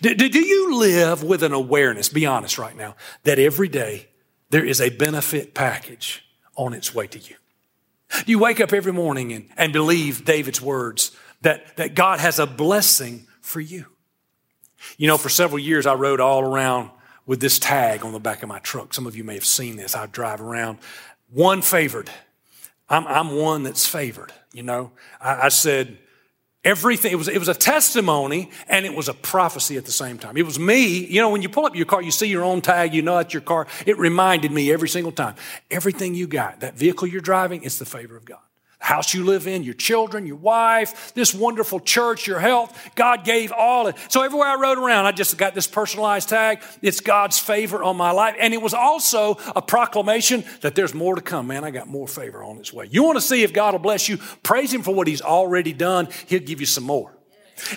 Do, 0.00 0.14
do 0.14 0.40
you 0.40 0.78
live 0.78 1.22
with 1.22 1.42
an 1.42 1.52
awareness, 1.52 2.08
be 2.08 2.24
honest 2.24 2.56
right 2.56 2.76
now, 2.76 2.94
that 3.24 3.38
every 3.38 3.68
day 3.68 4.08
there 4.50 4.64
is 4.64 4.80
a 4.80 4.90
benefit 4.90 5.54
package 5.54 6.24
on 6.56 6.72
its 6.72 6.94
way 6.94 7.06
to 7.08 7.18
you? 7.18 7.34
Do 8.24 8.30
you 8.30 8.38
wake 8.38 8.60
up 8.60 8.72
every 8.72 8.92
morning 8.92 9.32
and, 9.32 9.48
and 9.56 9.72
believe 9.72 10.24
David's 10.24 10.60
words 10.60 11.10
that, 11.40 11.76
that 11.76 11.94
God 11.94 12.20
has 12.20 12.38
a 12.38 12.46
blessing 12.46 13.26
for 13.40 13.60
you? 13.60 13.86
You 14.98 15.08
know, 15.08 15.18
for 15.18 15.28
several 15.28 15.58
years 15.58 15.86
I 15.86 15.94
rode 15.94 16.20
all 16.20 16.42
around 16.42 16.90
with 17.26 17.40
this 17.40 17.58
tag 17.58 18.04
on 18.04 18.12
the 18.12 18.20
back 18.20 18.42
of 18.42 18.48
my 18.48 18.58
truck. 18.60 18.94
Some 18.94 19.06
of 19.06 19.16
you 19.16 19.24
may 19.24 19.34
have 19.34 19.44
seen 19.44 19.76
this. 19.76 19.94
I 19.96 20.06
drive 20.06 20.40
around 20.40 20.78
one 21.32 21.62
favored. 21.62 22.10
I'm, 22.88 23.06
I'm 23.06 23.36
one 23.36 23.62
that's 23.62 23.86
favored, 23.86 24.32
you 24.52 24.62
know. 24.62 24.92
I, 25.20 25.46
I 25.46 25.48
said, 25.48 25.98
everything 26.64 27.10
it 27.12 27.16
was 27.16 27.28
it 27.28 27.38
was 27.38 27.48
a 27.48 27.54
testimony 27.54 28.50
and 28.68 28.86
it 28.86 28.94
was 28.94 29.08
a 29.08 29.14
prophecy 29.14 29.76
at 29.76 29.84
the 29.84 29.90
same 29.90 30.16
time 30.16 30.36
it 30.36 30.46
was 30.46 30.60
me 30.60 31.04
you 31.06 31.20
know 31.20 31.28
when 31.28 31.42
you 31.42 31.48
pull 31.48 31.66
up 31.66 31.74
your 31.74 31.86
car 31.86 32.00
you 32.00 32.12
see 32.12 32.28
your 32.28 32.44
own 32.44 32.60
tag 32.60 32.94
you 32.94 33.02
know 33.02 33.18
it's 33.18 33.34
your 33.34 33.40
car 33.40 33.66
it 33.84 33.98
reminded 33.98 34.52
me 34.52 34.70
every 34.70 34.88
single 34.88 35.10
time 35.10 35.34
everything 35.72 36.14
you 36.14 36.26
got 36.26 36.60
that 36.60 36.76
vehicle 36.78 37.08
you're 37.08 37.20
driving 37.20 37.64
it's 37.64 37.78
the 37.78 37.84
favor 37.84 38.16
of 38.16 38.24
god 38.24 38.38
house 38.82 39.14
you 39.14 39.24
live 39.24 39.46
in, 39.46 39.62
your 39.62 39.74
children, 39.74 40.26
your 40.26 40.36
wife, 40.36 41.14
this 41.14 41.32
wonderful 41.32 41.80
church, 41.80 42.26
your 42.26 42.40
health. 42.40 42.76
God 42.94 43.24
gave 43.24 43.52
all 43.52 43.86
it. 43.86 43.96
So 44.08 44.22
everywhere 44.22 44.48
I 44.48 44.56
rode 44.56 44.78
around, 44.78 45.06
I 45.06 45.12
just 45.12 45.38
got 45.38 45.54
this 45.54 45.66
personalized 45.66 46.28
tag. 46.28 46.62
It's 46.82 47.00
God's 47.00 47.38
favor 47.38 47.82
on 47.82 47.96
my 47.96 48.10
life. 48.10 48.34
And 48.38 48.52
it 48.52 48.60
was 48.60 48.74
also 48.74 49.38
a 49.54 49.62
proclamation 49.62 50.44
that 50.62 50.74
there's 50.74 50.94
more 50.94 51.14
to 51.14 51.22
come, 51.22 51.46
man. 51.46 51.64
I 51.64 51.70
got 51.70 51.86
more 51.86 52.08
favor 52.08 52.42
on 52.42 52.58
its 52.58 52.72
way. 52.72 52.88
You 52.90 53.04
want 53.04 53.16
to 53.16 53.22
see 53.22 53.42
if 53.42 53.52
God 53.52 53.74
will 53.74 53.78
bless 53.78 54.08
you? 54.08 54.18
Praise 54.42 54.72
Him 54.74 54.82
for 54.82 54.94
what 54.94 55.06
He's 55.06 55.22
already 55.22 55.72
done. 55.72 56.08
He'll 56.26 56.40
give 56.40 56.60
you 56.60 56.66
some 56.66 56.84
more. 56.84 57.12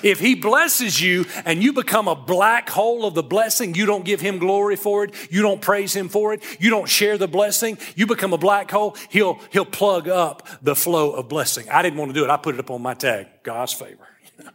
If 0.03 0.19
he 0.19 0.35
blesses 0.35 1.01
you 1.01 1.25
and 1.45 1.61
you 1.61 1.73
become 1.73 2.07
a 2.07 2.15
black 2.15 2.69
hole 2.69 3.05
of 3.05 3.13
the 3.13 3.23
blessing, 3.23 3.75
you 3.75 3.85
don't 3.85 4.05
give 4.05 4.21
him 4.21 4.39
glory 4.39 4.75
for 4.75 5.03
it, 5.03 5.13
you 5.31 5.41
don't 5.41 5.61
praise 5.61 5.95
him 5.95 6.09
for 6.09 6.33
it, 6.33 6.43
you 6.59 6.69
don't 6.69 6.89
share 6.89 7.17
the 7.17 7.27
blessing, 7.27 7.77
you 7.95 8.07
become 8.07 8.33
a 8.33 8.37
black 8.37 8.71
hole, 8.71 8.95
he'll, 9.09 9.39
he'll 9.51 9.65
plug 9.65 10.07
up 10.07 10.47
the 10.61 10.75
flow 10.75 11.11
of 11.11 11.29
blessing. 11.29 11.69
I 11.69 11.81
didn't 11.81 11.99
want 11.99 12.09
to 12.09 12.13
do 12.13 12.23
it. 12.23 12.29
I 12.29 12.37
put 12.37 12.55
it 12.55 12.59
up 12.59 12.71
on 12.71 12.81
my 12.81 12.93
tag, 12.93 13.27
God's 13.43 13.73
favor. 13.73 14.07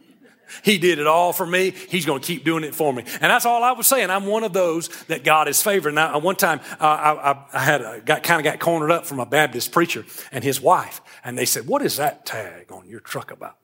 He 0.63 0.77
did 0.77 0.99
it 0.99 1.07
all 1.07 1.31
for 1.31 1.45
me. 1.45 1.71
He's 1.71 2.05
going 2.05 2.19
to 2.19 2.27
keep 2.27 2.43
doing 2.43 2.65
it 2.65 2.75
for 2.75 2.91
me. 2.91 3.03
And 3.21 3.31
that's 3.31 3.45
all 3.45 3.63
I 3.63 3.71
was 3.71 3.87
saying. 3.87 4.09
I'm 4.09 4.25
one 4.25 4.43
of 4.43 4.51
those 4.51 4.89
that 5.05 5.23
God 5.23 5.47
is 5.47 5.61
favoring. 5.61 5.95
Now, 5.95 6.19
one 6.19 6.35
time 6.35 6.59
uh, 6.77 6.83
I, 6.83 7.45
I, 7.53 7.59
had 7.59 7.81
a, 7.81 8.01
got 8.01 8.21
kind 8.23 8.39
of 8.39 8.43
got 8.43 8.59
cornered 8.59 8.91
up 8.91 9.05
from 9.05 9.21
a 9.21 9.25
Baptist 9.25 9.71
preacher 9.71 10.03
and 10.29 10.43
his 10.43 10.59
wife, 10.59 10.99
and 11.23 11.37
they 11.37 11.45
said, 11.45 11.67
"What 11.67 11.81
is 11.81 11.95
that 11.95 12.25
tag 12.25 12.69
on 12.69 12.85
your 12.89 12.99
truck 12.99 13.31
about?" 13.31 13.55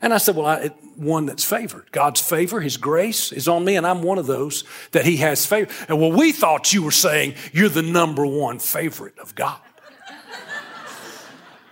And 0.00 0.12
I 0.12 0.18
said, 0.18 0.36
Well, 0.36 0.46
I, 0.46 0.68
one 0.96 1.26
that's 1.26 1.44
favored. 1.44 1.90
God's 1.92 2.20
favor, 2.20 2.60
His 2.60 2.76
grace 2.76 3.32
is 3.32 3.48
on 3.48 3.64
me, 3.64 3.76
and 3.76 3.86
I'm 3.86 4.02
one 4.02 4.18
of 4.18 4.26
those 4.26 4.64
that 4.92 5.04
He 5.04 5.18
has 5.18 5.46
favor. 5.46 5.72
And 5.88 6.00
well, 6.00 6.12
we 6.12 6.32
thought 6.32 6.72
you 6.72 6.82
were 6.82 6.90
saying 6.90 7.34
you're 7.52 7.68
the 7.68 7.82
number 7.82 8.26
one 8.26 8.58
favorite 8.58 9.18
of 9.18 9.34
God. 9.34 9.60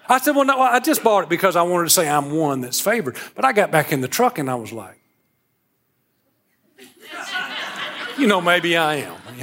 I 0.08 0.18
said, 0.18 0.36
Well, 0.36 0.44
no, 0.44 0.60
I 0.60 0.80
just 0.80 1.02
bought 1.02 1.24
it 1.24 1.28
because 1.28 1.56
I 1.56 1.62
wanted 1.62 1.84
to 1.84 1.90
say 1.90 2.08
I'm 2.08 2.30
one 2.30 2.60
that's 2.60 2.80
favored. 2.80 3.16
But 3.34 3.44
I 3.44 3.52
got 3.52 3.70
back 3.70 3.92
in 3.92 4.00
the 4.00 4.08
truck 4.08 4.38
and 4.38 4.50
I 4.50 4.54
was 4.54 4.72
like, 4.72 5.00
You 8.18 8.26
know, 8.26 8.40
maybe 8.40 8.76
I 8.76 8.96
am. 8.96 9.16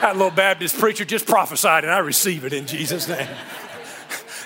that 0.00 0.16
little 0.16 0.30
Baptist 0.30 0.78
preacher 0.78 1.04
just 1.04 1.26
prophesied, 1.26 1.84
and 1.84 1.92
I 1.92 1.98
receive 1.98 2.44
it 2.44 2.52
in 2.52 2.66
Jesus' 2.66 3.08
name. 3.08 3.28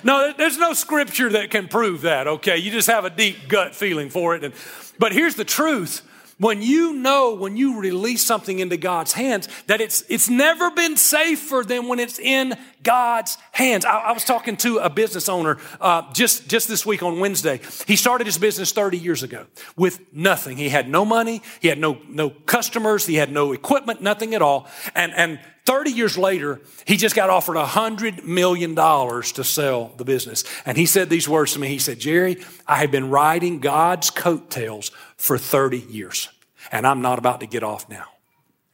No, 0.04 0.32
there's 0.36 0.58
no 0.58 0.72
scripture 0.72 1.30
that 1.30 1.50
can 1.50 1.68
prove 1.68 2.02
that, 2.02 2.26
okay? 2.26 2.56
You 2.56 2.70
just 2.70 2.88
have 2.88 3.04
a 3.04 3.10
deep 3.10 3.48
gut 3.48 3.74
feeling 3.74 4.10
for 4.10 4.34
it. 4.34 4.44
And, 4.44 4.54
but 4.98 5.12
here's 5.12 5.34
the 5.34 5.44
truth 5.44 6.02
when 6.38 6.60
you 6.60 6.92
know, 6.92 7.34
when 7.34 7.56
you 7.56 7.80
release 7.80 8.22
something 8.22 8.58
into 8.58 8.76
God's 8.76 9.12
hands, 9.12 9.48
that 9.66 9.80
it's, 9.80 10.04
it's 10.08 10.28
never 10.28 10.70
been 10.70 10.96
safer 10.96 11.64
than 11.66 11.88
when 11.88 11.98
it's 11.98 12.18
in 12.18 12.54
God's 12.82 13.38
hands. 13.52 13.84
I, 13.84 13.98
I 13.98 14.12
was 14.12 14.24
talking 14.24 14.56
to 14.58 14.78
a 14.78 14.90
business 14.90 15.28
owner 15.28 15.58
uh, 15.80 16.12
just, 16.12 16.48
just 16.48 16.68
this 16.68 16.84
week 16.84 17.02
on 17.02 17.20
Wednesday. 17.20 17.60
He 17.86 17.96
started 17.96 18.26
his 18.26 18.38
business 18.38 18.72
30 18.72 18.98
years 18.98 19.22
ago 19.22 19.46
with 19.76 20.00
nothing. 20.12 20.56
He 20.56 20.68
had 20.68 20.88
no 20.88 21.04
money, 21.04 21.42
he 21.60 21.68
had 21.68 21.78
no, 21.78 21.98
no 22.08 22.30
customers, 22.30 23.06
he 23.06 23.14
had 23.14 23.32
no 23.32 23.52
equipment, 23.52 24.02
nothing 24.02 24.34
at 24.34 24.42
all. 24.42 24.68
And, 24.94 25.12
and 25.14 25.40
30 25.66 25.90
years 25.90 26.16
later, 26.16 26.60
he 26.84 26.96
just 26.96 27.16
got 27.16 27.28
offered 27.28 27.56
a 27.56 27.64
$100 27.64 28.22
million 28.22 28.76
to 28.76 29.44
sell 29.44 29.92
the 29.96 30.04
business. 30.04 30.44
And 30.64 30.78
he 30.78 30.86
said 30.86 31.10
these 31.10 31.28
words 31.28 31.54
to 31.54 31.58
me. 31.58 31.66
He 31.66 31.80
said, 31.80 31.98
Jerry, 31.98 32.44
I 32.68 32.76
have 32.76 32.92
been 32.92 33.10
riding 33.10 33.58
God's 33.58 34.10
coattails 34.10 34.92
for 35.16 35.38
30 35.38 35.78
years, 35.78 36.28
and 36.70 36.86
I'm 36.86 37.02
not 37.02 37.18
about 37.18 37.40
to 37.40 37.46
get 37.46 37.62
off 37.62 37.88
now. 37.88 38.06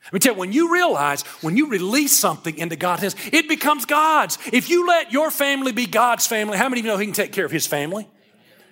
Let 0.07 0.13
me 0.15 0.19
tell 0.19 0.35
you, 0.35 0.41
when 0.41 0.53
you 0.53 0.73
realize, 0.73 1.23
when 1.43 1.57
you 1.57 1.69
release 1.69 2.19
something 2.19 2.59
into 2.59 2.75
God's 2.75 3.03
hands, 3.03 3.17
it 3.33 3.49
becomes 3.49 3.87
God's. 3.87 4.37
If 4.53 4.69
you 4.69 4.87
let 4.87 5.13
your 5.13 5.31
family 5.31 5.73
be 5.73 5.87
God's 5.87 6.27
family, 6.27 6.59
how 6.59 6.69
many 6.69 6.81
of 6.81 6.87
you 6.87 6.93
know 6.93 6.99
He 6.99 7.07
can 7.07 7.15
take 7.15 7.33
care 7.33 7.45
of 7.45 7.53
His 7.53 7.67
family? 7.67 8.09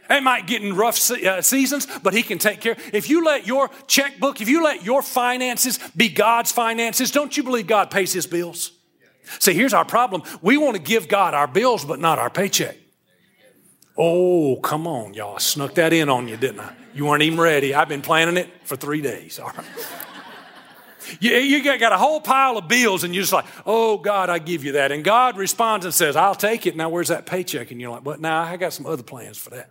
They 0.08 0.18
might 0.18 0.48
get 0.48 0.60
in 0.60 0.74
rough 0.74 1.08
uh, 1.12 1.40
seasons, 1.40 1.86
but 2.02 2.14
He 2.14 2.24
can 2.24 2.38
take 2.38 2.60
care. 2.60 2.76
If 2.92 3.08
you 3.08 3.24
let 3.24 3.46
your 3.46 3.70
checkbook, 3.86 4.40
if 4.40 4.48
you 4.48 4.64
let 4.64 4.84
your 4.84 5.02
finances 5.02 5.78
be 5.96 6.08
God's 6.08 6.50
finances, 6.50 7.12
don't 7.12 7.36
you 7.36 7.44
believe 7.44 7.68
God 7.68 7.92
pays 7.92 8.12
His 8.12 8.26
bills? 8.26 8.72
See, 9.38 9.54
here's 9.54 9.72
our 9.72 9.84
problem. 9.84 10.24
We 10.42 10.56
want 10.56 10.76
to 10.76 10.82
give 10.82 11.06
God 11.06 11.34
our 11.34 11.46
bills, 11.46 11.84
but 11.84 12.00
not 12.00 12.18
our 12.18 12.28
paycheck. 12.28 12.76
Oh, 13.96 14.56
come 14.56 14.88
on, 14.88 15.14
y'all. 15.14 15.36
I 15.36 15.38
snuck 15.38 15.74
that 15.74 15.92
in 15.92 16.08
on 16.08 16.26
you, 16.26 16.36
didn't 16.36 16.60
I? 16.60 16.74
You 16.94 17.06
weren't 17.06 17.22
even 17.22 17.40
ready. 17.40 17.74
I've 17.74 17.88
been 17.88 18.02
planning 18.02 18.36
it 18.36 18.48
for 18.64 18.76
three 18.76 19.00
days. 19.00 19.38
All 19.38 19.52
right. 19.56 19.66
You, 21.18 21.32
you 21.32 21.78
got 21.78 21.92
a 21.92 21.98
whole 21.98 22.20
pile 22.20 22.56
of 22.56 22.68
bills, 22.68 23.02
and 23.02 23.14
you're 23.14 23.22
just 23.22 23.32
like, 23.32 23.46
oh, 23.66 23.98
God, 23.98 24.30
I 24.30 24.38
give 24.38 24.64
you 24.64 24.72
that. 24.72 24.92
And 24.92 25.02
God 25.02 25.36
responds 25.36 25.84
and 25.84 25.92
says, 25.92 26.14
I'll 26.14 26.34
take 26.34 26.66
it. 26.66 26.76
Now, 26.76 26.88
where's 26.88 27.08
that 27.08 27.26
paycheck? 27.26 27.70
And 27.70 27.80
you're 27.80 27.90
like, 27.90 28.04
but 28.04 28.20
now 28.20 28.44
nah, 28.44 28.50
I 28.50 28.56
got 28.56 28.72
some 28.72 28.86
other 28.86 29.02
plans 29.02 29.36
for 29.38 29.50
that. 29.50 29.70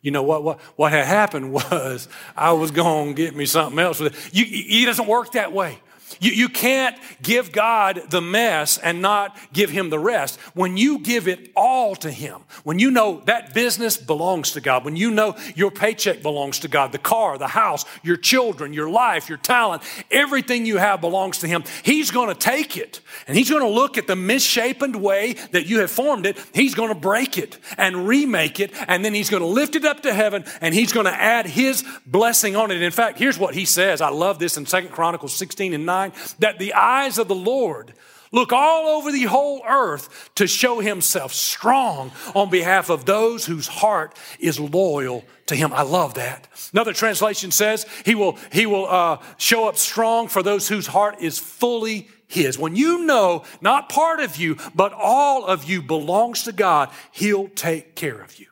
You 0.00 0.12
know 0.12 0.22
what? 0.22 0.44
What, 0.44 0.60
what 0.76 0.92
had 0.92 1.04
happened 1.06 1.52
was 1.52 2.08
I 2.36 2.52
was 2.52 2.70
going 2.70 3.14
to 3.14 3.14
get 3.14 3.34
me 3.34 3.44
something 3.44 3.78
else. 3.78 4.00
With 4.00 4.14
it. 4.14 4.34
You, 4.34 4.44
he 4.44 4.84
doesn't 4.84 5.06
work 5.06 5.32
that 5.32 5.52
way. 5.52 5.78
You, 6.20 6.30
you 6.30 6.48
can't 6.48 6.96
give 7.20 7.52
God 7.52 8.10
the 8.10 8.20
mess 8.20 8.78
and 8.78 9.02
not 9.02 9.36
give 9.52 9.70
Him 9.70 9.90
the 9.90 9.98
rest. 9.98 10.38
When 10.54 10.76
you 10.76 11.00
give 11.00 11.28
it 11.28 11.50
all 11.56 11.96
to 11.96 12.10
Him, 12.10 12.42
when 12.64 12.78
you 12.78 12.90
know 12.90 13.22
that 13.26 13.52
business 13.52 13.96
belongs 13.96 14.52
to 14.52 14.60
God, 14.60 14.84
when 14.84 14.96
you 14.96 15.10
know 15.10 15.36
your 15.54 15.70
paycheck 15.70 16.22
belongs 16.22 16.60
to 16.60 16.68
God, 16.68 16.92
the 16.92 16.98
car, 16.98 17.38
the 17.38 17.48
house, 17.48 17.84
your 18.02 18.16
children, 18.16 18.72
your 18.72 18.88
life, 18.88 19.28
your 19.28 19.38
talent, 19.38 19.82
everything 20.10 20.64
you 20.64 20.78
have 20.78 21.00
belongs 21.00 21.38
to 21.38 21.48
Him, 21.48 21.64
He's 21.82 22.10
going 22.10 22.28
to 22.28 22.34
take 22.34 22.76
it 22.76 23.00
and 23.26 23.36
He's 23.36 23.50
going 23.50 23.62
to 23.62 23.68
look 23.68 23.98
at 23.98 24.06
the 24.06 24.16
misshapen 24.16 25.02
way 25.02 25.34
that 25.52 25.66
you 25.66 25.80
have 25.80 25.90
formed 25.90 26.24
it. 26.24 26.38
He's 26.54 26.74
going 26.74 26.90
to 26.90 26.98
break 26.98 27.36
it 27.36 27.58
and 27.76 28.06
remake 28.08 28.60
it, 28.60 28.72
and 28.88 29.04
then 29.04 29.12
He's 29.12 29.28
going 29.28 29.42
to 29.42 29.48
lift 29.48 29.74
it 29.74 29.84
up 29.84 30.02
to 30.02 30.14
heaven 30.14 30.44
and 30.60 30.72
He's 30.72 30.92
going 30.92 31.06
to 31.06 31.14
add 31.14 31.46
His 31.46 31.84
blessing 32.06 32.54
on 32.56 32.70
it. 32.70 32.80
In 32.80 32.92
fact, 32.92 33.18
here's 33.18 33.38
what 33.38 33.54
He 33.54 33.64
says. 33.64 34.00
I 34.00 34.10
love 34.10 34.38
this 34.38 34.56
in 34.56 34.66
Second 34.66 34.92
Chronicles 34.92 35.34
16 35.34 35.74
and 35.74 35.84
9 35.84 35.95
that 36.38 36.58
the 36.58 36.74
eyes 36.74 37.18
of 37.18 37.28
the 37.28 37.34
Lord 37.34 37.92
look 38.32 38.52
all 38.52 38.88
over 38.98 39.10
the 39.12 39.24
whole 39.24 39.62
earth 39.66 40.30
to 40.34 40.46
show 40.46 40.80
himself 40.80 41.32
strong 41.32 42.12
on 42.34 42.50
behalf 42.50 42.90
of 42.90 43.04
those 43.04 43.46
whose 43.46 43.66
heart 43.66 44.16
is 44.38 44.58
loyal 44.60 45.24
to 45.46 45.54
him. 45.54 45.72
I 45.72 45.82
love 45.82 46.14
that. 46.14 46.48
Another 46.72 46.92
translation 46.92 47.50
says 47.50 47.86
he 48.04 48.14
will, 48.14 48.38
he 48.52 48.66
will 48.66 48.86
uh, 48.86 49.22
show 49.38 49.68
up 49.68 49.76
strong 49.76 50.28
for 50.28 50.42
those 50.42 50.68
whose 50.68 50.86
heart 50.86 51.16
is 51.20 51.38
fully 51.38 52.08
his. 52.26 52.58
When 52.58 52.76
you 52.76 53.04
know 53.04 53.44
not 53.60 53.88
part 53.88 54.20
of 54.20 54.36
you, 54.36 54.56
but 54.74 54.92
all 54.92 55.44
of 55.44 55.64
you 55.64 55.82
belongs 55.82 56.44
to 56.44 56.52
God, 56.52 56.90
he'll 57.12 57.48
take 57.48 57.94
care 57.94 58.20
of 58.20 58.38
you. 58.38 58.46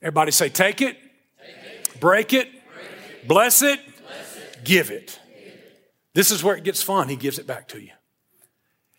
Everybody 0.00 0.30
say, 0.30 0.48
take 0.48 0.80
it, 0.80 0.96
take 1.38 1.94
it. 1.94 2.00
break 2.00 2.32
it, 2.32 2.48
bless 3.28 3.62
it, 3.62 3.80
bless 4.02 4.36
it. 4.36 4.64
give 4.64 4.90
it. 4.90 5.19
This 6.14 6.30
is 6.30 6.42
where 6.42 6.56
it 6.56 6.64
gets 6.64 6.82
fun. 6.82 7.08
He 7.08 7.16
gives 7.16 7.38
it 7.38 7.46
back 7.46 7.68
to 7.68 7.80
you. 7.80 7.92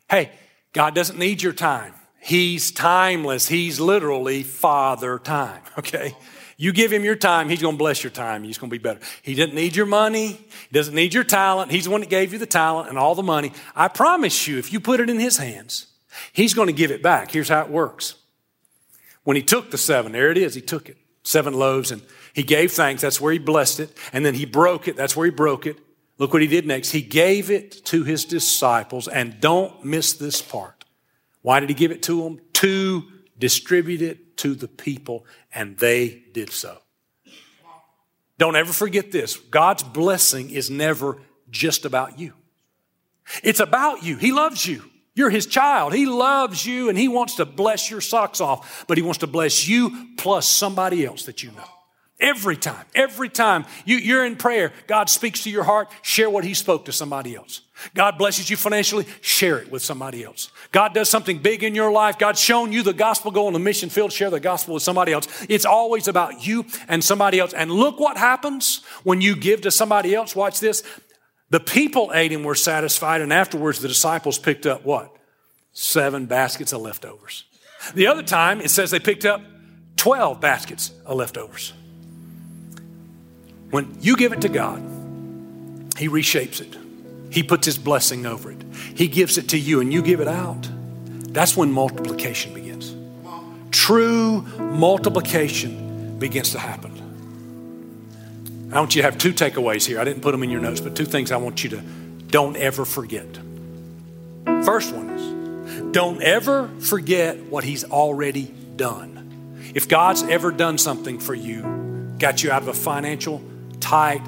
Hey, 0.10 0.32
God 0.74 0.95
doesn't 0.95 1.19
need 1.19 1.41
your 1.41 1.54
time. 1.54 1.93
He's 2.19 2.71
timeless. 2.71 3.47
He's 3.47 3.80
literally 3.80 4.43
Father 4.43 5.17
Time, 5.17 5.62
okay? 5.78 6.15
You 6.58 6.71
give 6.71 6.93
him 6.93 7.04
your 7.04 7.15
time, 7.15 7.50
he's 7.50 7.62
going 7.62 7.74
to 7.74 7.80
bless 7.80 8.04
your 8.04 8.12
time. 8.12 8.43
He's 8.43 8.60
going 8.60 8.69
to 8.69 8.71
be 8.71 8.78
better. 8.78 9.00
He 9.24 9.34
doesn't 9.34 9.56
need 9.56 9.76
your 9.76 9.88
money. 9.88 10.34
He 10.34 10.74
doesn't 10.74 10.93
need 10.93 11.12
your 11.12 11.24
talent. 11.24 11.71
He's 11.71 11.86
the 11.86 11.89
one 11.89 12.02
that 12.02 12.10
gave 12.12 12.34
you 12.34 12.38
the 12.38 12.45
talent 12.45 12.88
and 12.88 13.00
all 13.00 13.15
the 13.15 13.24
money. 13.24 13.52
I 13.76 13.88
promise 13.88 14.47
you, 14.47 14.60
if 14.60 14.71
you 14.71 14.80
put 14.80 15.00
it 15.00 15.10
in 15.10 15.19
his 15.19 15.38
hands, 15.38 15.88
he's 16.34 16.54
going 16.54 16.67
to 16.67 16.74
give 16.74 16.91
it 16.91 17.02
back. 17.02 17.32
Here's 17.32 17.50
how 17.50 17.62
it 17.62 17.69
works. 17.69 18.13
When 19.24 19.36
he 19.36 19.41
took 19.41 19.71
the 19.71 19.78
seven, 19.80 20.12
there 20.12 20.30
it 20.30 20.38
is, 20.38 20.54
he 20.54 20.62
took 20.62 20.88
it, 20.88 20.97
seven 21.24 21.56
loaves, 21.56 21.89
and 21.89 22.04
he 22.34 22.43
gave 22.43 22.71
thanks. 22.71 23.02
That's 23.02 23.19
where 23.19 23.34
he 23.34 23.39
blessed 23.39 23.80
it. 23.80 23.97
And 24.13 24.24
then 24.24 24.36
he 24.36 24.45
broke 24.45 24.88
it. 24.88 24.95
That's 24.95 25.15
where 25.15 25.26
he 25.26 25.32
broke 25.32 25.65
it. 25.65 25.78
Look 26.21 26.34
what 26.34 26.43
he 26.43 26.47
did 26.47 26.67
next. 26.67 26.91
He 26.91 27.01
gave 27.01 27.49
it 27.49 27.84
to 27.86 28.03
his 28.03 28.25
disciples, 28.25 29.07
and 29.07 29.41
don't 29.41 29.84
miss 29.84 30.13
this 30.13 30.39
part. 30.39 30.86
Why 31.41 31.60
did 31.60 31.69
he 31.69 31.73
give 31.73 31.89
it 31.89 32.03
to 32.03 32.21
them? 32.21 32.39
To 32.53 33.01
distribute 33.39 34.03
it 34.03 34.38
to 34.38 34.53
the 34.53 34.67
people, 34.67 35.25
and 35.51 35.79
they 35.79 36.21
did 36.31 36.51
so. 36.51 36.77
Don't 38.38 38.55
ever 38.55 38.71
forget 38.71 39.12
this 39.12 39.36
God's 39.36 39.81
blessing 39.81 40.51
is 40.51 40.69
never 40.69 41.19
just 41.49 41.86
about 41.86 42.19
you, 42.19 42.34
it's 43.43 43.60
about 43.60 44.03
you. 44.03 44.15
He 44.17 44.31
loves 44.31 44.63
you. 44.63 44.84
You're 45.15 45.31
his 45.31 45.47
child. 45.47 45.91
He 45.91 46.05
loves 46.05 46.67
you 46.67 46.88
and 46.88 46.97
he 46.97 47.07
wants 47.07 47.36
to 47.38 47.45
bless 47.45 47.89
your 47.89 47.99
socks 47.99 48.39
off, 48.39 48.86
but 48.88 48.95
he 48.95 49.01
wants 49.01 49.17
to 49.19 49.27
bless 49.27 49.67
you 49.67 50.10
plus 50.17 50.47
somebody 50.47 51.03
else 51.03 51.25
that 51.25 51.41
you 51.41 51.49
know. 51.51 51.81
Every 52.21 52.55
time, 52.55 52.86
every 52.93 53.29
time 53.29 53.65
you, 53.84 54.19
are 54.19 54.25
in 54.25 54.36
prayer, 54.36 54.71
God 54.86 55.10
speaks 55.10 55.43
to 55.43 55.49
your 55.49 55.63
heart, 55.63 55.89
share 56.03 56.29
what 56.29 56.43
He 56.43 56.53
spoke 56.53 56.86
to 56.86 56.93
somebody 56.93 57.36
else. 57.36 57.62
God 57.95 58.19
blesses 58.19 58.47
you 58.47 58.57
financially, 58.57 59.07
share 59.21 59.57
it 59.57 59.71
with 59.71 59.81
somebody 59.81 60.23
else. 60.23 60.51
God 60.71 60.93
does 60.93 61.10
something 61.10 61.39
big 61.39 61.63
in 61.63 61.73
your 61.73 61.91
life, 61.91 62.19
God's 62.19 62.39
shown 62.39 62.71
you 62.71 62.84
the 62.84 62.93
gospel, 62.93 63.31
go 63.31 63.47
on 63.47 63.53
the 63.53 63.60
mission 63.60 63.89
field, 63.89 64.13
share 64.13 64.29
the 64.29 64.39
gospel 64.39 64.75
with 64.75 64.84
somebody 64.84 65.12
else. 65.12 65.27
It's 65.49 65.65
always 65.65 66.07
about 66.07 66.45
you 66.45 66.65
and 66.88 67.03
somebody 67.03 67.39
else. 67.39 67.53
And 67.53 67.71
look 67.71 67.99
what 67.99 68.17
happens 68.17 68.86
when 69.03 69.19
you 69.19 69.36
give 69.36 69.62
to 69.62 69.71
somebody 69.71 70.13
else. 70.13 70.36
Watch 70.36 70.60
this. 70.60 70.84
The 71.49 71.60
people 71.60 72.12
ate 72.13 72.31
and 72.31 72.45
were 72.45 72.55
satisfied, 72.55 73.21
and 73.21 73.34
afterwards 73.34 73.79
the 73.79 73.88
disciples 73.88 74.38
picked 74.38 74.67
up 74.67 74.86
what? 74.86 75.12
Seven 75.73 76.27
baskets 76.27 76.71
of 76.71 76.81
leftovers. 76.81 77.45
The 77.95 78.05
other 78.05 78.21
time, 78.21 78.62
it 78.62 78.69
says 78.69 78.91
they 78.91 78.99
picked 78.99 79.25
up 79.25 79.41
12 79.95 80.39
baskets 80.39 80.91
of 81.03 81.17
leftovers. 81.17 81.73
When 83.71 83.97
you 84.01 84.17
give 84.17 84.34
it 84.34 84.41
to 84.41 84.49
God, 84.49 84.79
He 85.97 86.07
reshapes 86.10 86.62
it. 86.62 86.77
He 87.34 87.41
puts 87.41 87.65
His 87.65 87.77
blessing 87.77 88.25
over 88.25 88.51
it. 88.51 88.62
He 88.95 89.07
gives 89.07 89.38
it 89.38 89.49
to 89.49 89.57
you 89.57 89.79
and 89.79 89.91
you 89.91 90.01
give 90.01 90.19
it 90.19 90.27
out. 90.27 90.69
That's 91.29 91.55
when 91.55 91.71
multiplication 91.71 92.53
begins. 92.53 92.93
True 93.71 94.41
multiplication 94.60 96.19
begins 96.19 96.51
to 96.51 96.60
happen. 96.60 96.91
I 98.73 98.79
want 98.79 98.95
you 98.95 99.01
to 99.01 99.05
have 99.05 99.17
two 99.17 99.34
takeaways 99.34 99.86
here. 99.86 99.99
I 99.99 100.03
didn't 100.03 100.21
put 100.21 100.31
them 100.34 100.43
in 100.43 100.49
your 100.49 100.62
notes, 100.62 100.81
but 100.81 100.95
two 100.95 101.05
things 101.05 101.31
I 101.31 101.38
want 101.38 101.63
you 101.63 101.71
to 101.71 101.81
don't 102.27 102.55
ever 102.57 102.86
forget. 102.86 103.27
First 104.63 104.93
one 104.93 105.10
is 105.10 105.91
don't 105.93 106.21
ever 106.21 106.69
forget 106.79 107.38
what 107.43 107.63
He's 107.63 107.84
already 107.84 108.53
done. 108.75 109.71
If 109.73 109.88
God's 109.88 110.23
ever 110.23 110.51
done 110.51 110.77
something 110.77 111.19
for 111.19 111.34
you, 111.34 112.15
got 112.17 112.43
you 112.43 112.51
out 112.51 112.62
of 112.62 112.67
a 112.67 112.73
financial 112.73 113.41
tight, 113.82 114.22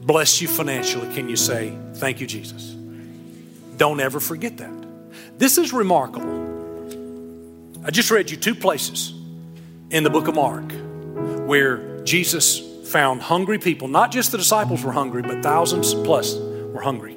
bless 0.00 0.40
you 0.40 0.48
financially, 0.48 1.14
can 1.14 1.28
you 1.28 1.36
say, 1.36 1.76
Thank 1.94 2.20
you, 2.20 2.26
Jesus? 2.26 2.74
Don't 3.76 4.00
ever 4.00 4.20
forget 4.20 4.56
that. 4.58 4.72
This 5.38 5.58
is 5.58 5.72
remarkable. 5.72 6.46
I 7.84 7.90
just 7.90 8.10
read 8.10 8.30
you 8.30 8.36
two 8.36 8.54
places 8.54 9.12
in 9.90 10.02
the 10.04 10.10
book 10.10 10.28
of 10.28 10.34
Mark 10.34 10.72
where 11.46 12.00
Jesus 12.04 12.58
found 12.88 13.22
hungry 13.22 13.58
people. 13.58 13.88
Not 13.88 14.10
just 14.10 14.32
the 14.32 14.38
disciples 14.38 14.82
were 14.82 14.92
hungry, 14.92 15.22
but 15.22 15.42
thousands 15.42 15.94
plus 15.94 16.34
were 16.36 16.82
hungry. 16.82 17.16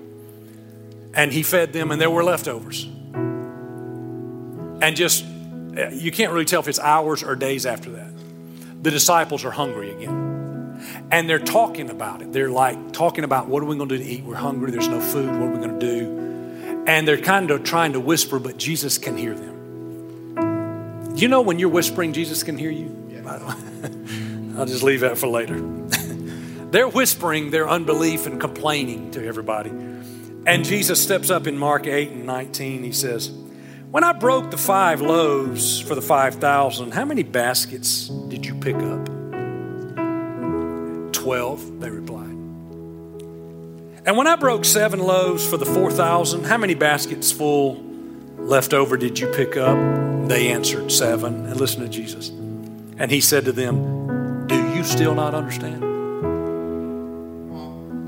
And 1.14 1.32
he 1.34 1.44
fed 1.44 1.74
them, 1.74 1.92
and 1.92 2.00
there 2.00 2.10
were 2.10 2.24
leftovers. 2.24 2.86
And 4.82 4.96
just, 4.96 5.24
eh, 5.76 5.92
you 5.94 6.12
can't 6.12 6.32
really 6.32 6.46
tell 6.46 6.62
if 6.62 6.68
it's 6.68 6.80
hours 6.80 7.24
or 7.24 7.36
days 7.36 7.66
after 7.66 7.92
that. 7.92 8.12
The 8.84 8.92
disciples 8.92 9.44
are 9.46 9.52
hungry 9.52 9.92
again. 9.92 10.41
And 11.12 11.30
they're 11.30 11.39
talking 11.39 11.89
about 11.89 12.22
it. 12.22 12.32
They're 12.34 12.50
like 12.50 12.94
talking 12.94 13.24
about 13.24 13.48
what 13.48 13.63
are 13.63 13.65
we 13.65 13.76
going 13.76 13.89
to 13.89 13.98
do 13.98 14.04
to 14.04 14.10
eat? 14.10 14.24
We're 14.24 14.36
hungry. 14.36 14.72
There's 14.72 14.88
no 14.88 15.00
food. 15.00 15.30
What 15.30 15.50
are 15.50 15.52
we 15.52 15.58
going 15.58 15.80
to 15.80 15.86
do? 15.86 16.22
and 16.88 17.08
they're 17.08 17.22
kind 17.22 17.52
of 17.52 17.63
trying 17.63 17.94
to 17.94 18.00
whisper, 18.00 18.39
but 18.39 18.58
Jesus 18.58 18.98
can 18.98 19.15
hear 19.17 19.36
them. 19.36 21.13
You 21.15 21.28
know 21.28 21.41
when 21.41 21.60
you're 21.60 21.70
whispering, 21.70 22.13
Jesus 22.13 22.44
can 22.44 22.58
hear 22.58 22.72
you? 22.72 22.98
I'll 24.58 24.65
just 24.65 24.84
leave 24.84 25.02
that 25.02 25.17
for 25.17 25.28
later. 25.28 25.60
they're 26.72 26.88
whispering 26.88 27.52
their 27.52 27.70
unbelief 27.70 28.26
and 28.26 28.41
complaining 28.41 29.12
to 29.12 29.26
everybody. 29.26 29.70
And 29.70 30.65
Jesus 30.65 31.02
steps 31.02 31.30
up 31.30 31.46
in 31.46 31.58
Mark 31.58 31.86
8 31.86 32.12
and 32.12 32.26
19. 32.26 32.84
He 32.84 32.91
says, 32.91 33.32
When 33.91 34.04
I 34.04 34.13
broke 34.13 34.50
the 34.52 34.58
five 34.58 35.02
loaves 35.02 35.80
for 35.80 35.94
the 35.94 36.02
5,000, 36.02 36.91
how 36.91 37.06
many 37.06 37.24
baskets 37.24 38.08
did 38.08 38.46
you 38.46 38.56
pick 38.56 38.76
up? 38.76 39.11
Twelve, 41.22 41.80
they 41.80 41.92
replied. 41.92 42.32
And 44.08 44.18
when 44.18 44.26
I 44.26 44.36
broke 44.36 44.66
seven 44.66 45.00
loaves 45.00 45.48
for 45.48 45.58
the 45.58 45.68
4,000, 45.68 46.46
how 46.46 46.58
many 46.58 46.74
baskets 46.74 47.32
full 47.32 47.76
left 48.38 48.74
over 48.74 48.98
did 48.98 49.20
you 49.20 49.28
pick 49.28 49.56
up? 49.56 49.78
They 50.28 50.52
answered, 50.52 50.92
Seven. 50.92 51.46
And 51.46 51.56
listen 51.58 51.82
to 51.82 51.90
Jesus. 51.90 52.30
And 52.30 53.12
he 53.12 53.22
said 53.22 53.46
to 53.46 53.52
them, 53.52 54.48
Do 54.48 54.56
you 54.74 54.84
still 54.84 55.14
not 55.14 55.36
understand? 55.36 55.82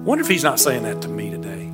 Wonder 0.04 0.24
if 0.24 0.28
he's 0.28 0.44
not 0.44 0.60
saying 0.60 0.82
that 0.82 1.04
to 1.04 1.08
me 1.08 1.30
today. 1.30 1.72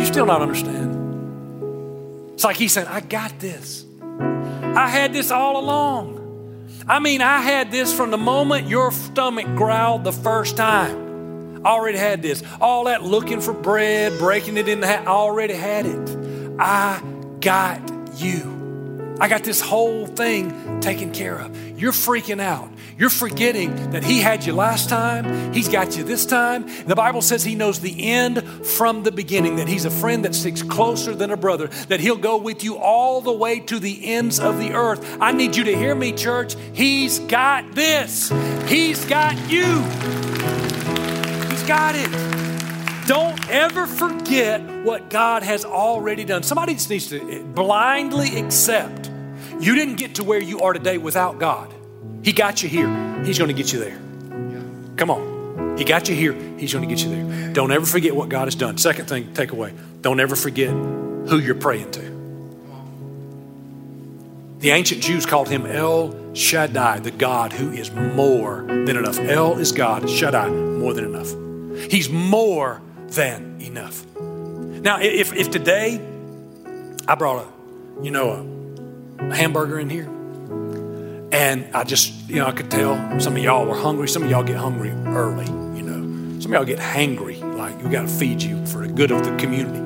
You 0.00 0.06
still 0.06 0.24
not 0.24 0.40
understand? 0.40 2.32
It's 2.32 2.44
like 2.44 2.56
he's 2.56 2.72
saying, 2.72 2.88
I 2.88 3.00
got 3.00 3.38
this. 3.38 3.84
I 4.00 4.88
had 4.88 5.12
this 5.12 5.30
all 5.30 5.58
along. 5.62 6.21
I 6.88 6.98
mean, 6.98 7.22
I 7.22 7.40
had 7.40 7.70
this 7.70 7.94
from 7.94 8.10
the 8.10 8.18
moment 8.18 8.68
your 8.68 8.92
stomach 8.92 9.46
growled 9.56 10.04
the 10.04 10.12
first 10.12 10.56
time 10.56 11.02
already 11.64 11.98
had 11.98 12.22
this. 12.22 12.42
All 12.60 12.84
that 12.84 13.02
looking 13.02 13.40
for 13.40 13.52
bread, 13.52 14.18
breaking 14.18 14.56
it 14.56 14.68
in 14.68 14.80
the 14.80 14.86
hat, 14.86 15.06
already 15.06 15.54
had 15.54 15.86
it. 15.86 16.56
I 16.58 17.02
got 17.40 17.80
you. 18.16 18.61
I 19.20 19.28
got 19.28 19.44
this 19.44 19.60
whole 19.60 20.06
thing 20.06 20.80
taken 20.80 21.12
care 21.12 21.38
of. 21.38 21.80
You're 21.80 21.92
freaking 21.92 22.40
out. 22.40 22.70
You're 22.98 23.10
forgetting 23.10 23.90
that 23.90 24.04
He 24.04 24.20
had 24.20 24.44
you 24.44 24.52
last 24.52 24.88
time, 24.88 25.52
He's 25.52 25.68
got 25.68 25.96
you 25.96 26.04
this 26.04 26.26
time. 26.26 26.66
The 26.86 26.94
Bible 26.94 27.22
says 27.22 27.42
He 27.42 27.54
knows 27.54 27.80
the 27.80 28.10
end 28.10 28.42
from 28.66 29.02
the 29.02 29.12
beginning, 29.12 29.56
that 29.56 29.68
He's 29.68 29.84
a 29.84 29.90
friend 29.90 30.24
that 30.24 30.34
sticks 30.34 30.62
closer 30.62 31.14
than 31.14 31.30
a 31.30 31.36
brother, 31.36 31.68
that 31.88 32.00
He'll 32.00 32.16
go 32.16 32.36
with 32.36 32.62
you 32.62 32.76
all 32.76 33.20
the 33.20 33.32
way 33.32 33.60
to 33.60 33.78
the 33.78 34.14
ends 34.14 34.38
of 34.38 34.58
the 34.58 34.72
earth. 34.72 35.18
I 35.20 35.32
need 35.32 35.56
you 35.56 35.64
to 35.64 35.76
hear 35.76 35.94
me, 35.94 36.12
church. 36.12 36.54
He's 36.72 37.18
got 37.20 37.74
this, 37.74 38.30
He's 38.66 39.04
got 39.04 39.36
you 39.50 39.82
He's 41.50 41.62
got 41.68 41.94
it. 41.94 42.31
Don't 43.06 43.50
ever 43.50 43.86
forget 43.86 44.60
what 44.84 45.10
God 45.10 45.42
has 45.42 45.64
already 45.64 46.24
done. 46.24 46.42
Somebody 46.42 46.74
just 46.74 46.90
needs 46.90 47.08
to 47.08 47.44
blindly 47.44 48.38
accept 48.38 49.10
you 49.60 49.74
didn't 49.74 49.96
get 49.96 50.16
to 50.16 50.24
where 50.24 50.40
you 50.40 50.60
are 50.60 50.72
today 50.72 50.98
without 50.98 51.38
God. 51.38 51.72
He 52.22 52.32
got 52.32 52.62
you 52.62 52.68
here, 52.68 52.88
He's 53.24 53.38
going 53.38 53.48
to 53.48 53.54
get 53.54 53.72
you 53.72 53.78
there. 53.78 53.98
Come 54.96 55.10
on. 55.10 55.76
He 55.78 55.84
got 55.84 56.08
you 56.08 56.14
here, 56.14 56.32
He's 56.58 56.72
going 56.72 56.88
to 56.88 56.94
get 56.94 57.04
you 57.04 57.10
there. 57.10 57.52
Don't 57.52 57.70
ever 57.72 57.86
forget 57.86 58.14
what 58.14 58.28
God 58.28 58.46
has 58.46 58.54
done. 58.54 58.78
Second 58.78 59.08
thing, 59.08 59.32
take 59.34 59.52
away. 59.52 59.72
Don't 60.00 60.20
ever 60.20 60.36
forget 60.36 60.70
who 60.70 61.38
you're 61.38 61.54
praying 61.54 61.90
to. 61.92 62.12
The 64.60 64.70
ancient 64.70 65.02
Jews 65.02 65.26
called 65.26 65.48
him 65.48 65.66
El 65.66 66.34
Shaddai, 66.34 67.00
the 67.00 67.10
God 67.10 67.52
who 67.52 67.72
is 67.72 67.90
more 67.90 68.62
than 68.62 68.96
enough. 68.96 69.18
El 69.18 69.58
is 69.58 69.72
God, 69.72 70.08
Shaddai, 70.08 70.50
more 70.50 70.94
than 70.94 71.04
enough. 71.04 71.90
He's 71.90 72.08
more 72.08 72.80
than 73.14 73.60
enough. 73.60 74.04
Now, 74.16 75.00
if, 75.00 75.32
if 75.32 75.50
today 75.50 76.00
I 77.06 77.14
brought 77.14 77.46
a, 77.46 78.02
you 78.02 78.10
know, 78.10 78.30
a, 79.18 79.24
a 79.24 79.34
hamburger 79.34 79.78
in 79.78 79.90
here, 79.90 80.08
and 81.32 81.74
I 81.74 81.84
just, 81.84 82.28
you 82.28 82.36
know, 82.36 82.46
I 82.46 82.52
could 82.52 82.70
tell 82.70 83.20
some 83.20 83.36
of 83.36 83.42
y'all 83.42 83.64
were 83.66 83.76
hungry. 83.76 84.08
Some 84.08 84.22
of 84.22 84.30
y'all 84.30 84.42
get 84.42 84.56
hungry 84.56 84.90
early, 84.90 85.46
you 85.76 85.82
know. 85.82 86.40
Some 86.40 86.52
of 86.52 86.56
y'all 86.56 86.64
get 86.64 86.78
hangry, 86.78 87.40
like 87.56 87.82
we 87.82 87.90
got 87.90 88.02
to 88.02 88.08
feed 88.08 88.42
you 88.42 88.64
for 88.66 88.86
the 88.86 88.92
good 88.92 89.10
of 89.10 89.24
the 89.24 89.34
community. 89.36 89.80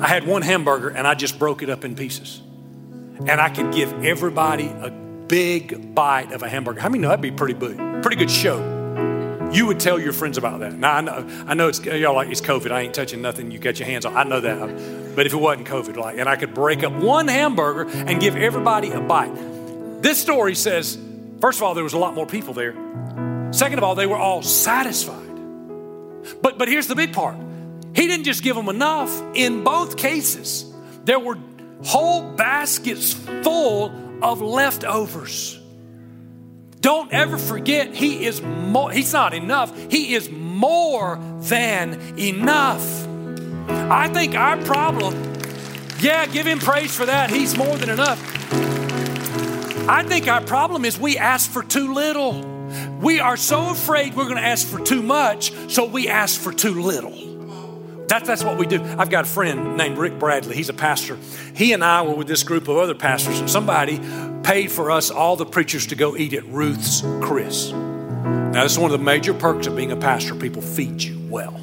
I 0.00 0.06
had 0.06 0.26
one 0.26 0.42
hamburger 0.42 0.90
and 0.90 1.06
I 1.08 1.14
just 1.14 1.38
broke 1.38 1.62
it 1.62 1.70
up 1.70 1.84
in 1.84 1.96
pieces. 1.96 2.40
And 3.26 3.40
I 3.40 3.48
could 3.48 3.72
give 3.72 3.92
everybody 4.04 4.68
a 4.68 4.90
big 4.90 5.92
bite 5.92 6.30
of 6.30 6.44
a 6.44 6.48
hamburger. 6.48 6.80
How 6.80 6.88
many 6.88 7.02
know 7.02 7.08
that'd 7.08 7.20
be 7.20 7.32
pretty 7.32 7.54
good? 7.54 7.76
Pretty 8.02 8.16
good 8.16 8.30
show 8.30 8.77
you 9.52 9.66
would 9.66 9.80
tell 9.80 9.98
your 9.98 10.12
friends 10.12 10.36
about 10.36 10.60
that. 10.60 10.74
Now 10.74 10.94
I 10.94 11.00
know, 11.00 11.44
I 11.46 11.54
know 11.54 11.68
it's 11.68 11.84
y'all 11.84 12.14
like 12.14 12.28
it's 12.28 12.40
COVID. 12.40 12.70
I 12.70 12.82
ain't 12.82 12.94
touching 12.94 13.22
nothing 13.22 13.50
you 13.50 13.58
got 13.58 13.78
your 13.78 13.86
hands 13.86 14.04
on. 14.04 14.16
I 14.16 14.24
know 14.24 14.40
that. 14.40 15.14
But 15.16 15.26
if 15.26 15.32
it 15.32 15.36
wasn't 15.36 15.66
COVID, 15.66 15.96
like, 15.96 16.18
and 16.18 16.28
I 16.28 16.36
could 16.36 16.54
break 16.54 16.84
up 16.84 16.92
one 16.92 17.28
hamburger 17.28 17.88
and 17.90 18.20
give 18.20 18.36
everybody 18.36 18.90
a 18.90 19.00
bite. 19.00 19.34
This 20.02 20.20
story 20.20 20.54
says, 20.54 20.98
first 21.40 21.58
of 21.58 21.64
all, 21.64 21.74
there 21.74 21.82
was 21.82 21.94
a 21.94 21.98
lot 21.98 22.14
more 22.14 22.26
people 22.26 22.54
there. 22.54 22.72
Second 23.50 23.78
of 23.78 23.84
all, 23.84 23.94
they 23.94 24.06
were 24.06 24.16
all 24.16 24.42
satisfied. 24.42 25.26
But 26.42 26.58
but 26.58 26.68
here's 26.68 26.86
the 26.86 26.94
big 26.94 27.12
part. 27.12 27.36
He 27.94 28.06
didn't 28.06 28.24
just 28.24 28.42
give 28.42 28.54
them 28.54 28.68
enough. 28.68 29.10
In 29.34 29.64
both 29.64 29.96
cases, 29.96 30.70
there 31.04 31.18
were 31.18 31.38
whole 31.84 32.32
baskets 32.32 33.14
full 33.42 33.92
of 34.22 34.40
leftovers. 34.42 35.57
Don't 36.80 37.12
ever 37.12 37.38
forget, 37.38 37.94
He 37.94 38.24
is 38.24 38.40
more, 38.40 38.90
He's 38.90 39.12
not 39.12 39.34
enough, 39.34 39.76
He 39.90 40.14
is 40.14 40.30
more 40.30 41.18
than 41.40 42.18
enough. 42.18 43.06
I 43.68 44.08
think 44.08 44.34
our 44.34 44.56
problem, 44.64 45.14
yeah, 46.00 46.26
give 46.26 46.46
Him 46.46 46.58
praise 46.58 46.94
for 46.94 47.06
that. 47.06 47.30
He's 47.30 47.56
more 47.56 47.76
than 47.76 47.90
enough. 47.90 48.22
I 49.88 50.02
think 50.02 50.28
our 50.28 50.42
problem 50.42 50.84
is 50.84 50.98
we 50.98 51.16
ask 51.16 51.50
for 51.50 51.62
too 51.62 51.94
little. 51.94 52.42
We 53.00 53.20
are 53.20 53.36
so 53.36 53.70
afraid 53.70 54.14
we're 54.14 54.24
going 54.24 54.36
to 54.36 54.42
ask 54.42 54.66
for 54.66 54.78
too 54.84 55.02
much, 55.02 55.52
so 55.70 55.86
we 55.86 56.08
ask 56.08 56.38
for 56.38 56.52
too 56.52 56.82
little. 56.82 57.28
That, 58.08 58.24
that's 58.24 58.42
what 58.42 58.58
we 58.58 58.66
do. 58.66 58.82
I've 58.98 59.10
got 59.10 59.24
a 59.24 59.28
friend 59.28 59.76
named 59.76 59.98
Rick 59.98 60.18
Bradley. 60.18 60.56
He's 60.56 60.68
a 60.68 60.74
pastor. 60.74 61.18
He 61.54 61.72
and 61.72 61.84
I 61.84 62.02
were 62.02 62.14
with 62.14 62.26
this 62.26 62.42
group 62.42 62.68
of 62.68 62.76
other 62.76 62.94
pastors, 62.94 63.40
and 63.40 63.50
somebody 63.50 63.98
paid 64.48 64.72
for 64.72 64.90
us, 64.90 65.10
all 65.10 65.36
the 65.36 65.44
preachers, 65.44 65.88
to 65.88 65.94
go 65.94 66.16
eat 66.16 66.32
at 66.32 66.42
Ruth's 66.46 67.02
Chris. 67.20 67.70
Now, 67.70 68.62
this 68.62 68.72
is 68.72 68.78
one 68.78 68.90
of 68.90 68.98
the 68.98 69.04
major 69.04 69.34
perks 69.34 69.66
of 69.66 69.76
being 69.76 69.92
a 69.92 69.96
pastor. 69.96 70.34
People 70.34 70.62
feed 70.62 71.02
you 71.02 71.20
well. 71.28 71.54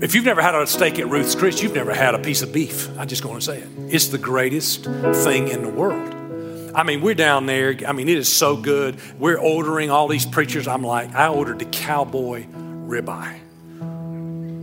If 0.00 0.14
you've 0.14 0.24
never 0.24 0.40
had 0.40 0.54
a 0.54 0.66
steak 0.66 0.98
at 0.98 1.10
Ruth's 1.10 1.34
Chris, 1.34 1.62
you've 1.62 1.74
never 1.74 1.92
had 1.92 2.14
a 2.14 2.20
piece 2.20 2.40
of 2.40 2.54
beef. 2.54 2.88
I'm 2.98 3.06
just 3.06 3.22
going 3.22 3.34
to 3.34 3.44
say 3.44 3.58
it. 3.58 3.68
It's 3.90 4.06
the 4.06 4.16
greatest 4.16 4.84
thing 4.84 5.48
in 5.48 5.60
the 5.60 5.68
world. 5.68 6.72
I 6.74 6.84
mean, 6.84 7.02
we're 7.02 7.12
down 7.12 7.44
there. 7.44 7.76
I 7.86 7.92
mean, 7.92 8.08
it 8.08 8.16
is 8.16 8.34
so 8.34 8.56
good. 8.56 8.96
We're 9.18 9.38
ordering 9.38 9.90
all 9.90 10.08
these 10.08 10.24
preachers. 10.24 10.66
I'm 10.66 10.82
like, 10.82 11.14
I 11.14 11.28
ordered 11.28 11.58
the 11.58 11.66
cowboy 11.66 12.46
ribeye. 12.46 13.40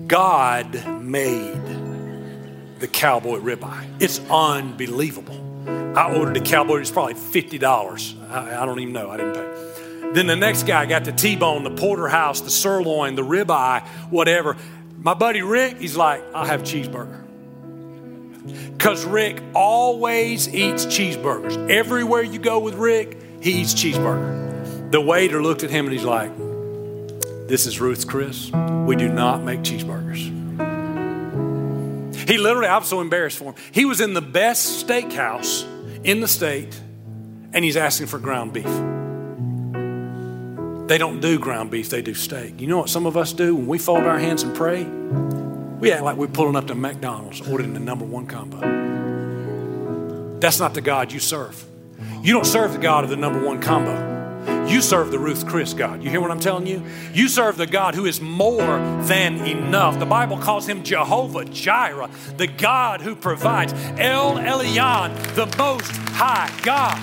God 0.08 1.04
made 1.04 2.80
the 2.80 2.88
cowboy 2.88 3.42
ribeye. 3.42 3.86
It's 4.00 4.20
unbelievable. 4.28 5.45
I 5.68 6.14
ordered 6.14 6.38
a 6.38 6.42
cowboy, 6.42 6.82
it's 6.82 6.92
probably 6.92 7.14
$50. 7.14 8.30
I, 8.30 8.62
I 8.62 8.66
don't 8.66 8.80
even 8.80 8.94
know, 8.94 9.10
I 9.10 9.18
didn't 9.18 9.34
pay. 9.34 10.12
Then 10.14 10.28
the 10.28 10.36
next 10.36 10.64
guy 10.64 10.86
got 10.86 11.04
the 11.04 11.12
T 11.12 11.36
bone, 11.36 11.64
the 11.64 11.72
porterhouse, 11.72 12.42
the 12.42 12.50
sirloin, 12.50 13.16
the 13.16 13.22
ribeye, 13.22 13.86
whatever. 14.10 14.56
My 14.98 15.14
buddy 15.14 15.42
Rick, 15.42 15.80
he's 15.80 15.98
like, 15.98 16.24
I'll 16.34 16.46
have 16.46 16.64
cheeseburger. 16.64 17.22
Because 18.74 19.06
Rick 19.06 19.42
always 19.54 20.48
eats 20.54 20.86
cheeseburgers. 20.86 21.70
Everywhere 21.70 22.22
you 22.22 22.40
go 22.40 22.60
with 22.60 22.76
Rick, 22.76 23.18
he 23.42 23.62
eats 23.62 23.74
cheeseburger. 23.74 24.92
The 24.92 25.02
waiter 25.02 25.42
looked 25.42 25.64
at 25.64 25.70
him 25.70 25.86
and 25.86 25.94
he's 25.94 26.06
like, 26.06 26.32
this 27.48 27.66
is 27.66 27.80
Ruth's 27.82 28.06
Chris. 28.06 28.52
We 28.52 28.96
do 28.96 29.10
not 29.10 29.44
make 29.44 29.62
cheeseburgers. 29.62 30.45
He 32.28 32.38
literally, 32.38 32.68
I'm 32.68 32.84
so 32.84 33.02
embarrassed 33.02 33.38
for 33.38 33.54
him. 33.54 33.56
He 33.72 33.86
was 33.86 34.02
in 34.02 34.14
the 34.14 34.22
best 34.22 34.86
steakhouse 34.86 35.66
in 36.04 36.22
the 36.22 36.28
state 36.28 36.80
and 37.54 37.64
he's 37.64 37.78
asking 37.78 38.08
for 38.08 38.20
ground 38.20 38.54
beef. 38.54 38.66
They 40.88 40.98
don't 40.98 41.20
do 41.20 41.40
ground 41.40 41.72
beef, 41.72 41.90
they 41.90 42.02
do 42.02 42.14
steak. 42.14 42.62
You 42.62 42.68
know 42.68 42.78
what 42.78 42.90
some 42.90 43.06
of 43.06 43.18
us 43.18 43.34
do 43.34 43.56
when 43.56 43.68
we 43.68 43.78
fold 43.78 44.04
our 44.04 44.20
hands 44.20 44.44
and 44.44 44.56
pray? 44.56 44.84
We 44.84 45.92
act 45.92 46.04
like 46.04 46.18
we're 46.18 46.28
pulling 46.28 46.56
up 46.56 46.68
to 46.68 46.76
McDonald's 46.76 47.42
ordering 47.42 47.74
the 47.74 47.80
number 47.80 48.06
one 48.06 48.28
combo. 48.28 48.60
That's 50.40 50.60
not 50.60 50.74
the 50.74 50.82
God 50.82 51.12
you 51.12 51.20
serve. 51.20 51.64
You 52.22 52.34
don't 52.34 52.46
serve 52.46 52.74
the 52.74 52.80
God 52.80 53.04
of 53.04 53.10
the 53.10 53.18
number 53.18 53.44
one 53.44 53.62
combo. 53.62 54.15
You 54.68 54.82
serve 54.82 55.12
the 55.12 55.20
Ruth 55.20 55.48
Chris 55.48 55.74
God. 55.74 56.04
You 56.04 56.10
hear 56.10 56.20
what 56.20 56.32
I'm 56.32 56.40
telling 56.40 56.66
you? 56.68 56.84
You 57.14 57.28
serve 57.30 57.58
the 57.58 57.68
God 57.68 57.96
who 57.96 58.06
is 58.06 58.20
more 58.20 58.80
than 59.04 59.46
enough. 59.46 60.00
The 60.00 60.06
Bible 60.06 60.38
calls 60.38 60.68
him 60.68 60.84
Jehovah 60.84 61.46
Jireh, 61.46 62.10
the 62.38 62.48
God 62.48 63.02
who 63.02 63.16
provides. 63.16 63.74
El 64.00 64.36
Elyon, 64.38 65.16
the 65.36 65.46
most 65.58 65.92
high 66.14 66.52
God. 66.64 66.98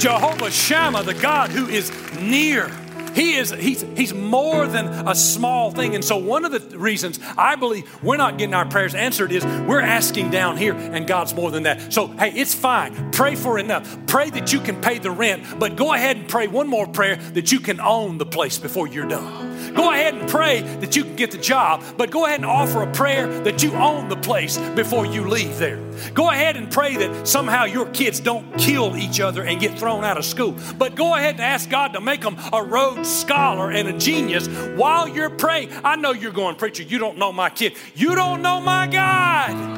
Jehovah 0.00 0.50
Shammah, 0.50 1.04
the 1.04 1.14
God 1.14 1.50
who 1.50 1.68
is 1.68 1.90
near. 2.20 2.70
He 3.16 3.36
is 3.36 3.50
he's 3.50 3.80
he's 3.96 4.12
more 4.12 4.66
than 4.66 4.86
a 5.08 5.14
small 5.14 5.70
thing. 5.70 5.94
And 5.94 6.04
so 6.04 6.18
one 6.18 6.44
of 6.44 6.52
the 6.52 6.78
reasons 6.78 7.18
I 7.38 7.56
believe 7.56 8.02
we're 8.02 8.18
not 8.18 8.36
getting 8.36 8.52
our 8.52 8.66
prayers 8.66 8.94
answered 8.94 9.32
is 9.32 9.42
we're 9.42 9.80
asking 9.80 10.30
down 10.30 10.58
here 10.58 10.74
and 10.74 11.06
God's 11.06 11.34
more 11.34 11.50
than 11.50 11.62
that. 11.62 11.94
So 11.94 12.08
hey, 12.08 12.32
it's 12.32 12.54
fine. 12.54 13.10
Pray 13.12 13.34
for 13.34 13.58
enough. 13.58 14.06
Pray 14.06 14.28
that 14.28 14.52
you 14.52 14.60
can 14.60 14.82
pay 14.82 14.98
the 14.98 15.10
rent, 15.10 15.58
but 15.58 15.76
go 15.76 15.94
ahead 15.94 16.18
and 16.18 16.28
pray 16.28 16.46
one 16.46 16.68
more 16.68 16.86
prayer 16.86 17.16
that 17.16 17.50
you 17.50 17.58
can 17.58 17.80
own 17.80 18.18
the 18.18 18.26
place 18.26 18.58
before 18.58 18.86
you're 18.86 19.08
done. 19.08 19.45
Go 19.76 19.92
ahead 19.92 20.14
and 20.14 20.28
pray 20.28 20.62
that 20.62 20.96
you 20.96 21.04
can 21.04 21.16
get 21.16 21.30
the 21.30 21.38
job, 21.38 21.84
but 21.96 22.10
go 22.10 22.24
ahead 22.24 22.40
and 22.40 22.46
offer 22.46 22.82
a 22.82 22.92
prayer 22.92 23.26
that 23.42 23.62
you 23.62 23.72
own 23.72 24.08
the 24.08 24.16
place 24.16 24.58
before 24.74 25.06
you 25.06 25.28
leave 25.28 25.58
there. 25.58 25.78
Go 26.14 26.30
ahead 26.30 26.56
and 26.56 26.70
pray 26.70 26.96
that 26.96 27.28
somehow 27.28 27.64
your 27.64 27.86
kids 27.90 28.18
don't 28.20 28.56
kill 28.58 28.96
each 28.96 29.20
other 29.20 29.44
and 29.44 29.60
get 29.60 29.78
thrown 29.78 30.04
out 30.04 30.16
of 30.16 30.24
school. 30.24 30.56
But 30.78 30.94
go 30.94 31.14
ahead 31.14 31.34
and 31.34 31.44
ask 31.44 31.68
God 31.68 31.92
to 31.92 32.00
make 32.00 32.22
them 32.22 32.36
a 32.52 32.62
Rhodes 32.62 33.08
Scholar 33.08 33.70
and 33.70 33.88
a 33.88 33.98
genius 33.98 34.48
while 34.76 35.06
you're 35.08 35.30
praying. 35.30 35.70
I 35.84 35.96
know 35.96 36.12
you're 36.12 36.32
going, 36.32 36.56
Preacher, 36.56 36.82
you 36.82 36.98
don't 36.98 37.18
know 37.18 37.32
my 37.32 37.50
kid. 37.50 37.74
You 37.94 38.14
don't 38.14 38.42
know 38.42 38.60
my 38.60 38.86
God. 38.86 39.76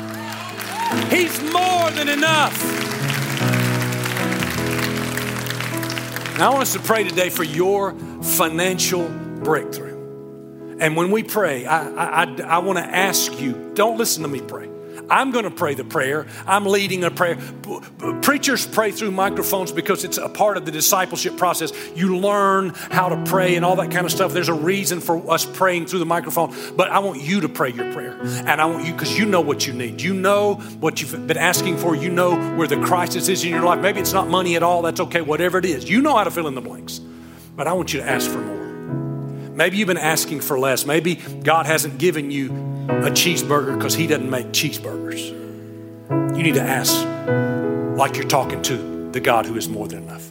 He's 1.12 1.40
more 1.52 1.90
than 1.90 2.08
enough. 2.08 2.56
Now, 6.38 6.50
I 6.50 6.52
want 6.52 6.62
us 6.62 6.72
to 6.74 6.78
pray 6.78 7.02
today 7.02 7.30
for 7.30 7.42
your 7.42 7.94
financial 8.22 9.08
breakthrough. 9.08 9.87
And 10.80 10.96
when 10.96 11.10
we 11.10 11.22
pray, 11.22 11.66
I, 11.66 12.24
I, 12.24 12.40
I 12.42 12.58
want 12.58 12.78
to 12.78 12.84
ask 12.84 13.40
you 13.40 13.72
don't 13.74 13.98
listen 13.98 14.22
to 14.22 14.28
me 14.28 14.40
pray. 14.40 14.68
I'm 15.10 15.30
going 15.30 15.44
to 15.44 15.50
pray 15.50 15.74
the 15.74 15.84
prayer. 15.84 16.26
I'm 16.46 16.66
leading 16.66 17.04
a 17.04 17.10
prayer. 17.10 17.38
Preachers 18.22 18.66
pray 18.66 18.92
through 18.92 19.10
microphones 19.10 19.72
because 19.72 20.04
it's 20.04 20.18
a 20.18 20.28
part 20.28 20.56
of 20.56 20.64
the 20.64 20.70
discipleship 20.70 21.36
process. 21.36 21.72
You 21.94 22.18
learn 22.18 22.70
how 22.90 23.08
to 23.08 23.24
pray 23.24 23.56
and 23.56 23.64
all 23.64 23.76
that 23.76 23.90
kind 23.90 24.04
of 24.04 24.12
stuff. 24.12 24.32
There's 24.32 24.48
a 24.48 24.54
reason 24.54 25.00
for 25.00 25.30
us 25.30 25.44
praying 25.44 25.86
through 25.86 26.00
the 26.00 26.06
microphone, 26.06 26.54
but 26.76 26.90
I 26.90 26.98
want 26.98 27.22
you 27.22 27.40
to 27.40 27.48
pray 27.48 27.70
your 27.70 27.92
prayer. 27.92 28.18
And 28.20 28.60
I 28.60 28.66
want 28.66 28.86
you, 28.86 28.92
because 28.92 29.18
you 29.18 29.24
know 29.24 29.40
what 29.40 29.66
you 29.66 29.72
need. 29.72 30.00
You 30.00 30.14
know 30.14 30.54
what 30.54 31.00
you've 31.00 31.26
been 31.26 31.38
asking 31.38 31.78
for. 31.78 31.94
You 31.94 32.10
know 32.10 32.36
where 32.56 32.68
the 32.68 32.80
crisis 32.82 33.28
is 33.28 33.44
in 33.44 33.50
your 33.50 33.62
life. 33.62 33.80
Maybe 33.80 34.00
it's 34.00 34.12
not 34.12 34.28
money 34.28 34.56
at 34.56 34.62
all. 34.62 34.82
That's 34.82 35.00
okay. 35.00 35.22
Whatever 35.22 35.58
it 35.58 35.64
is, 35.64 35.88
you 35.88 36.02
know 36.02 36.16
how 36.16 36.24
to 36.24 36.30
fill 36.30 36.48
in 36.48 36.54
the 36.54 36.60
blanks. 36.60 36.98
But 37.56 37.66
I 37.66 37.72
want 37.72 37.92
you 37.92 38.00
to 38.00 38.08
ask 38.08 38.30
for 38.30 38.38
more. 38.38 38.57
Maybe 39.58 39.76
you've 39.76 39.88
been 39.88 39.96
asking 39.96 40.42
for 40.42 40.56
less. 40.56 40.86
Maybe 40.86 41.16
God 41.16 41.66
hasn't 41.66 41.98
given 41.98 42.30
you 42.30 42.46
a 42.86 43.10
cheeseburger 43.10 43.76
because 43.76 43.92
He 43.92 44.06
doesn't 44.06 44.30
make 44.30 44.46
cheeseburgers. 44.52 45.30
You 46.36 46.44
need 46.44 46.54
to 46.54 46.62
ask 46.62 46.94
like 47.98 48.14
you're 48.14 48.28
talking 48.28 48.62
to 48.62 49.10
the 49.10 49.18
God 49.18 49.46
who 49.46 49.56
is 49.56 49.68
more 49.68 49.88
than 49.88 50.04
enough. 50.04 50.30